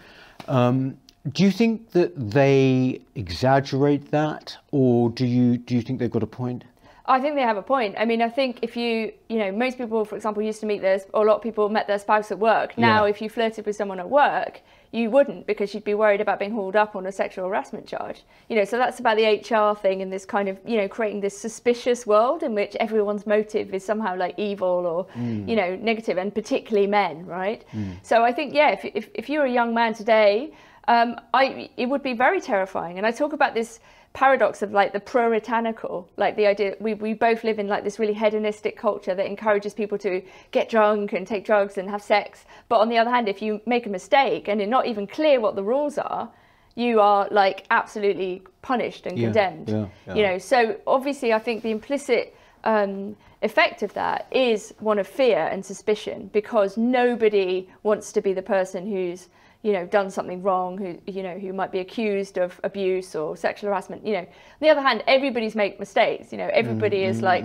Um, 0.49 0.97
do 1.33 1.45
you 1.45 1.51
think 1.51 1.91
that 1.93 2.13
they 2.17 3.01
exaggerate 3.15 4.11
that, 4.11 4.57
or 4.71 5.11
do 5.11 5.27
you 5.27 5.59
do 5.59 5.75
you 5.75 5.83
think 5.83 5.99
they've 5.99 6.11
got 6.11 6.23
a 6.23 6.27
point? 6.27 6.65
I 7.09 7.21
think 7.21 7.37
they 7.37 7.43
have 7.43 7.57
a 7.57 7.63
point. 7.63 7.95
I 7.99 8.05
mean, 8.05 8.21
I 8.21 8.29
think 8.29 8.59
if 8.61 8.77
you, 8.77 9.13
you 9.31 9.39
know, 9.39 9.51
most 9.51 9.79
people, 9.79 10.05
for 10.05 10.15
example, 10.15 10.43
used 10.43 10.61
to 10.61 10.67
meet 10.67 10.83
their, 10.83 11.01
or 11.15 11.25
a 11.25 11.27
lot 11.27 11.37
of 11.37 11.43
people 11.43 11.71
met 11.71 11.87
their 11.87 11.99
spouse 11.99 12.31
at 12.31 12.39
work. 12.39 12.77
Now, 12.77 13.05
Yeah. 13.05 13.11
if 13.11 13.23
you 13.23 13.31
flirted 13.31 13.65
with 13.65 13.77
someone 13.77 13.99
at 13.99 14.11
work, 14.11 14.61
you 14.93 15.11
wouldn't 15.11 15.47
because 15.47 15.73
you'd 15.73 15.85
be 15.85 15.95
worried 15.95 16.21
about 16.21 16.39
being 16.39 16.53
hauled 16.53 16.77
up 16.77 16.95
on 16.95 17.07
a 17.07 17.13
sexual 17.13 17.47
harassment 17.47 17.87
charge. 17.87 18.25
You 18.51 18.57
know, 18.57 18.65
so 18.65 18.77
that's 18.77 19.01
about 19.01 19.17
the 19.17 19.25
HR 19.25 19.75
thing 19.75 20.03
and 20.03 20.13
this 20.13 20.27
kind 20.27 20.51
of, 20.51 20.59
you 20.67 20.77
know, 20.77 20.87
creating 20.87 21.23
this 21.23 21.39
suspicious 21.39 22.07
world 22.07 22.43
in 22.43 22.55
which 22.55 22.77
everyone's 22.77 23.27
motive 23.27 23.73
is 23.73 23.85
somehow 23.85 24.15
like 24.15 24.35
evil 24.39 24.87
or, 24.87 25.07
mm. 25.19 25.49
you 25.49 25.57
know, 25.57 25.77
negative, 25.77 26.19
and 26.19 26.35
particularly 26.35 26.87
men, 26.87 27.25
right? 27.25 27.65
Mm. 27.73 27.97
So 28.03 28.23
I 28.23 28.33
think, 28.33 28.53
yeah, 28.55 28.71
if, 28.73 28.85
if, 28.85 29.09
if 29.15 29.31
you're 29.31 29.47
a 29.47 29.51
young 29.51 29.73
man 29.73 29.95
today, 29.95 30.53
um, 30.89 31.21
I, 31.35 31.69
it 31.77 31.87
would 31.87 32.03
be 32.03 32.15
very 32.15 32.41
terrifying. 32.41 32.97
And 32.97 33.07
I 33.07 33.13
talk 33.13 33.33
about 33.35 33.55
this 33.55 33.79
paradox 34.15 34.63
of 34.63 34.73
like 34.73 34.93
the 34.95 35.01
puritanical, 35.01 36.09
like 36.17 36.35
the 36.35 36.47
idea 36.47 36.75
we, 36.81 36.95
we 36.95 37.13
both 37.13 37.45
live 37.45 37.59
in 37.59 37.69
like 37.69 37.85
this 37.85 37.99
really 37.99 38.15
hedonistic 38.15 38.77
culture 38.77 39.15
that 39.15 39.27
encourages 39.27 39.75
people 39.75 39.99
to 39.99 40.23
get 40.51 40.71
drunk 40.71 41.13
and 41.13 41.27
take 41.27 41.45
drugs 41.45 41.77
and 41.77 41.91
have 41.91 42.03
sex. 42.03 42.47
But 42.71 42.79
on 42.81 42.89
the 42.89 42.97
other 42.97 43.11
hand, 43.11 43.29
if 43.29 43.43
you 43.43 43.61
make 43.67 43.85
a 43.87 43.91
mistake 43.91 44.49
and 44.49 44.61
it's 44.63 44.71
not 44.71 44.87
even 44.87 45.07
clear 45.07 45.41
what 45.41 45.57
the 45.57 45.63
rules 45.63 45.99
are, 45.99 46.31
you 46.75 47.01
are 47.01 47.29
like 47.31 47.67
absolutely 47.71 48.43
punished 48.63 49.07
and 49.07 49.19
Yeah, 49.19 49.27
condemned. 49.27 49.69
yeah, 49.69 49.87
yeah. 50.07 50.15
You 50.15 50.23
know, 50.23 50.39
so 50.39 50.81
obviously 50.87 51.35
I 51.35 51.39
think 51.39 51.63
the 51.63 51.71
implicit 51.71 52.35
um, 52.65 53.15
effect 53.43 53.83
of 53.83 53.93
that 53.93 54.27
is 54.31 54.73
one 54.79 54.99
of 54.99 55.07
fear 55.07 55.49
and 55.53 55.65
suspicion 55.65 56.31
because 56.33 56.79
nobody 56.79 57.69
wants 57.83 58.11
to 58.13 58.23
be 58.23 58.33
the 58.33 58.43
person 58.43 58.87
who's 58.91 59.29
you 59.63 59.73
know 59.73 59.85
done 59.87 60.11
something 60.11 60.43
wrong 60.43 60.79
who 60.79 60.99
you 61.11 61.23
know 61.23 61.39
who 61.39 61.53
might 61.53 61.73
be 61.73 61.81
accused 61.81 62.39
of 62.39 62.61
abuse 62.65 63.15
or 63.15 63.37
sexual 63.37 63.69
harassment 63.71 64.07
you 64.07 64.13
know. 64.13 64.21
On 64.21 64.27
the 64.61 64.69
other 64.71 64.83
hand 64.83 65.03
everybody's 65.07 65.55
make 65.55 65.79
mistakes 65.81 66.33
you 66.33 66.39
know. 66.39 66.51
Everybody 66.53 66.99
Mm, 66.99 67.05
is 67.05 67.23
like 67.23 67.45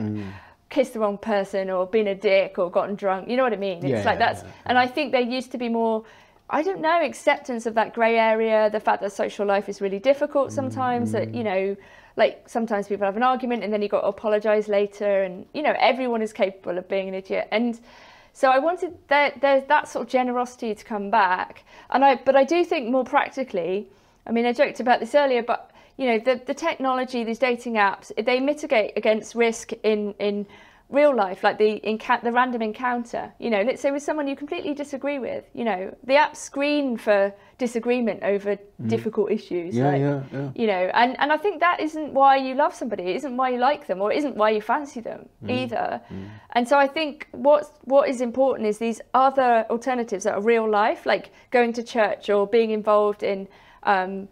kissed 0.69 0.93
the 0.93 0.99
wrong 0.99 1.17
person 1.17 1.69
or 1.69 1.85
been 1.87 2.07
a 2.07 2.15
dick 2.15 2.57
or 2.57 2.69
gotten 2.71 2.95
drunk 2.95 3.29
you 3.29 3.37
know 3.37 3.43
what 3.43 3.53
i 3.53 3.57
mean? 3.57 3.83
It's 3.83 3.89
Yeah, 3.89 4.05
like 4.05 4.19
that's 4.19 4.43
yeah, 4.43 4.51
and 4.65 4.77
i 4.77 4.87
think 4.87 5.11
there 5.11 5.21
used 5.21 5.51
to 5.51 5.57
be 5.57 5.69
more 5.69 6.03
I 6.49 6.61
don't 6.61 6.81
know, 6.81 7.01
acceptance 7.03 7.65
of 7.65 7.73
that 7.75 7.93
grey 7.93 8.19
area, 8.19 8.69
the 8.69 8.79
fact 8.79 9.01
that 9.01 9.11
social 9.13 9.45
life 9.45 9.69
is 9.69 9.81
really 9.81 9.97
difficult 9.97 10.51
sometimes, 10.51 11.09
Mm. 11.09 11.13
that, 11.13 11.33
you 11.33 11.43
know, 11.43 11.75
like 12.15 12.47
sometimes 12.47 12.87
people 12.87 13.05
have 13.05 13.15
an 13.17 13.23
argument 13.23 13.63
and 13.63 13.71
then 13.73 13.81
you 13.81 13.87
got 13.87 14.01
to 14.01 14.07
apologise 14.07 14.67
later, 14.67 15.23
and, 15.23 15.47
you 15.53 15.63
know, 15.63 15.73
everyone 15.79 16.21
is 16.21 16.33
capable 16.33 16.77
of 16.77 16.87
being 16.89 17.07
an 17.07 17.15
idiot. 17.15 17.47
And 17.49 17.79
so 18.33 18.49
I 18.49 18.57
wanted 18.57 18.97
that, 19.09 19.41
that 19.41 19.87
sort 19.87 20.05
of 20.05 20.11
generosity 20.11 20.73
to 20.73 20.83
come 20.83 21.11
back. 21.11 21.63
And 21.91 22.03
I, 22.03 22.15
but 22.15 22.35
I 22.35 22.43
do 22.43 22.65
think 22.65 22.89
more 22.89 23.03
practically, 23.03 23.87
I 24.25 24.31
mean, 24.31 24.45
I 24.45 24.53
joked 24.53 24.79
about 24.79 24.99
this 24.99 25.13
earlier, 25.13 25.43
but, 25.43 25.71
you 25.97 26.07
know, 26.07 26.19
the, 26.19 26.41
the 26.43 26.53
technology, 26.55 27.23
these 27.23 27.37
dating 27.37 27.75
apps, 27.75 28.11
they 28.25 28.39
mitigate 28.39 28.93
against 28.97 29.35
risk 29.35 29.71
in, 29.83 30.15
in 30.19 30.47
real 30.89 31.15
life, 31.15 31.43
like 31.43 31.57
the 31.57 31.81
the 32.23 32.31
random 32.31 32.61
encounter. 32.61 33.33
You 33.39 33.49
know, 33.49 33.61
let's 33.61 33.81
say 33.81 33.91
with 33.91 34.03
someone 34.03 34.27
you 34.27 34.35
completely 34.35 34.73
disagree 34.73 35.19
with. 35.19 35.43
You 35.53 35.65
know, 35.65 35.95
the 36.03 36.13
apps 36.13 36.37
screen 36.37 36.97
for 36.97 37.33
disagreement 37.57 38.21
over 38.23 38.57
difficult 38.87 39.31
issues. 39.31 39.73
Mm. 39.73 39.77
Yeah, 39.77 39.91
like, 39.91 40.01
yeah, 40.01 40.23
yeah. 40.31 40.49
You 40.55 40.67
know, 40.67 40.91
and 40.93 41.19
and 41.19 41.31
I 41.31 41.37
think 41.37 41.59
that 41.61 41.79
isn't 41.79 42.13
why 42.13 42.37
you 42.37 42.55
love 42.55 42.75
somebody. 42.75 43.03
It 43.03 43.15
isn't 43.17 43.35
why 43.35 43.49
you 43.49 43.57
like 43.57 43.87
them, 43.87 44.01
or 44.01 44.11
it 44.11 44.17
isn't 44.17 44.35
why 44.35 44.49
you 44.51 44.61
fancy 44.61 44.99
them 45.01 45.29
Mm. 45.43 45.51
either. 45.51 46.01
And 46.55 46.67
so 46.67 46.77
I 46.77 46.87
think 46.87 47.27
what 47.31 47.63
what 47.85 48.07
is 48.09 48.21
important 48.21 48.67
is 48.67 48.77
these 48.77 49.01
other 49.13 49.65
alternatives 49.69 50.23
that 50.25 50.33
are 50.35 50.41
real 50.41 50.69
life, 50.69 51.05
like 51.05 51.31
going 51.51 51.73
to 51.73 51.83
church 51.83 52.29
or 52.29 52.45
being 52.47 52.71
involved 52.71 53.23
in. 53.23 53.47
Um, 53.83 54.27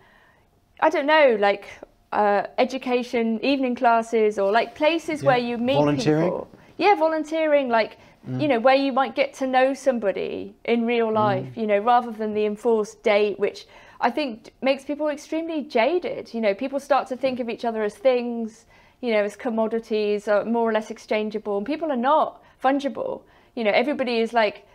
I 0.79 0.89
don't 0.89 1.05
know, 1.05 1.37
like 1.39 1.65
uh, 2.11 2.47
education, 2.57 3.39
evening 3.43 3.75
classes, 3.75 4.37
or 4.37 4.51
like 4.51 4.75
places 4.75 5.23
where 5.23 5.37
you 5.37 5.57
meet 5.57 5.75
Volunteering? 5.75 6.25
people. 6.25 6.47
Yeah, 6.77 6.95
volunteering, 6.95 7.69
like 7.69 7.97
mm. 8.27 8.41
you 8.41 8.47
know, 8.47 8.59
where 8.59 8.75
you 8.75 8.91
might 8.91 9.15
get 9.15 9.33
to 9.35 9.47
know 9.47 9.73
somebody 9.73 10.55
in 10.65 10.85
real 10.85 11.09
mm. 11.09 11.13
life, 11.13 11.55
you 11.55 11.67
know, 11.67 11.79
rather 11.79 12.11
than 12.11 12.33
the 12.33 12.45
enforced 12.45 13.03
date, 13.03 13.39
which 13.39 13.65
I 13.99 14.09
think 14.09 14.51
makes 14.61 14.83
people 14.83 15.07
extremely 15.07 15.61
jaded. 15.61 16.33
You 16.33 16.41
know, 16.41 16.53
people 16.53 16.79
start 16.79 17.07
to 17.07 17.15
think 17.15 17.39
of 17.39 17.49
each 17.49 17.65
other 17.65 17.83
as 17.83 17.95
things, 17.95 18.65
you 18.99 19.11
know, 19.11 19.23
as 19.23 19.35
commodities, 19.35 20.27
or 20.27 20.43
more 20.45 20.69
or 20.69 20.73
less 20.73 20.89
exchangeable, 20.91 21.57
and 21.57 21.65
people 21.65 21.91
are 21.91 21.97
not 21.97 22.43
fungible. 22.63 23.21
You 23.55 23.63
know, 23.63 23.71
everybody 23.71 24.19
is 24.19 24.33
like 24.33 24.65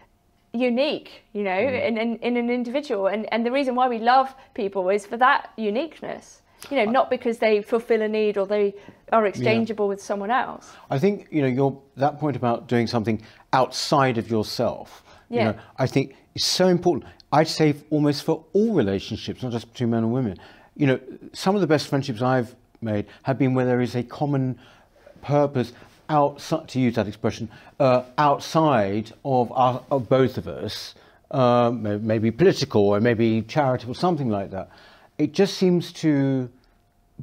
unique, 0.52 1.24
you 1.32 1.42
know, 1.42 1.50
mm. 1.50 1.86
in, 1.86 1.98
in, 1.98 2.16
in 2.16 2.36
an 2.36 2.50
individual. 2.50 3.08
And, 3.08 3.30
and 3.32 3.44
the 3.44 3.52
reason 3.52 3.74
why 3.74 3.88
we 3.88 3.98
love 3.98 4.34
people 4.54 4.88
is 4.88 5.06
for 5.06 5.16
that 5.18 5.50
uniqueness, 5.56 6.42
you 6.70 6.76
know, 6.76 6.90
not 6.90 7.10
because 7.10 7.38
they 7.38 7.62
fulfill 7.62 8.02
a 8.02 8.08
need 8.08 8.36
or 8.36 8.46
they 8.46 8.74
are 9.12 9.26
exchangeable 9.26 9.88
with 9.88 10.02
someone 10.02 10.30
else. 10.30 10.72
I 10.90 10.98
think 10.98 11.28
you 11.30 11.42
know 11.42 11.48
your 11.48 11.80
that 11.96 12.18
point 12.18 12.36
about 12.36 12.66
doing 12.68 12.86
something 12.86 13.22
outside 13.52 14.18
of 14.18 14.30
yourself. 14.30 15.04
You 15.28 15.36
Yeah. 15.36 15.44
know, 15.44 15.54
I 15.78 15.86
think 15.86 16.16
is 16.34 16.44
so 16.44 16.68
important. 16.68 17.10
I'd 17.32 17.48
say 17.48 17.74
almost 17.90 18.22
for 18.24 18.44
all 18.52 18.74
relationships, 18.74 19.42
not 19.42 19.52
just 19.52 19.72
between 19.72 19.90
men 19.90 20.04
and 20.04 20.12
women. 20.12 20.38
You 20.76 20.86
know, 20.86 21.00
some 21.32 21.54
of 21.54 21.60
the 21.60 21.66
best 21.66 21.88
friendships 21.88 22.22
I've 22.22 22.54
made 22.80 23.06
have 23.22 23.38
been 23.38 23.54
where 23.54 23.66
there 23.66 23.80
is 23.80 23.94
a 23.94 24.02
common 24.02 24.58
purpose 25.22 25.72
outside, 26.08 26.68
to 26.68 26.80
use 26.80 26.94
that 26.94 27.08
expression, 27.08 27.48
uh, 27.80 28.02
outside 28.18 29.12
of, 29.24 29.50
our, 29.52 29.82
of 29.90 30.08
both 30.08 30.38
of 30.38 30.46
us, 30.46 30.94
uh, 31.30 31.70
maybe 31.72 32.30
political 32.30 32.82
or 32.82 33.00
maybe 33.00 33.42
charitable, 33.42 33.94
something 33.94 34.28
like 34.28 34.50
that. 34.50 34.68
It 35.18 35.32
just 35.32 35.54
seems 35.54 35.92
to 35.94 36.48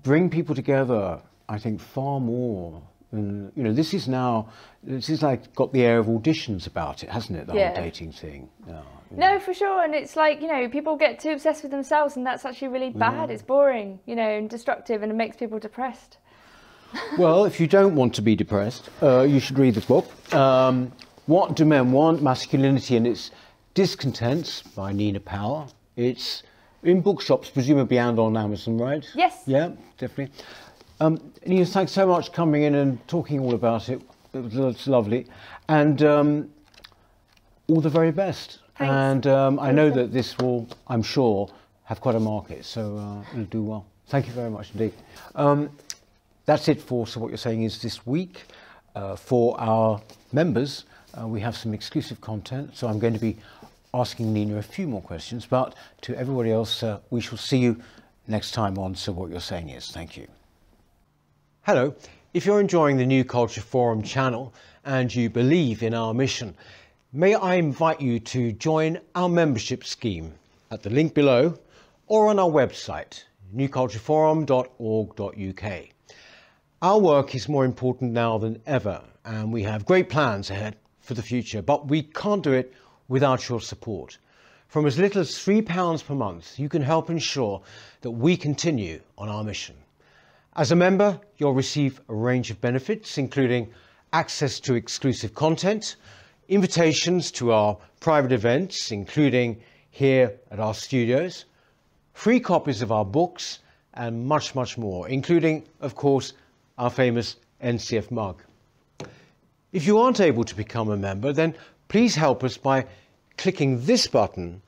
bring 0.01 0.29
people 0.29 0.56
together, 0.56 1.19
I 1.47 1.60
think, 1.60 1.79
far 1.79 2.19
more. 2.19 2.82
Than, 3.12 3.51
you 3.56 3.62
know, 3.63 3.73
this 3.73 3.93
is 3.93 4.08
now, 4.08 4.49
this 4.82 5.08
is 5.08 5.21
like 5.21 5.53
got 5.53 5.71
the 5.71 5.84
air 5.84 5.99
of 5.99 6.08
auditions 6.08 6.65
about 6.65 7.03
it, 7.03 7.10
hasn't 7.10 7.38
it? 7.38 7.45
The 7.45 7.53
Yeah. 7.53 7.73
whole 7.73 7.84
dating 7.84 8.12
thing. 8.12 8.49
you 8.67 8.73
No, 9.12 9.38
for 9.39 9.53
sure. 9.53 9.84
And 9.84 9.93
it's 9.93 10.15
like, 10.15 10.41
you 10.41 10.47
know, 10.47 10.67
people 10.67 10.95
get 10.95 11.19
too 11.19 11.29
obsessed 11.29 11.62
with 11.62 11.71
themselves 11.71 12.17
and 12.17 12.25
that's 12.25 12.43
actually 12.43 12.69
really 12.69 12.89
bad. 12.89 13.29
It's 13.29 13.43
boring, 13.43 13.99
you 14.08 14.15
know, 14.15 14.27
and 14.27 14.49
destructive 14.49 15.03
and 15.03 15.12
it 15.12 15.15
makes 15.15 15.38
people 15.38 15.60
depressed. 15.60 16.17
Well, 17.17 17.45
if 17.45 17.60
you 17.60 17.65
don't 17.67 17.95
want 17.95 18.13
to 18.15 18.21
be 18.21 18.36
depressed, 18.36 18.89
uh, 19.01 19.21
you 19.21 19.39
should 19.39 19.58
read 19.58 19.73
this 19.75 19.86
book. 19.86 20.06
Um, 20.34 20.91
what 21.25 21.56
Do 21.56 21.65
Men 21.65 21.91
Want? 21.91 22.21
Masculinity 22.21 22.95
and 22.97 23.08
Its 23.08 23.32
Discontents 23.73 24.62
by 24.62 24.91
Nina 24.93 25.19
Power. 25.19 25.67
It's 25.95 26.43
in 26.84 27.02
bookshops, 27.02 27.50
presumably, 27.50 27.98
and 27.98 28.19
on 28.19 28.38
Amazon, 28.38 28.78
right? 28.78 29.08
Yes. 29.15 29.43
Yeah, 29.46 29.72
definitely. 29.98 30.34
Um, 31.00 31.34
Nina, 31.46 31.65
thanks 31.65 31.91
so 31.91 32.08
much 32.08 32.28
for 32.28 32.34
coming 32.34 32.63
in 32.63 32.76
and 32.76 33.06
talking 33.08 33.39
all 33.39 33.54
about 33.54 33.89
it. 33.89 34.02
It 34.34 34.43
was 34.43 34.56
it's 34.56 34.88
lovely. 34.88 35.28
And 35.69 36.02
um, 36.04 36.50
all 37.67 37.82
the 37.82 37.89
very 37.89 38.12
best. 38.12 38.60
Thanks. 38.78 38.91
And 38.91 39.28
um, 39.28 39.60
I 39.60 39.72
know 39.72 39.89
that 39.89 40.12
this 40.12 40.38
will, 40.38 40.67
I'm 40.88 41.04
sure, 41.04 41.50
have 41.84 42.02
quite 42.02 42.15
a 42.15 42.19
market, 42.19 42.65
so 42.65 42.98
uh, 42.98 43.32
it'll 43.34 43.46
do 43.46 43.63
well. 43.63 43.86
Thank 44.08 44.28
you 44.28 44.34
very 44.34 44.50
much 44.50 44.72
indeed. 44.74 44.93
Um, 45.36 45.69
that's 46.46 46.67
it 46.67 46.82
for 46.82 47.08
So 47.08 47.19
What 47.19 47.30
You're 47.30 47.38
Saying 47.38 47.63
is 47.63 47.82
this 47.82 48.06
week. 48.06 48.43
Uh, 48.96 49.15
for 49.15 49.60
our 49.60 50.00
members, 50.32 50.86
uh, 51.19 51.28
we 51.28 51.41
have 51.41 51.58
some 51.58 51.74
exclusive 51.74 52.22
content, 52.22 52.72
so 52.76 52.88
I'm 52.88 53.00
going 53.00 53.13
to 53.13 53.19
be 53.19 53.38
asking 53.93 54.34
Nina 54.34 54.58
a 54.58 54.63
few 54.63 54.88
more 54.88 55.01
questions, 55.01 55.45
but 55.45 55.75
to 56.01 56.17
everybody 56.17 56.51
else, 56.51 56.82
uh, 56.82 56.99
we 57.12 57.21
shall 57.21 57.38
see 57.38 57.60
you 57.60 57.79
next 58.27 58.51
time 58.51 58.79
on 58.79 58.95
So 58.95 59.12
What 59.12 59.29
You're 59.29 59.39
Saying 59.39 59.69
is. 59.69 59.91
Thank 59.91 60.17
you. 60.17 60.27
Hello. 61.62 61.93
If 62.34 62.47
you're 62.47 62.60
enjoying 62.60 62.97
the 62.97 63.06
New 63.06 63.23
Culture 63.23 63.62
Forum 63.62 64.01
channel 64.01 64.51
and 64.84 65.13
you 65.13 65.29
believe 65.29 65.84
in 65.84 65.93
our 65.93 66.13
mission, 66.13 66.56
may 67.12 67.36
I 67.36 67.56
invite 67.56 68.01
you 68.01 68.19
to 68.19 68.51
join 68.53 68.99
our 69.13 69.29
membership 69.29 69.84
scheme 69.84 70.34
at 70.71 70.82
the 70.82 70.89
link 70.89 71.13
below 71.13 71.60
or 72.08 72.29
on 72.29 72.39
our 72.39 72.49
website, 72.49 73.23
newcultureforum.org.uk. 73.56 75.84
Our 76.82 76.99
work 76.99 77.36
is 77.36 77.47
more 77.47 77.65
important 77.65 78.12
now 78.12 78.39
than 78.39 78.60
ever, 78.65 79.03
and 79.23 79.53
we 79.53 79.62
have 79.63 79.86
great 79.86 80.10
plans 80.10 80.49
ahead 80.49 80.75
for 80.99 81.13
the 81.13 81.21
future, 81.21 81.62
but 81.62 81.88
we 81.88 82.01
can't 82.01 82.43
do 82.43 82.53
it 82.53 82.73
without 83.13 83.47
your 83.47 83.62
support. 83.62 84.17
From 84.65 84.88
as 84.88 84.97
little 84.97 85.21
as 85.21 85.34
£3 85.34 86.04
per 86.04 86.15
month, 86.15 86.58
you 86.58 86.67
can 86.67 86.82
help 86.82 87.12
ensure 87.12 87.62
that 88.02 88.10
we 88.10 88.36
continue 88.36 89.02
on 89.19 89.30
our 89.30 89.43
mission. 89.43 89.76
As 90.56 90.71
a 90.71 90.76
member, 90.76 91.19
you'll 91.38 91.54
receive 91.54 92.02
a 92.10 92.15
range 92.15 92.49
of 92.49 92.60
benefits, 92.60 93.19
including 93.19 93.69
access 94.13 94.60
to 94.62 94.73
exclusive 94.73 95.36
content, 95.36 95.95
invitations 96.49 97.30
to 97.34 97.51
our 97.51 97.78
private 97.99 98.32
events, 98.32 98.91
including 98.91 99.61
here 99.91 100.34
at 100.49 100.59
our 100.59 100.74
studios, 100.74 101.45
free 102.14 102.39
copies 102.39 102.82
of 102.82 102.91
our 102.91 103.05
books, 103.05 103.59
and 103.93 104.26
much, 104.26 104.55
much 104.55 104.76
more, 104.76 105.07
including, 105.07 105.64
of 105.82 105.93
course, 105.93 106.34
our 106.80 106.89
famous 106.89 107.36
NCF 107.64 108.09
mug. 108.09 108.41
If 109.72 109.86
you 109.86 109.99
aren't 109.99 110.20
able 110.20 110.45
to 110.45 110.55
become 110.55 110.89
a 110.89 110.97
member, 110.97 111.32
then 111.32 111.53
please 111.89 112.16
help 112.16 112.43
us 112.43 112.57
by 112.57 112.88
clicking 113.38 113.86
this 113.86 114.07
button 114.07 114.61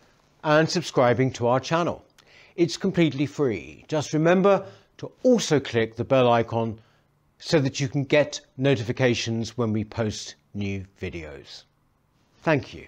and 0.44 0.70
subscribing 0.70 1.32
to 1.34 1.48
our 1.48 1.60
channel. 1.60 2.06
It's 2.56 2.78
completely 2.78 3.26
free. 3.26 3.86
Just 3.88 4.14
remember 4.14 4.66
to 4.98 5.12
also 5.24 5.60
click 5.60 5.96
the 5.96 6.06
bell 6.06 6.32
icon 6.32 6.80
so 7.38 7.60
that 7.60 7.80
you 7.80 7.88
can 7.88 8.04
get 8.04 8.40
notifications 8.58 9.58
when 9.58 9.74
we 9.74 9.84
post 9.84 10.36
new 10.54 10.86
videos. 11.02 11.64
Thank 12.44 12.74
you. 12.74 12.88